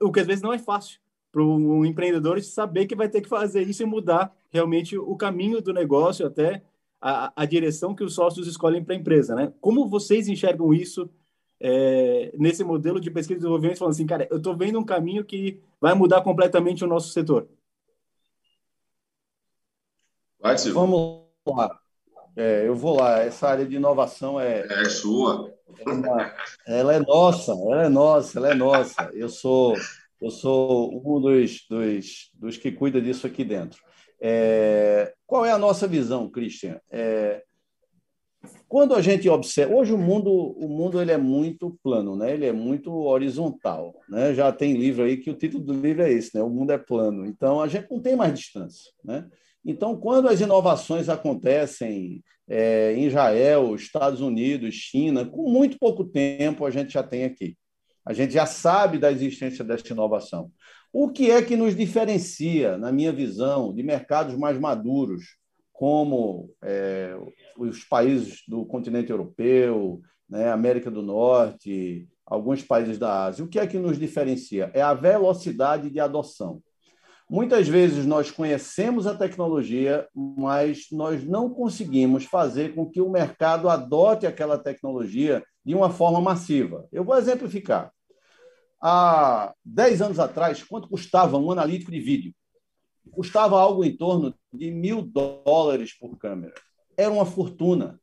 Uh, 0.00 0.06
o 0.06 0.12
que 0.12 0.20
às 0.20 0.26
vezes 0.28 0.42
não 0.42 0.52
é 0.52 0.60
fácil 0.60 1.00
para 1.32 1.42
um 1.42 1.84
empreendedor 1.84 2.40
saber 2.40 2.86
que 2.86 2.94
vai 2.94 3.08
ter 3.08 3.20
que 3.20 3.28
fazer 3.28 3.62
isso 3.62 3.82
e 3.82 3.84
mudar 3.84 4.32
realmente 4.48 4.96
o 4.96 5.16
caminho 5.16 5.60
do 5.60 5.72
negócio, 5.72 6.24
até 6.24 6.62
a, 7.00 7.32
a 7.34 7.44
direção 7.44 7.92
que 7.92 8.04
os 8.04 8.14
sócios 8.14 8.46
escolhem 8.46 8.84
para 8.84 8.94
a 8.94 8.98
empresa, 8.98 9.34
né? 9.34 9.52
Como 9.60 9.88
vocês 9.88 10.28
enxergam 10.28 10.72
isso 10.72 11.10
é, 11.58 12.32
nesse 12.38 12.62
modelo 12.62 13.00
de 13.00 13.10
pesquisa 13.10 13.38
e 13.38 13.40
desenvolvimento, 13.40 13.78
falando 13.78 13.94
assim, 13.94 14.06
cara, 14.06 14.28
eu 14.30 14.36
estou 14.36 14.56
vendo 14.56 14.78
um 14.78 14.84
caminho 14.84 15.24
que 15.24 15.58
vai 15.80 15.94
mudar 15.94 16.20
completamente 16.20 16.84
o 16.84 16.86
nosso 16.86 17.08
setor? 17.08 17.48
Vai, 20.46 20.58
Silvio. 20.58 20.80
Vamos 20.80 21.26
lá. 21.48 21.80
É, 22.36 22.68
eu 22.68 22.76
vou 22.76 22.96
lá. 22.96 23.18
Essa 23.20 23.48
área 23.48 23.66
de 23.66 23.74
inovação 23.74 24.38
é. 24.38 24.64
É 24.68 24.84
sua. 24.84 25.52
Ela 26.64 26.94
é 26.94 27.00
nossa, 27.00 27.50
ela 27.50 27.84
é 27.84 27.88
nossa, 27.88 28.38
ela 28.38 28.50
é 28.52 28.54
nossa. 28.54 29.10
Eu 29.12 29.28
sou, 29.28 29.74
eu 30.22 30.30
sou 30.30 30.94
um 30.94 31.20
dos, 31.20 31.66
dos, 31.68 32.30
dos 32.34 32.56
que 32.56 32.70
cuida 32.70 33.00
disso 33.00 33.26
aqui 33.26 33.44
dentro. 33.44 33.82
É, 34.20 35.12
qual 35.26 35.44
é 35.44 35.50
a 35.50 35.58
nossa 35.58 35.88
visão, 35.88 36.30
Christian? 36.30 36.80
É, 36.90 37.42
quando 38.68 38.94
a 38.94 39.02
gente 39.02 39.28
observa, 39.28 39.74
hoje 39.74 39.92
o 39.92 39.98
mundo, 39.98 40.30
o 40.30 40.68
mundo 40.68 41.02
ele 41.02 41.10
é 41.10 41.18
muito 41.18 41.76
plano, 41.82 42.14
né? 42.14 42.32
Ele 42.32 42.46
é 42.46 42.52
muito 42.52 42.94
horizontal, 42.94 43.94
né? 44.08 44.32
Já 44.32 44.52
tem 44.52 44.74
livro 44.74 45.02
aí 45.02 45.16
que 45.16 45.28
o 45.28 45.34
título 45.34 45.64
do 45.64 45.72
livro 45.72 46.02
é 46.02 46.12
esse, 46.12 46.36
né? 46.36 46.42
O 46.42 46.48
mundo 46.48 46.70
é 46.70 46.78
plano. 46.78 47.26
Então 47.26 47.60
a 47.60 47.66
gente 47.66 47.90
não 47.90 48.00
tem 48.00 48.14
mais 48.14 48.32
distância, 48.32 48.92
né? 49.04 49.28
Então, 49.68 49.96
quando 49.96 50.28
as 50.28 50.40
inovações 50.40 51.08
acontecem 51.08 52.22
é, 52.48 52.92
em 52.94 53.06
Israel, 53.06 53.74
Estados 53.74 54.20
Unidos, 54.20 54.76
China, 54.76 55.26
com 55.26 55.50
muito 55.50 55.76
pouco 55.76 56.04
tempo 56.04 56.64
a 56.64 56.70
gente 56.70 56.92
já 56.92 57.02
tem 57.02 57.24
aqui. 57.24 57.56
A 58.06 58.12
gente 58.12 58.32
já 58.32 58.46
sabe 58.46 58.96
da 58.96 59.10
existência 59.10 59.64
dessa 59.64 59.92
inovação. 59.92 60.52
O 60.92 61.10
que 61.10 61.32
é 61.32 61.42
que 61.42 61.56
nos 61.56 61.74
diferencia, 61.74 62.78
na 62.78 62.92
minha 62.92 63.12
visão, 63.12 63.74
de 63.74 63.82
mercados 63.82 64.36
mais 64.38 64.56
maduros, 64.56 65.36
como 65.72 66.48
é, 66.62 67.16
os 67.58 67.82
países 67.82 68.44
do 68.46 68.64
continente 68.64 69.10
europeu, 69.10 70.00
né, 70.30 70.48
América 70.48 70.92
do 70.92 71.02
Norte, 71.02 72.06
alguns 72.24 72.62
países 72.62 72.98
da 72.98 73.24
Ásia? 73.24 73.44
O 73.44 73.48
que 73.48 73.58
é 73.58 73.66
que 73.66 73.78
nos 73.78 73.98
diferencia? 73.98 74.70
É 74.72 74.80
a 74.80 74.94
velocidade 74.94 75.90
de 75.90 75.98
adoção. 75.98 76.62
Muitas 77.28 77.66
vezes 77.66 78.06
nós 78.06 78.30
conhecemos 78.30 79.04
a 79.04 79.16
tecnologia, 79.16 80.08
mas 80.14 80.86
nós 80.92 81.24
não 81.24 81.50
conseguimos 81.50 82.24
fazer 82.24 82.72
com 82.72 82.88
que 82.88 83.00
o 83.00 83.10
mercado 83.10 83.68
adote 83.68 84.26
aquela 84.26 84.56
tecnologia 84.56 85.44
de 85.64 85.74
uma 85.74 85.90
forma 85.90 86.20
massiva. 86.20 86.86
Eu 86.92 87.02
vou 87.04 87.16
exemplificar. 87.16 87.92
há 88.80 89.52
10 89.64 90.02
anos 90.02 90.18
atrás, 90.20 90.62
quanto 90.62 90.88
custava 90.88 91.36
um 91.36 91.50
analítico 91.50 91.90
de 91.90 91.98
vídeo? 91.98 92.32
Custava 93.10 93.58
algo 93.58 93.84
em 93.84 93.96
torno 93.96 94.32
de 94.52 94.70
mil 94.70 95.02
dólares 95.02 95.92
por 95.98 96.16
câmera. 96.16 96.54
Era 96.96 97.12
uma 97.12 97.26
fortuna. 97.26 98.00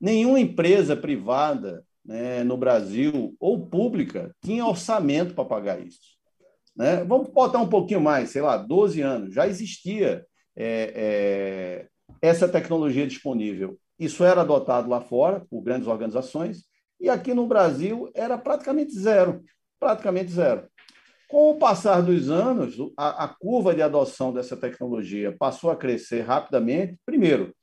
Nenhuma 0.00 0.40
empresa 0.40 0.96
privada 0.96 1.84
né, 2.02 2.42
no 2.42 2.56
Brasil 2.56 3.36
ou 3.38 3.66
pública 3.66 4.34
tinha 4.42 4.66
orçamento 4.66 5.34
para 5.34 5.44
pagar 5.44 5.80
isso. 5.80 6.11
Né? 6.76 7.04
Vamos 7.04 7.28
botar 7.28 7.58
um 7.58 7.68
pouquinho 7.68 8.00
mais, 8.00 8.30
sei 8.30 8.42
lá, 8.42 8.56
12 8.56 9.00
anos. 9.00 9.34
Já 9.34 9.46
existia 9.46 10.24
é, 10.56 10.92
é, 10.94 11.88
essa 12.20 12.48
tecnologia 12.48 13.06
disponível. 13.06 13.78
Isso 13.98 14.24
era 14.24 14.40
adotado 14.40 14.88
lá 14.88 15.00
fora 15.00 15.44
por 15.50 15.62
grandes 15.62 15.86
organizações 15.86 16.64
e 17.00 17.08
aqui 17.08 17.34
no 17.34 17.46
Brasil 17.46 18.10
era 18.14 18.38
praticamente 18.38 18.92
zero, 18.92 19.42
praticamente 19.78 20.30
zero. 20.30 20.68
Com 21.28 21.50
o 21.50 21.58
passar 21.58 22.02
dos 22.02 22.30
anos, 22.30 22.76
a, 22.96 23.24
a 23.24 23.28
curva 23.28 23.74
de 23.74 23.82
adoção 23.82 24.32
dessa 24.32 24.56
tecnologia 24.56 25.34
passou 25.38 25.70
a 25.70 25.76
crescer 25.76 26.20
rapidamente. 26.20 26.98
Primeiro, 27.06 27.54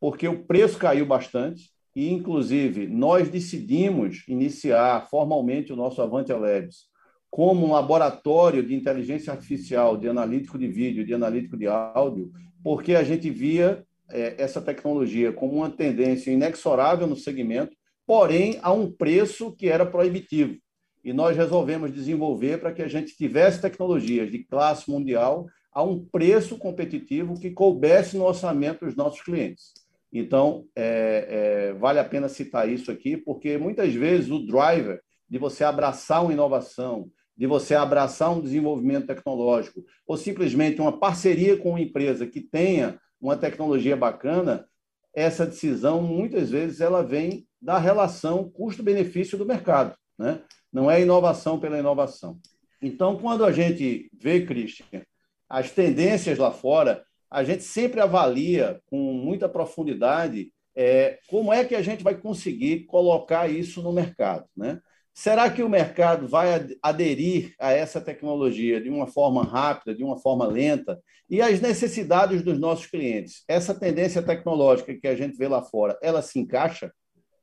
porque 0.00 0.26
o 0.28 0.44
preço 0.44 0.78
caiu 0.78 1.06
bastante 1.06 1.70
e, 1.94 2.10
inclusive, 2.12 2.88
nós 2.88 3.28
decidimos 3.28 4.24
iniciar 4.28 5.08
formalmente 5.08 5.72
o 5.72 5.76
nosso 5.76 6.02
Avante 6.02 6.32
Labs 6.32 6.86
como 7.34 7.66
um 7.66 7.72
laboratório 7.72 8.62
de 8.62 8.76
inteligência 8.76 9.32
artificial, 9.32 9.96
de 9.96 10.08
analítico 10.08 10.56
de 10.56 10.68
vídeo, 10.68 11.04
de 11.04 11.12
analítico 11.12 11.56
de 11.56 11.66
áudio, 11.66 12.30
porque 12.62 12.94
a 12.94 13.02
gente 13.02 13.28
via 13.28 13.84
é, 14.08 14.36
essa 14.38 14.62
tecnologia 14.62 15.32
como 15.32 15.54
uma 15.54 15.68
tendência 15.68 16.30
inexorável 16.30 17.08
no 17.08 17.16
segmento, 17.16 17.76
porém 18.06 18.60
a 18.62 18.72
um 18.72 18.88
preço 18.88 19.50
que 19.50 19.68
era 19.68 19.84
proibitivo. 19.84 20.56
E 21.02 21.12
nós 21.12 21.36
resolvemos 21.36 21.92
desenvolver 21.92 22.60
para 22.60 22.72
que 22.72 22.82
a 22.82 22.86
gente 22.86 23.16
tivesse 23.16 23.60
tecnologias 23.60 24.30
de 24.30 24.44
classe 24.44 24.88
mundial 24.88 25.48
a 25.72 25.82
um 25.82 26.04
preço 26.04 26.56
competitivo 26.56 27.34
que 27.40 27.50
coubesse 27.50 28.16
no 28.16 28.26
orçamento 28.26 28.84
dos 28.84 28.94
nossos 28.94 29.20
clientes. 29.20 29.72
Então, 30.12 30.66
é, 30.76 31.26
é, 31.28 31.72
vale 31.72 31.98
a 31.98 32.04
pena 32.04 32.28
citar 32.28 32.68
isso 32.68 32.92
aqui, 32.92 33.16
porque 33.16 33.58
muitas 33.58 33.92
vezes 33.92 34.30
o 34.30 34.38
driver 34.38 35.00
de 35.28 35.36
você 35.36 35.64
abraçar 35.64 36.22
uma 36.22 36.32
inovação, 36.32 37.10
de 37.36 37.46
você 37.46 37.74
abraçar 37.74 38.30
um 38.32 38.40
desenvolvimento 38.40 39.06
tecnológico, 39.06 39.84
ou 40.06 40.16
simplesmente 40.16 40.80
uma 40.80 40.98
parceria 40.98 41.56
com 41.56 41.70
uma 41.70 41.80
empresa 41.80 42.26
que 42.26 42.40
tenha 42.40 42.98
uma 43.20 43.36
tecnologia 43.36 43.96
bacana, 43.96 44.68
essa 45.14 45.46
decisão, 45.46 46.02
muitas 46.02 46.50
vezes, 46.50 46.80
ela 46.80 47.02
vem 47.02 47.46
da 47.60 47.78
relação 47.78 48.50
custo-benefício 48.50 49.38
do 49.38 49.46
mercado. 49.46 49.96
Né? 50.18 50.40
Não 50.72 50.90
é 50.90 51.00
inovação 51.00 51.58
pela 51.58 51.78
inovação. 51.78 52.38
Então, 52.82 53.16
quando 53.16 53.44
a 53.44 53.52
gente 53.52 54.10
vê, 54.12 54.44
Christian, 54.44 55.02
as 55.48 55.70
tendências 55.70 56.38
lá 56.38 56.50
fora, 56.50 57.04
a 57.30 57.42
gente 57.42 57.62
sempre 57.62 58.00
avalia 58.00 58.80
com 58.86 59.12
muita 59.14 59.48
profundidade 59.48 60.52
é, 60.76 61.18
como 61.28 61.52
é 61.52 61.64
que 61.64 61.74
a 61.74 61.82
gente 61.82 62.02
vai 62.02 62.16
conseguir 62.16 62.84
colocar 62.86 63.48
isso 63.48 63.80
no 63.80 63.92
mercado. 63.92 64.44
Né? 64.56 64.80
Será 65.14 65.48
que 65.48 65.62
o 65.62 65.68
mercado 65.68 66.26
vai 66.26 66.66
aderir 66.82 67.54
a 67.60 67.70
essa 67.70 68.00
tecnologia 68.00 68.80
de 68.80 68.90
uma 68.90 69.06
forma 69.06 69.44
rápida, 69.44 69.94
de 69.94 70.02
uma 70.02 70.18
forma 70.18 70.44
lenta? 70.44 71.00
E 71.30 71.40
as 71.40 71.60
necessidades 71.60 72.42
dos 72.42 72.58
nossos 72.58 72.86
clientes? 72.86 73.44
Essa 73.46 73.72
tendência 73.72 74.20
tecnológica 74.20 74.92
que 74.92 75.06
a 75.06 75.14
gente 75.14 75.36
vê 75.36 75.46
lá 75.46 75.62
fora, 75.62 75.96
ela 76.02 76.20
se 76.20 76.40
encaixa? 76.40 76.92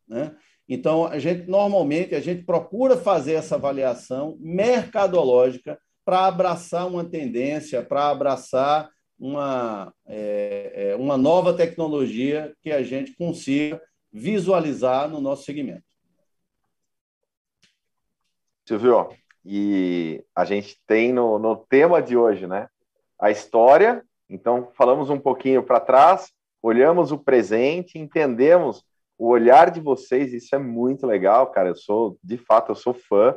Né? 0.06 0.36
Então, 0.68 1.06
a 1.06 1.18
gente 1.18 1.50
normalmente 1.50 2.14
a 2.14 2.20
gente 2.20 2.44
procura 2.44 2.98
fazer 2.98 3.34
essa 3.34 3.56
avaliação 3.56 4.38
mercadológica 4.42 5.80
para 6.04 6.28
abraçar 6.28 6.88
uma 6.88 7.06
tendência, 7.06 7.82
para 7.82 8.10
abraçar 8.10 8.90
uma, 9.18 9.94
é, 10.06 10.90
é, 10.92 10.96
uma 10.98 11.16
nova 11.16 11.54
tecnologia 11.54 12.54
que 12.62 12.72
a 12.72 12.84
gente 12.84 13.16
consiga 13.16 13.82
visualizar 14.12 15.08
no 15.08 15.22
nosso 15.22 15.46
segmento. 15.46 15.91
Silvio, 18.72 19.10
e 19.44 20.24
a 20.34 20.46
gente 20.46 20.80
tem 20.88 21.12
no, 21.12 21.38
no 21.38 21.58
tema 21.58 22.02
de 22.02 22.16
hoje, 22.16 22.48
né? 22.48 22.70
A 23.20 23.30
história. 23.30 24.02
Então, 24.30 24.70
falamos 24.78 25.10
um 25.10 25.20
pouquinho 25.20 25.62
para 25.62 25.82
trás, 25.82 26.32
olhamos 26.62 27.12
o 27.12 27.18
presente, 27.18 28.00
entendemos 28.00 28.86
o 29.18 29.28
olhar 29.28 29.70
de 29.70 29.82
vocês. 29.82 30.32
Isso 30.32 30.56
é 30.56 30.58
muito 30.58 31.06
legal, 31.06 31.48
cara. 31.48 31.68
Eu 31.68 31.76
sou, 31.76 32.18
de 32.24 32.38
fato, 32.38 32.72
eu 32.72 32.76
sou 32.76 32.94
fã. 32.94 33.36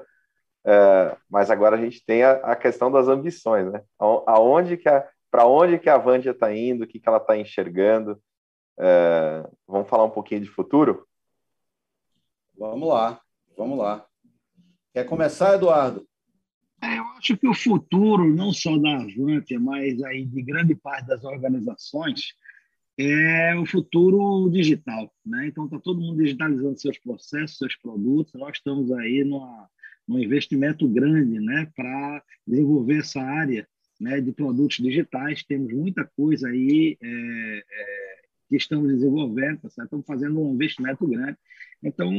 É, 0.65 1.17
mas 1.29 1.51
agora 1.51 1.77
a 1.77 1.81
gente 1.81 2.05
tem 2.07 2.23
a, 2.23 2.35
a, 2.35 2.55
questão 2.55 2.93
das 2.93 3.09
ambições, 3.09 3.73
né? 3.73 3.83
Aonde 3.99 4.77
que 4.77 4.89
a, 4.89 5.07
para 5.33 5.47
onde 5.47 5.81
que 5.81 5.91
a 5.91 5.99
Vandia 5.99 6.31
está 6.31 6.55
indo, 6.55 6.85
o 6.85 6.87
que, 6.87 7.01
que 7.01 7.09
ela 7.09 7.19
está 7.19 7.37
enxergando. 7.37 8.23
É, 8.79 9.45
vamos 9.67 9.89
falar 9.89 10.05
um 10.05 10.11
pouquinho 10.11 10.43
de 10.43 10.49
futuro? 10.49 11.05
Vamos 12.57 12.89
lá, 12.89 13.21
vamos 13.57 13.77
lá. 13.77 14.07
Quer 14.95 15.07
começar, 15.07 15.57
Eduardo? 15.57 16.07
É, 16.81 16.99
eu 16.99 17.03
acho 17.19 17.37
que 17.37 17.49
o 17.49 17.53
futuro, 17.53 18.33
não 18.33 18.53
só 18.53 18.79
da 18.79 18.99
Avante, 18.99 19.59
mas 19.59 20.01
aí 20.05 20.25
de 20.25 20.41
grande 20.41 20.73
parte 20.77 21.09
das 21.09 21.25
organizações, 21.25 22.33
é 22.97 23.57
o 23.57 23.67
futuro 23.67 24.49
digital. 24.51 25.13
Né? 25.27 25.49
Então, 25.49 25.65
está 25.65 25.81
todo 25.81 26.01
mundo 26.01 26.23
digitalizando 26.23 26.79
seus 26.79 26.97
processos, 26.97 27.59
seus 27.59 27.75
produtos. 27.75 28.35
Nós 28.35 28.57
estamos 28.57 28.93
aí 28.93 29.25
numa, 29.25 29.69
num 30.07 30.21
investimento 30.21 30.87
grande 30.87 31.41
né, 31.41 31.69
para 31.75 32.23
desenvolver 32.47 32.99
essa 32.99 33.21
área 33.21 33.67
né, 34.01 34.21
de 34.21 34.31
produtos 34.31 34.77
digitais. 34.77 35.43
Temos 35.43 35.73
muita 35.73 36.05
coisa 36.17 36.47
aí 36.49 36.97
é, 37.03 37.65
é, 37.69 38.17
que 38.49 38.55
estamos 38.55 38.87
desenvolvendo, 38.93 39.63
tá 39.63 39.83
estamos 39.83 40.07
fazendo 40.07 40.41
um 40.41 40.55
investimento 40.55 41.05
grande. 41.05 41.37
Então, 41.83 42.13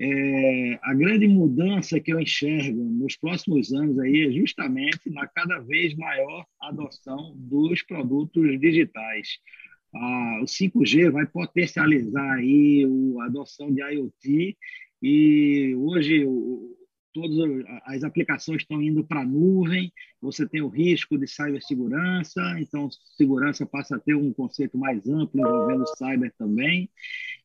é, 0.00 0.78
a 0.82 0.94
grande 0.94 1.26
mudança 1.26 1.98
que 1.98 2.12
eu 2.12 2.20
enxergo 2.20 2.84
nos 2.84 3.16
próximos 3.16 3.72
anos 3.72 3.98
aí 3.98 4.28
é 4.28 4.32
justamente 4.32 5.10
na 5.10 5.26
cada 5.26 5.58
vez 5.58 5.94
maior 5.96 6.46
adoção 6.60 7.34
dos 7.36 7.82
produtos 7.82 8.60
digitais. 8.60 9.38
Ah, 9.92 10.40
o 10.42 10.44
5G 10.44 11.10
vai 11.10 11.26
potencializar 11.26 12.34
aí 12.34 12.86
a 13.20 13.24
adoção 13.24 13.72
de 13.72 13.80
IoT 13.80 14.56
e 15.02 15.74
hoje 15.74 16.24
o, 16.24 16.76
todas 17.12 17.64
as 17.84 18.04
aplicações 18.04 18.62
estão 18.62 18.80
indo 18.80 19.02
para 19.02 19.22
a 19.22 19.26
nuvem, 19.26 19.92
você 20.20 20.46
tem 20.46 20.60
o 20.60 20.68
risco 20.68 21.18
de 21.18 21.26
cibersegurança, 21.26 22.40
então 22.60 22.88
segurança 23.16 23.66
passa 23.66 23.96
a 23.96 23.98
ter 23.98 24.14
um 24.14 24.32
conceito 24.32 24.78
mais 24.78 25.08
amplo 25.08 25.40
envolvendo 25.40 25.86
cyber 25.96 26.32
também 26.38 26.88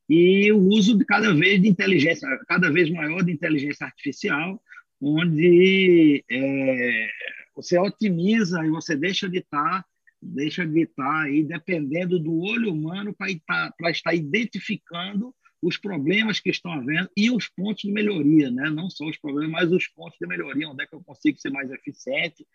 e 0.09 0.51
o 0.51 0.59
uso 0.59 0.97
de 0.97 1.05
cada 1.05 1.33
vez 1.33 1.61
de 1.61 1.67
inteligência, 1.67 2.27
cada 2.47 2.71
vez 2.71 2.89
maior 2.89 3.23
de 3.23 3.31
inteligência 3.31 3.85
artificial, 3.85 4.61
onde 5.01 6.23
é, 6.29 7.09
você 7.55 7.77
otimiza 7.77 8.65
e 8.65 8.69
você 8.69 8.95
deixa 8.95 9.29
de 9.29 9.39
estar, 9.39 9.85
deixa 10.21 10.65
de 10.65 10.83
estar 10.83 11.23
aí 11.23 11.43
dependendo 11.43 12.19
do 12.19 12.39
olho 12.39 12.71
humano 12.71 13.13
para 13.13 13.31
estar, 13.31 13.73
estar 13.89 14.13
identificando 14.13 15.33
os 15.63 15.77
problemas 15.77 16.41
que 16.41 16.49
estão 16.49 16.73
havendo 16.73 17.09
e 17.15 17.31
os 17.31 17.47
pontos 17.47 17.83
de 17.83 17.91
melhoria, 17.91 18.51
né? 18.51 18.69
não 18.69 18.89
só 18.89 19.05
os 19.05 19.17
problemas, 19.17 19.51
mas 19.51 19.71
os 19.71 19.87
pontos 19.87 20.17
de 20.19 20.27
melhoria, 20.27 20.67
onde 20.67 20.83
é 20.83 20.87
que 20.87 20.93
eu 20.93 21.01
consigo 21.01 21.39
ser 21.39 21.51
mais 21.51 21.71
eficiente. 21.71 22.45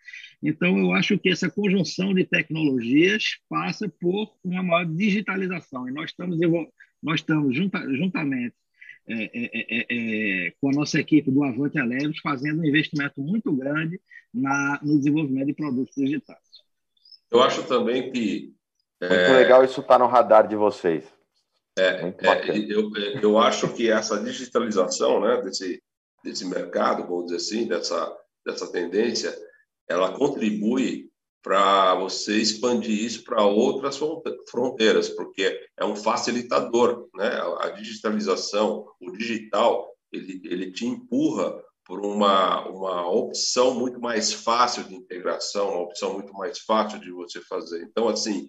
Então, 0.43 0.77
eu 0.77 0.93
acho 0.93 1.17
que 1.17 1.29
essa 1.29 1.49
conjunção 1.49 2.13
de 2.13 2.23
tecnologias 2.23 3.39
passa 3.49 3.89
por 3.89 4.31
uma 4.43 4.61
maior 4.61 4.85
digitalização, 4.85 5.89
e 5.89 5.91
nós 5.91 6.11
estamos 6.11 6.39
nós 7.01 7.21
estamos 7.21 7.55
junta, 7.55 7.79
juntamente 7.93 8.55
é 9.07 9.23
é, 9.23 9.23
é, 9.33 9.65
é, 9.69 10.47
é, 10.47 10.53
com 10.61 10.69
a 10.69 10.71
nossa 10.71 10.99
equipe 10.99 11.31
do 11.31 11.43
Avante 11.43 11.79
Eleves 11.79 12.19
fazendo 12.19 12.61
um 12.61 12.65
investimento 12.65 13.19
muito 13.19 13.51
grande 13.51 13.99
na, 14.31 14.79
no 14.83 14.99
desenvolvimento 14.99 15.47
de 15.47 15.53
produtos 15.55 15.95
digitais. 15.95 16.37
Eu 17.31 17.41
acho 17.41 17.63
também 17.63 18.11
que. 18.11 18.53
Muito 19.01 19.33
legal 19.33 19.63
isso 19.63 19.81
estar 19.81 19.97
tá 19.97 19.99
no 19.99 20.07
radar 20.07 20.47
de 20.47 20.55
vocês. 20.55 21.05
É, 21.77 22.13
eu, 22.67 22.91
eu 23.21 23.39
acho 23.39 23.73
que 23.73 23.89
essa 23.89 24.21
digitalização 24.21 25.21
né, 25.21 25.41
desse, 25.41 25.81
desse 26.23 26.45
mercado, 26.45 27.07
vamos 27.07 27.25
dizer 27.25 27.37
assim, 27.37 27.67
dessa, 27.67 28.15
dessa 28.45 28.71
tendência, 28.71 29.33
ela 29.87 30.11
contribui 30.11 31.08
para 31.41 31.95
você 31.95 32.37
expandir 32.37 33.03
isso 33.03 33.23
para 33.23 33.43
outras 33.43 33.99
fronteiras, 34.49 35.09
porque 35.09 35.59
é 35.77 35.85
um 35.85 35.95
facilitador, 35.95 37.07
né? 37.15 37.29
A 37.59 37.69
digitalização, 37.69 38.85
o 38.99 39.11
digital, 39.11 39.89
ele, 40.11 40.41
ele 40.45 40.71
te 40.71 40.85
empurra 40.85 41.63
por 41.85 42.05
uma, 42.05 42.67
uma 42.67 43.09
opção 43.09 43.73
muito 43.73 43.99
mais 43.99 44.31
fácil 44.31 44.83
de 44.83 44.95
integração, 44.95 45.69
uma 45.69 45.81
opção 45.81 46.13
muito 46.13 46.33
mais 46.33 46.59
fácil 46.59 46.99
de 46.99 47.09
você 47.09 47.41
fazer. 47.41 47.81
Então, 47.83 48.07
assim, 48.07 48.47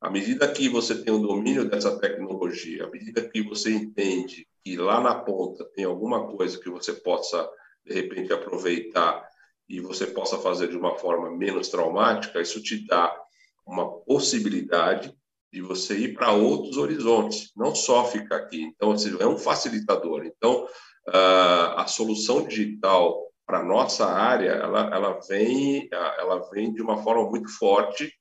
à 0.00 0.08
medida 0.08 0.50
que 0.50 0.68
você 0.68 0.94
tem 1.02 1.12
o 1.12 1.18
domínio 1.18 1.68
dessa 1.68 1.98
tecnologia, 1.98 2.84
à 2.84 2.90
medida 2.90 3.28
que 3.28 3.42
você 3.42 3.70
entende 3.70 4.46
que 4.64 4.76
lá 4.76 4.98
na 5.00 5.14
ponta 5.14 5.64
tem 5.74 5.84
alguma 5.84 6.26
coisa 6.28 6.58
que 6.58 6.70
você 6.70 6.94
possa 6.94 7.46
de 7.84 7.92
repente 7.92 8.32
aproveitar 8.32 9.28
e 9.70 9.80
você 9.80 10.04
possa 10.04 10.36
fazer 10.36 10.68
de 10.68 10.76
uma 10.76 10.96
forma 10.96 11.30
menos 11.30 11.68
traumática, 11.68 12.40
isso 12.40 12.60
te 12.60 12.84
dá 12.88 13.16
uma 13.64 13.88
possibilidade 14.00 15.16
de 15.52 15.62
você 15.62 15.96
ir 15.96 16.14
para 16.14 16.32
outros 16.32 16.76
horizontes, 16.76 17.52
não 17.56 17.72
só 17.72 18.04
ficar 18.04 18.36
aqui. 18.36 18.64
Então, 18.64 18.92
é 19.20 19.26
um 19.26 19.38
facilitador. 19.38 20.24
Então, 20.24 20.66
a 21.06 21.86
solução 21.86 22.46
digital 22.46 23.30
para 23.46 23.62
nossa 23.62 24.06
área, 24.06 24.50
ela, 24.50 24.90
ela 24.92 25.20
vem, 25.28 25.88
ela 25.92 26.50
vem 26.50 26.72
de 26.72 26.82
uma 26.82 27.02
forma 27.02 27.30
muito 27.30 27.48
forte 27.48 28.12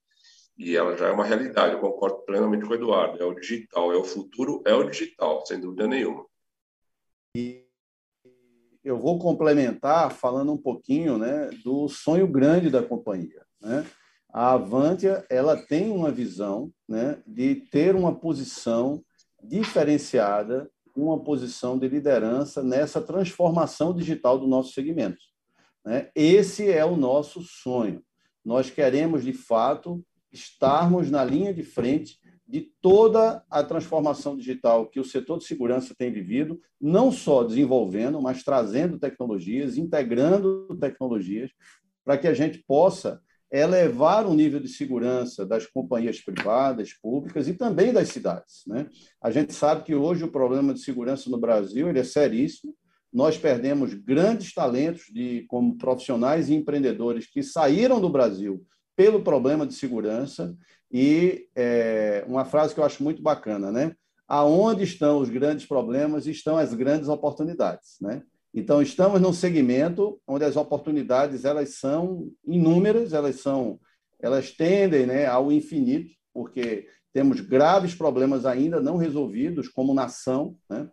e 0.56 0.76
ela 0.76 0.96
já 0.98 1.08
é 1.08 1.12
uma 1.12 1.26
realidade. 1.26 1.74
Eu 1.74 1.80
concordo 1.80 2.24
plenamente 2.26 2.66
com 2.66 2.72
o 2.72 2.76
Eduardo. 2.76 3.22
É 3.22 3.26
o 3.26 3.34
digital, 3.34 3.92
é 3.92 3.98
o 3.98 4.04
futuro, 4.04 4.62
é 4.66 4.74
o 4.74 4.84
digital, 4.84 5.44
sem 5.48 5.60
dúvida 5.60 5.88
nenhuma. 5.88 6.26
E 7.36 7.69
eu 8.90 8.98
vou 8.98 9.20
complementar 9.20 10.12
falando 10.12 10.52
um 10.52 10.58
pouquinho, 10.58 11.18
né, 11.18 11.50
do 11.64 11.88
sonho 11.88 12.28
grande 12.28 12.70
da 12.70 12.82
companhia, 12.82 13.44
né? 13.62 13.86
A 14.32 14.54
Avantia, 14.54 15.26
ela 15.28 15.58
tem 15.58 15.90
uma 15.90 16.12
visão, 16.12 16.72
né, 16.88 17.18
de 17.26 17.56
ter 17.56 17.96
uma 17.96 18.14
posição 18.14 19.04
diferenciada 19.44 20.70
uma 20.96 21.20
posição 21.20 21.78
de 21.78 21.88
liderança 21.88 22.62
nessa 22.62 23.02
transformação 23.02 23.94
digital 23.94 24.38
do 24.38 24.48
nosso 24.48 24.74
segmento. 24.74 25.20
Né? 25.86 26.10
Esse 26.14 26.70
é 26.70 26.84
o 26.84 26.96
nosso 26.96 27.42
sonho. 27.42 28.04
Nós 28.44 28.70
queremos, 28.70 29.24
de 29.24 29.34
fato, 29.34 30.04
estarmos 30.32 31.10
na 31.10 31.24
linha 31.24 31.54
de 31.54 31.64
frente 31.64 32.20
de 32.50 32.62
toda 32.82 33.44
a 33.48 33.64
transformação 33.64 34.36
digital 34.36 34.88
que 34.88 35.00
o 35.00 35.06
setor 35.06 35.38
de 35.38 35.46
segurança 35.46 35.94
tem 35.96 36.12
vivido, 36.12 36.60
não 36.82 37.12
só 37.12 37.44
desenvolvendo, 37.44 38.20
mas 38.20 38.44
trazendo 38.44 38.98
tecnologias, 38.98 39.78
integrando 39.78 40.68
tecnologias, 40.80 41.52
para 42.04 42.18
que 42.18 42.28
a 42.28 42.34
gente 42.34 42.64
possa 42.68 43.22
elevar 43.52 44.26
o 44.26 44.34
nível 44.34 44.60
de 44.60 44.68
segurança 44.68 45.46
das 45.46 45.68
companhias 45.68 46.20
privadas, 46.20 46.92
públicas 46.94 47.48
e 47.48 47.54
também 47.54 47.94
das 47.94 48.10
cidades. 48.10 48.64
Né? 48.66 48.88
A 49.22 49.30
gente 49.30 49.54
sabe 49.54 49.84
que 49.84 49.94
hoje 49.94 50.24
o 50.24 50.32
problema 50.32 50.74
de 50.74 50.80
segurança 50.80 51.30
no 51.30 51.38
Brasil 51.38 51.88
ele 51.88 52.00
é 52.00 52.04
seríssimo. 52.04 52.76
Nós 53.14 53.38
perdemos 53.38 53.94
grandes 53.94 54.54
talentos 54.56 55.04
de 55.12 55.46
como 55.48 55.78
profissionais 55.78 56.50
e 56.50 56.56
empreendedores 56.56 57.28
que 57.28 57.44
saíram 57.44 58.02
do 58.02 58.10
Brasil 58.10 58.66
pelo 58.96 59.22
problema 59.22 59.66
de 59.68 59.74
segurança 59.76 60.56
e 60.92 61.48
é, 61.56 62.24
uma 62.28 62.46
frase 62.46 62.74
que 62.74 62.80
eu 62.80 62.86
acho 62.86 63.04
muito 63.04 63.22
bacana, 63.22 63.72
né? 63.72 63.96
Aonde 64.28 64.84
estão 64.84 65.20
os 65.20 65.30
grandes 65.30 65.66
problemas 65.66 66.28
estão 66.28 66.58
as 66.58 66.74
grandes 66.74 67.08
oportunidades, 67.10 67.98
né? 68.02 68.24
Então, 68.54 68.82
estamos 68.82 69.22
num 69.22 69.34
segmento 69.34 70.20
onde 70.28 70.44
as 70.44 70.56
oportunidades 70.56 71.46
elas 71.46 71.76
são 71.76 72.32
inúmeras, 72.46 73.14
elas 73.14 73.40
são 73.42 73.80
elas 74.20 74.52
tendem 74.52 75.06
né, 75.06 75.26
ao 75.26 75.52
infinito, 75.52 76.12
porque 76.34 76.88
temos 77.14 77.40
graves 77.40 77.96
problemas 77.96 78.46
ainda 78.46 78.82
não 78.82 78.98
resolvidos 78.98 79.70
como 79.70 79.94
nação. 79.94 80.58
Né? 80.70 80.90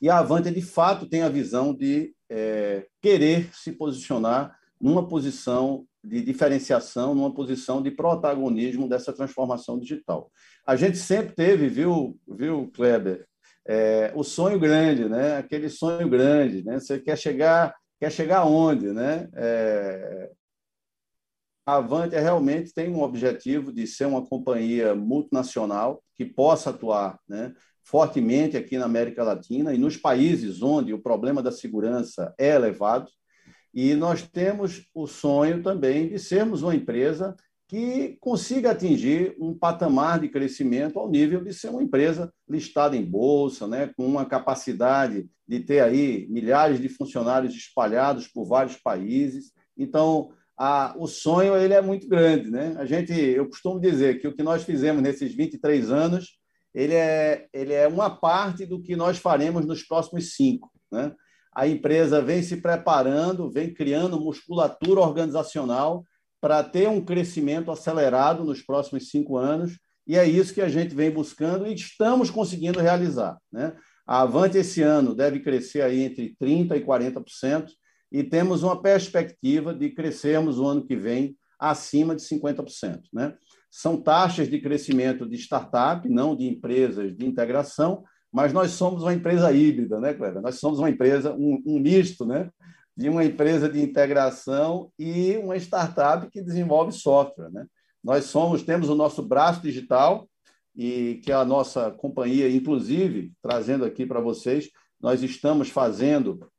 E 0.00 0.10
a 0.10 0.18
Avante, 0.18 0.50
de 0.50 0.62
fato, 0.62 1.08
tem 1.08 1.22
a 1.22 1.28
visão 1.28 1.72
de 1.72 2.12
é, 2.28 2.86
querer 3.00 3.54
se 3.54 3.72
posicionar 3.72 4.56
numa 4.80 5.06
posição 5.06 5.86
de 6.02 6.22
diferenciação, 6.22 7.14
numa 7.14 7.32
posição 7.32 7.82
de 7.82 7.90
protagonismo 7.90 8.88
dessa 8.88 9.12
transformação 9.12 9.78
digital. 9.78 10.30
A 10.66 10.76
gente 10.76 10.96
sempre 10.96 11.34
teve, 11.34 11.68
viu, 11.68 12.18
viu 12.26 12.70
Kleber, 12.72 13.26
é, 13.66 14.12
o 14.14 14.22
sonho 14.22 14.58
grande, 14.58 15.08
né? 15.08 15.36
Aquele 15.36 15.68
sonho 15.68 16.08
grande, 16.08 16.64
né? 16.64 16.80
Você 16.80 16.98
quer 16.98 17.18
chegar, 17.18 17.74
quer 18.00 18.10
chegar 18.10 18.38
aonde, 18.38 18.92
né? 18.92 19.28
É, 19.34 20.30
a 21.66 21.76
Avantia 21.76 22.20
realmente 22.20 22.72
tem 22.72 22.88
um 22.88 23.02
objetivo 23.02 23.70
de 23.70 23.86
ser 23.86 24.06
uma 24.06 24.24
companhia 24.24 24.94
multinacional 24.94 26.02
que 26.14 26.24
possa 26.24 26.70
atuar, 26.70 27.18
né? 27.28 27.52
fortemente 27.88 28.54
aqui 28.54 28.76
na 28.76 28.84
América 28.84 29.24
Latina 29.24 29.72
e 29.72 29.78
nos 29.78 29.96
países 29.96 30.60
onde 30.60 30.92
o 30.92 31.00
problema 31.00 31.42
da 31.42 31.50
segurança 31.50 32.34
é 32.38 32.54
elevado. 32.54 33.10
E 33.80 33.94
nós 33.94 34.22
temos 34.22 34.90
o 34.92 35.06
sonho 35.06 35.62
também 35.62 36.08
de 36.08 36.18
sermos 36.18 36.62
uma 36.62 36.74
empresa 36.74 37.36
que 37.68 38.16
consiga 38.18 38.72
atingir 38.72 39.36
um 39.38 39.56
patamar 39.56 40.18
de 40.18 40.28
crescimento 40.28 40.98
ao 40.98 41.08
nível 41.08 41.44
de 41.44 41.54
ser 41.54 41.68
uma 41.68 41.80
empresa 41.80 42.34
listada 42.48 42.96
em 42.96 43.04
bolsa, 43.04 43.68
né, 43.68 43.92
com 43.96 44.04
uma 44.04 44.26
capacidade 44.26 45.30
de 45.46 45.60
ter 45.60 45.78
aí 45.78 46.26
milhares 46.28 46.80
de 46.80 46.88
funcionários 46.88 47.54
espalhados 47.54 48.26
por 48.26 48.46
vários 48.46 48.74
países. 48.78 49.52
Então, 49.76 50.32
a, 50.56 50.92
o 50.98 51.06
sonho 51.06 51.56
ele 51.56 51.72
é 51.72 51.80
muito 51.80 52.08
grande, 52.08 52.50
né? 52.50 52.74
A 52.78 52.84
gente, 52.84 53.12
eu 53.12 53.46
costumo 53.48 53.78
dizer 53.78 54.20
que 54.20 54.26
o 54.26 54.34
que 54.34 54.42
nós 54.42 54.64
fizemos 54.64 55.00
nesses 55.00 55.32
23 55.32 55.88
anos, 55.92 56.36
ele 56.74 56.94
é, 56.94 57.46
ele 57.52 57.74
é 57.74 57.86
uma 57.86 58.10
parte 58.10 58.66
do 58.66 58.82
que 58.82 58.96
nós 58.96 59.18
faremos 59.18 59.64
nos 59.64 59.84
próximos 59.84 60.34
cinco, 60.34 60.68
né? 60.90 61.14
A 61.58 61.66
empresa 61.66 62.22
vem 62.22 62.40
se 62.40 62.58
preparando, 62.58 63.50
vem 63.50 63.74
criando 63.74 64.20
musculatura 64.20 65.00
organizacional 65.00 66.04
para 66.40 66.62
ter 66.62 66.88
um 66.88 67.04
crescimento 67.04 67.72
acelerado 67.72 68.44
nos 68.44 68.62
próximos 68.62 69.10
cinco 69.10 69.36
anos, 69.36 69.76
e 70.06 70.16
é 70.16 70.24
isso 70.24 70.54
que 70.54 70.60
a 70.60 70.68
gente 70.68 70.94
vem 70.94 71.10
buscando 71.10 71.66
e 71.66 71.74
estamos 71.74 72.30
conseguindo 72.30 72.78
realizar. 72.78 73.36
Né? 73.50 73.74
A 74.06 74.22
Avante 74.22 74.56
esse 74.56 74.82
ano 74.82 75.16
deve 75.16 75.40
crescer 75.40 75.82
aí 75.82 76.04
entre 76.04 76.36
30% 76.40 76.76
e 76.76 76.80
40%, 76.80 77.66
e 78.12 78.22
temos 78.22 78.62
uma 78.62 78.80
perspectiva 78.80 79.74
de 79.74 79.90
crescermos 79.90 80.60
o 80.60 80.64
ano 80.64 80.86
que 80.86 80.94
vem 80.94 81.36
acima 81.58 82.14
de 82.14 82.22
50%. 82.22 83.00
Né? 83.12 83.34
São 83.68 84.00
taxas 84.00 84.48
de 84.48 84.60
crescimento 84.60 85.28
de 85.28 85.34
startup, 85.34 86.08
não 86.08 86.36
de 86.36 86.46
empresas 86.46 87.16
de 87.16 87.26
integração, 87.26 88.04
mas 88.32 88.52
nós 88.52 88.72
somos 88.72 89.02
uma 89.02 89.14
empresa 89.14 89.52
híbrida, 89.52 89.98
né, 89.98 90.14
Cleber? 90.14 90.42
Nós 90.42 90.58
somos 90.58 90.78
uma 90.78 90.90
empresa, 90.90 91.32
um, 91.32 91.62
um 91.66 91.78
misto, 91.78 92.26
né? 92.26 92.50
de 92.98 93.08
uma 93.08 93.24
empresa 93.24 93.68
de 93.68 93.80
integração 93.80 94.90
e 94.98 95.36
uma 95.36 95.56
startup 95.56 96.28
que 96.32 96.42
desenvolve 96.42 96.90
software. 96.90 97.48
Né? 97.48 97.64
Nós 98.02 98.24
somos, 98.24 98.64
temos 98.64 98.88
o 98.88 98.94
nosso 98.96 99.22
braço 99.22 99.62
digital, 99.62 100.28
e 100.74 101.20
que 101.24 101.30
é 101.30 101.34
a 101.34 101.44
nossa 101.44 101.92
companhia, 101.92 102.50
inclusive, 102.50 103.32
trazendo 103.40 103.84
aqui 103.84 104.04
para 104.04 104.20
vocês, 104.20 104.68
nós 105.00 105.22
estamos 105.22 105.70
fazendo 105.70 106.50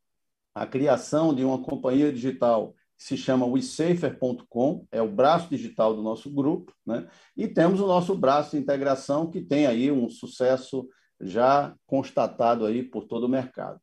a 0.56 0.66
criação 0.66 1.36
de 1.36 1.44
uma 1.44 1.62
companhia 1.62 2.12
digital 2.12 2.74
que 2.98 3.04
se 3.04 3.18
chama 3.18 3.46
WeSafer.com, 3.46 4.86
é 4.94 5.02
o 5.02 5.12
braço 5.12 5.50
digital 5.50 5.94
do 5.94 6.02
nosso 6.02 6.30
grupo, 6.30 6.74
né? 6.86 7.06
e 7.36 7.50
temos 7.50 7.82
o 7.82 7.88
nosso 7.88 8.16
braço 8.16 8.52
de 8.52 8.62
integração, 8.64 9.30
que 9.30 9.42
tem 9.42 9.66
aí 9.66 9.92
um 9.92 10.10
sucesso 10.10 10.88
já 11.20 11.74
constatado 11.86 12.66
aí 12.66 12.84
por 12.84 13.06
todo 13.06 13.26
o 13.26 13.30
mercado. 13.30 13.80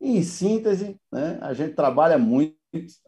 Em 0.00 0.22
síntese, 0.22 1.00
né, 1.10 1.38
a 1.40 1.52
gente 1.54 1.74
trabalha 1.74 2.18
muito, 2.18 2.56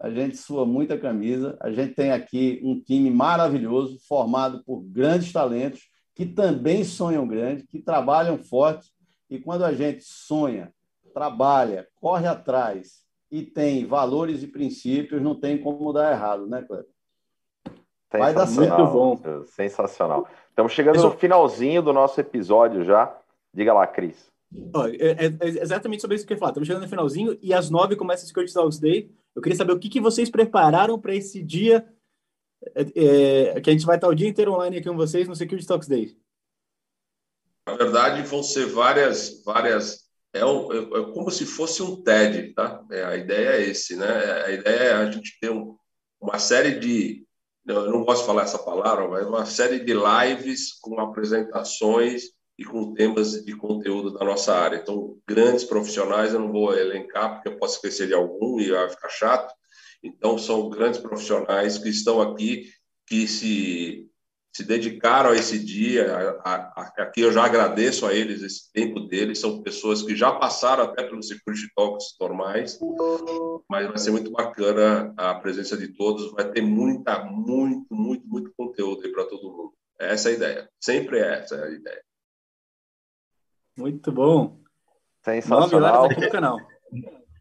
a 0.01 0.11
gente 0.11 0.37
sua 0.37 0.65
muita 0.65 0.99
camisa, 0.99 1.57
a 1.61 1.71
gente 1.71 1.95
tem 1.95 2.13
aqui 2.13 2.61
um 2.63 2.81
time 2.81 3.11
maravilhoso, 3.11 3.99
formado 4.09 4.63
por 4.65 4.83
grandes 4.83 5.33
talentos, 5.33 5.83
que 6.15 6.25
também 6.25 6.85
sonham 6.85 7.27
grande, 7.27 7.67
que 7.67 7.81
trabalham 7.81 8.39
forte, 8.39 8.91
e 9.29 9.39
quando 9.39 9.65
a 9.65 9.73
gente 9.73 10.03
sonha, 10.05 10.73
trabalha, 11.13 11.87
corre 11.97 12.27
atrás 12.27 13.03
e 13.31 13.43
tem 13.43 13.85
valores 13.85 14.43
e 14.43 14.47
princípios, 14.47 15.21
não 15.21 15.35
tem 15.35 15.59
como 15.59 15.93
dar 15.93 16.13
errado, 16.13 16.47
né, 16.47 16.63
Cleber? 16.63 16.87
Vai 18.13 18.33
dar 18.33 18.47
certo. 18.47 18.79
Muito 18.79 18.93
bom. 18.93 19.45
Sensacional. 19.47 20.29
Estamos 20.49 20.73
chegando 20.73 21.03
no 21.03 21.11
finalzinho 21.11 21.83
do 21.83 21.93
nosso 21.93 22.21
episódio 22.21 22.85
já. 22.85 23.15
Diga 23.57 23.73
lá, 23.73 23.87
Cris. 23.87 24.31
É, 25.01 25.07
é, 25.07 25.27
é, 25.27 25.63
exatamente 25.63 26.03
sobre 26.03 26.15
isso 26.15 26.27
que 26.27 26.33
eu 26.35 26.37
ia 26.37 26.39
falar. 26.39 26.51
Estamos 26.51 26.67
chegando 26.67 26.83
no 26.83 26.89
finalzinho 26.89 27.39
e 27.41 27.55
às 27.55 27.71
nove 27.71 27.97
começa 27.97 28.25
o 28.25 28.29
Security 28.29 28.53
Talks 28.53 28.79
Day. 28.79 29.11
Eu 29.35 29.41
queria 29.41 29.57
saber 29.57 29.73
o 29.73 29.79
que, 29.79 29.89
que 29.89 30.01
vocês 30.01 30.29
prepararam 30.29 31.01
para 31.01 31.15
esse 31.15 31.43
dia 31.43 31.89
é, 32.75 33.55
é, 33.55 33.61
que 33.61 33.71
a 33.71 33.73
gente 33.73 33.87
vai 33.87 33.97
estar 33.97 34.09
o 34.09 34.15
dia 34.15 34.29
inteiro 34.29 34.53
online 34.53 34.77
aqui 34.77 34.89
com 34.89 34.97
vocês 34.97 35.27
no 35.27 35.35
Security 35.35 35.67
Talks 35.67 35.89
Day. 35.89 36.19
Na 37.67 37.77
verdade, 37.77 38.23
vão 38.23 38.43
ser 38.43 38.67
várias, 38.67 39.43
várias. 39.43 40.07
É, 40.35 40.45
um, 40.45 40.73
é, 40.73 40.79
é 40.79 41.13
como 41.13 41.31
se 41.31 41.47
fosse 41.47 41.83
um 41.83 42.03
TED, 42.03 42.53
tá? 42.53 42.85
É, 42.91 43.05
a 43.05 43.17
ideia 43.17 43.49
é 43.57 43.71
esse, 43.71 43.97
né? 43.97 44.43
A 44.45 44.51
ideia 44.51 44.81
é 44.81 44.93
a 44.93 45.11
gente 45.11 45.39
ter 45.41 45.51
um, 45.51 45.77
uma 46.21 46.39
série 46.39 46.79
de, 46.79 47.27
eu 47.67 47.91
não 47.91 48.05
posso 48.05 48.27
falar 48.27 48.43
essa 48.43 48.59
palavra, 48.59 49.09
mas 49.09 49.27
uma 49.27 49.47
série 49.47 49.81
de 49.81 49.95
lives 49.95 50.75
com 50.75 51.01
apresentações 51.01 52.36
e 52.59 52.65
com 52.65 52.95
temas 52.95 53.45
de 53.45 53.55
conteúdo 53.55 54.13
da 54.13 54.25
nossa 54.25 54.55
área. 54.55 54.77
Então, 54.77 55.19
grandes 55.29 55.65
profissionais, 55.65 56.33
eu 56.33 56.41
não 56.41 56.51
vou 56.51 56.75
elencar, 56.75 57.35
porque 57.35 57.49
eu 57.49 57.59
posso 57.59 57.77
esquecer 57.77 58.07
de 58.07 58.15
algum 58.15 58.59
e 58.59 58.71
vai 58.71 58.89
ficar 58.89 59.09
chato. 59.09 59.55
Então, 60.03 60.39
são 60.39 60.71
grandes 60.71 61.01
profissionais 61.01 61.77
que 61.77 61.89
estão 61.89 62.21
aqui, 62.21 62.71
que 63.07 63.27
se, 63.29 64.07
se 64.55 64.65
dedicaram 64.65 65.31
a 65.31 65.37
esse 65.37 65.59
dia. 65.59 66.39
aqui 66.97 67.21
eu 67.21 67.33
já 67.33 67.45
agradeço 67.45 68.07
a 68.07 68.15
eles 68.15 68.43
esse 68.43 68.73
tempo 68.73 69.01
deles. 69.01 69.39
São 69.39 69.63
pessoas 69.63 70.03
que 70.03 70.17
já 70.17 70.33
passaram 70.33 70.85
até 70.85 71.03
pelos 71.03 71.29
Security 71.29 71.69
Talks 71.75 72.15
normais, 72.19 72.79
mas 73.69 73.87
vai 73.87 73.99
ser 73.99 74.13
muito 74.13 74.31
bacana 74.31 75.13
a 75.17 75.35
presença 75.35 75.77
de 75.77 75.89
todos. 75.89 76.33
Vai 76.33 76.51
ter 76.51 76.63
muita, 76.63 77.23
muito, 77.25 77.95
muito, 77.95 78.27
muito 78.27 78.51
conteúdo 78.57 79.05
aí 79.05 79.13
para 79.13 79.27
todo 79.27 79.51
mundo. 79.51 79.75
Essa 79.99 80.31
é 80.31 80.33
a 80.33 80.37
ideia. 80.37 80.71
Sempre 80.81 81.19
é 81.19 81.41
essa 81.41 81.63
a 81.63 81.71
ideia. 81.71 82.06
Muito 83.77 84.11
bom. 84.11 84.59
Sensacional. 85.23 86.07
Aqui 86.07 86.21
no 86.21 86.31
canal. 86.31 86.59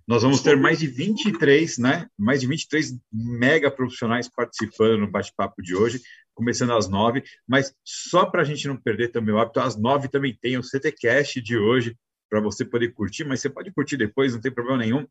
Nós 0.07 0.21
vamos 0.21 0.41
ter 0.41 0.55
mais 0.55 0.79
de 0.79 0.87
23, 0.87 1.77
né? 1.79 2.07
Mais 2.17 2.41
de 2.41 2.47
23 2.47 2.99
mega 3.11 3.71
profissionais 3.71 4.29
participando 4.29 4.99
no 4.99 5.09
bate-papo 5.09 5.61
de 5.61 5.75
hoje, 5.75 6.01
começando 6.33 6.73
às 6.73 6.87
nove. 6.87 7.23
Mas 7.47 7.73
só 7.83 8.25
para 8.25 8.41
a 8.41 8.45
gente 8.45 8.67
não 8.67 8.77
perder 8.77 9.09
também 9.09 9.33
o 9.33 9.39
hábito, 9.39 9.59
às 9.59 9.75
nove 9.75 10.07
também 10.07 10.37
tem 10.39 10.57
o 10.57 10.63
CTCast 10.63 11.41
de 11.41 11.57
hoje, 11.57 11.97
para 12.29 12.39
você 12.39 12.65
poder 12.65 12.93
curtir, 12.93 13.23
mas 13.23 13.39
você 13.39 13.49
pode 13.49 13.71
curtir 13.71 13.97
depois, 13.97 14.33
não 14.33 14.41
tem 14.41 14.51
problema 14.51 14.79
nenhum. 14.79 15.07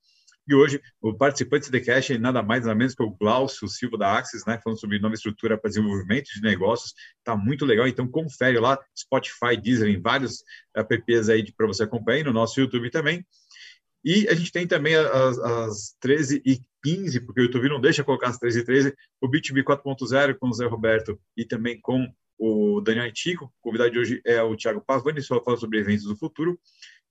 E 0.47 0.55
hoje, 0.55 0.80
o 1.01 1.14
participante 1.14 1.70
do 1.70 1.76
CTCast 1.76 2.12
é 2.12 2.18
nada 2.18 2.42
mais 2.42 2.64
nada 2.64 2.74
menos 2.74 2.95
que 2.95 3.03
o 3.03 3.11
Glaucio 3.11 3.66
Silva 3.66 3.97
da 3.97 4.18
Axis, 4.18 4.45
né? 4.45 4.61
Falando 4.62 4.78
sobre 4.78 4.99
nova 4.99 5.14
estrutura 5.14 5.57
para 5.57 5.70
desenvolvimento 5.70 6.26
de 6.34 6.42
negócios. 6.42 6.92
Tá 7.24 7.34
muito 7.34 7.64
legal, 7.64 7.88
então 7.88 8.07
confere 8.07 8.59
lá, 8.59 8.78
Spotify, 8.97 9.57
Deezer, 9.61 9.88
em 9.88 10.01
vários 10.01 10.45
apps 10.76 11.28
aí 11.30 11.51
para 11.53 11.66
você 11.66 11.84
acompanhar, 11.84 12.24
no 12.24 12.32
nosso 12.32 12.61
YouTube 12.61 12.90
também. 12.90 13.24
E 14.05 14.28
a 14.28 14.34
gente 14.34 14.53
tem 14.53 14.66
também 14.66 14.95
as, 14.95 15.38
as 15.38 15.97
13 15.99 16.42
e 16.45 16.61
15, 16.82 17.20
porque 17.20 17.40
o 17.40 17.45
YouTube 17.45 17.70
não 17.70 17.80
deixa 17.80 18.05
colocar 18.05 18.28
as 18.28 18.38
13 18.38 18.61
e 18.61 18.64
13, 18.64 18.95
o 19.22 19.30
B2B 19.30 19.64
4.0 19.64 20.36
com 20.38 20.49
o 20.49 20.53
Zé 20.53 20.66
Roberto 20.66 21.18
e 21.34 21.47
também 21.47 21.80
com 21.80 22.07
o 22.38 22.82
Daniel 22.82 23.11
Tico. 23.11 23.47
O 23.47 23.53
convidado 23.62 23.90
de 23.90 23.99
hoje 23.99 24.20
é 24.26 24.42
o 24.42 24.55
Thiago 24.55 24.82
Pavani, 24.86 25.22
só 25.22 25.42
fala 25.42 25.57
sobre 25.57 25.78
eventos 25.78 26.05
do 26.05 26.16
futuro. 26.16 26.61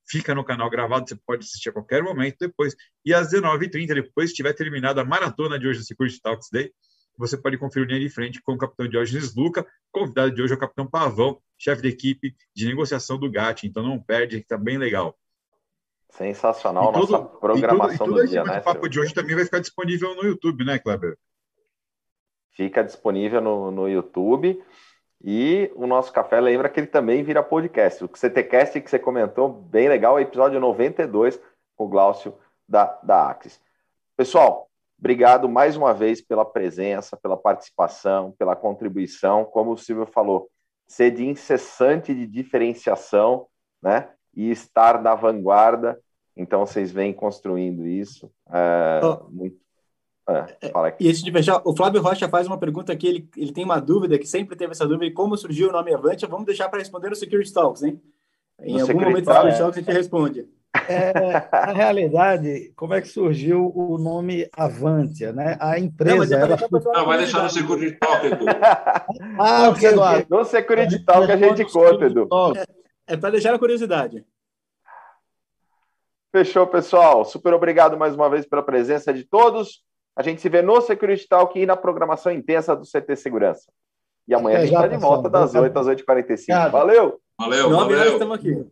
Fica 0.05 0.35
no 0.35 0.43
canal 0.43 0.69
gravado, 0.69 1.07
você 1.07 1.15
pode 1.15 1.45
assistir 1.45 1.69
a 1.69 1.73
qualquer 1.73 2.03
momento 2.03 2.37
depois. 2.39 2.75
E 3.05 3.13
às 3.13 3.31
19h30, 3.31 3.93
depois 3.93 4.31
que 4.31 4.37
tiver 4.37 4.53
terminado 4.53 4.99
a 4.99 5.05
maratona 5.05 5.57
de 5.57 5.67
hoje 5.67 5.79
do 5.79 5.85
Security 5.85 6.21
Talks 6.21 6.49
Day, 6.51 6.71
você 7.17 7.37
pode 7.37 7.57
conferir 7.57 7.87
o 7.87 7.89
linha 7.89 7.99
de 7.99 8.09
frente 8.09 8.41
com 8.41 8.53
o 8.53 8.57
capitão 8.57 8.87
Diógenes 8.87 9.35
Luca. 9.35 9.65
Convidado 9.91 10.33
de 10.33 10.41
hoje 10.41 10.53
é 10.53 10.55
o 10.55 10.59
capitão 10.59 10.87
Pavão, 10.87 11.39
chefe 11.57 11.81
da 11.81 11.87
equipe 11.87 12.35
de 12.55 12.65
negociação 12.65 13.17
do 13.19 13.29
GAT. 13.29 13.63
Então 13.63 13.83
não 13.83 13.99
perde, 13.99 14.37
que 14.37 14.43
está 14.43 14.57
bem 14.57 14.77
legal. 14.77 15.17
Sensacional 16.09 16.89
a 16.89 16.91
nossa 16.91 17.19
programação 17.19 18.05
e 18.05 18.09
tudo 18.09 18.21
do 18.21 18.27
dia, 18.27 18.43
né? 18.43 18.59
O 18.59 18.63
papo 18.63 18.87
de 18.87 18.99
hoje 18.99 19.13
também 19.13 19.35
vai 19.35 19.45
ficar 19.45 19.59
disponível 19.59 20.15
no 20.15 20.23
YouTube, 20.23 20.63
né, 20.63 20.77
Kleber? 20.77 21.17
Fica 22.51 22.83
disponível 22.83 23.41
no, 23.41 23.71
no 23.71 23.89
YouTube. 23.89 24.63
E 25.24 25.71
o 25.76 25.88
nosso 25.88 26.11
café 26.11 26.39
lembra 26.39 26.67
que 26.69 26.80
ele 26.80 26.88
também 26.88 27.24
vira 27.24 27.41
podcast. 27.41 28.03
O 28.03 28.09
CTCast 28.13 28.82
que 28.82 28.89
você 28.89 28.99
comentou, 28.99 29.49
bem 29.49 29.88
legal, 29.88 30.19
episódio 30.19 30.59
92 30.59 31.39
com 31.76 31.86
o 31.86 31.89
Glaucio 31.89 32.38
da, 32.67 32.99
da 33.01 33.30
Axis. 33.30 33.61
Pessoal, 34.17 34.69
obrigado 34.99 35.47
mais 35.47 35.78
uma 35.78 35.93
vez 35.93 36.21
pela 36.21 36.43
presença, 36.43 37.15
pela 37.15 37.38
participação, 37.38 38.34
pela 38.38 38.55
contribuição. 38.55 39.45
Como 39.45 39.71
o 39.71 39.78
Silvio 39.78 40.05
falou, 40.05 40.49
sede 40.88 41.26
incessante 41.26 42.13
de 42.13 42.28
diferenciação, 42.28 43.47
né? 43.82 44.09
e 44.36 44.49
estar 44.49 45.01
na 45.01 45.15
vanguarda. 45.15 45.99
Então, 46.36 46.65
vocês 46.65 46.91
vêm 46.91 47.13
construindo 47.13 47.86
isso. 47.86 48.32
É, 48.51 49.01
oh. 49.03 49.30
muito, 49.30 49.57
é, 50.28 50.69
fala 50.69 50.88
aqui. 50.88 51.03
E 51.03 51.07
esse 51.09 51.24
de 51.24 51.32
o 51.65 51.76
Flávio 51.76 52.01
Rocha 52.01 52.30
faz 52.30 52.47
uma 52.47 52.57
pergunta 52.57 52.93
aqui, 52.93 53.07
ele, 53.07 53.30
ele 53.36 53.51
tem 53.51 53.63
uma 53.63 53.80
dúvida, 53.80 54.17
que 54.17 54.28
sempre 54.28 54.55
teve 54.55 54.71
essa 54.71 54.88
dúvida, 54.88 55.05
e 55.05 55.11
como 55.11 55.38
surgiu 55.38 55.69
o 55.69 55.71
nome 55.71 55.93
Avante, 55.93 56.26
vamos 56.26 56.45
deixar 56.45 56.69
para 56.69 56.80
responder 56.80 57.09
no 57.09 57.15
Security 57.15 57.51
Talks, 57.51 57.84
hein? 57.84 58.01
Em 58.61 58.74
no 58.74 58.82
algum 58.82 58.86
Security 58.88 59.09
momento 59.11 59.26
do 59.26 59.34
Security 59.34 59.57
Talks 59.57 59.78
a 59.78 59.80
gente 59.82 59.91
responde. 59.91 60.47
É, 60.89 61.13
na 61.51 61.71
realidade, 61.71 62.74
como 62.76 62.93
é 62.93 63.01
que 63.01 63.07
surgiu 63.07 63.71
o 63.76 63.97
nome 63.97 64.49
Avantia, 64.53 65.32
né? 65.32 65.57
A 65.59 65.78
empresa... 65.80 66.38
Não, 66.38 66.45
ela... 66.45 66.57
Não, 66.93 67.05
vai 67.05 67.17
deixar 67.19 67.43
no 67.43 67.49
Security 67.49 67.97
Talk, 67.97 68.26
Edu. 68.26 68.45
ah, 69.39 69.69
okay, 69.69 69.89
okay. 69.89 70.26
No 70.30 70.43
Security 70.45 70.99
Talk 71.05 71.32
a 71.32 71.38
gente 71.38 71.65
conta, 71.71 72.05
Edu. 72.05 72.28
É 73.05 73.15
para 73.15 73.32
deixar 73.32 73.53
a 73.53 73.59
curiosidade. 73.59 74.26
Fechou, 76.32 76.65
pessoal. 76.65 77.24
Super 77.24 77.53
obrigado 77.53 77.95
mais 77.95 78.15
uma 78.15 78.30
vez 78.30 78.45
pela 78.45 78.63
presença 78.63 79.13
de 79.13 79.24
todos. 79.24 79.84
A 80.16 80.22
gente 80.22 80.41
se 80.41 80.49
vê 80.49 80.61
no 80.61 80.80
Security 80.82 81.28
Talk 81.28 81.59
e 81.59 81.66
na 81.66 81.76
programação 81.76 82.32
intensa 82.32 82.76
do 82.76 82.84
CT 82.84 83.16
Segurança. 83.16 83.72
E 84.28 84.34
amanhã 84.34 84.59
é, 84.59 84.61
a 84.61 84.66
gente 84.66 84.76
está 84.76 84.88
de 84.88 84.97
volta 84.97 85.30
das 85.30 85.53
8 85.53 85.78
às 85.78 85.88
8h45. 85.88 86.72
Valeu! 86.72 87.20
Valeu, 87.38 87.70
valeu. 87.70 88.14
estamos 88.14 88.38
aqui. 88.38 88.66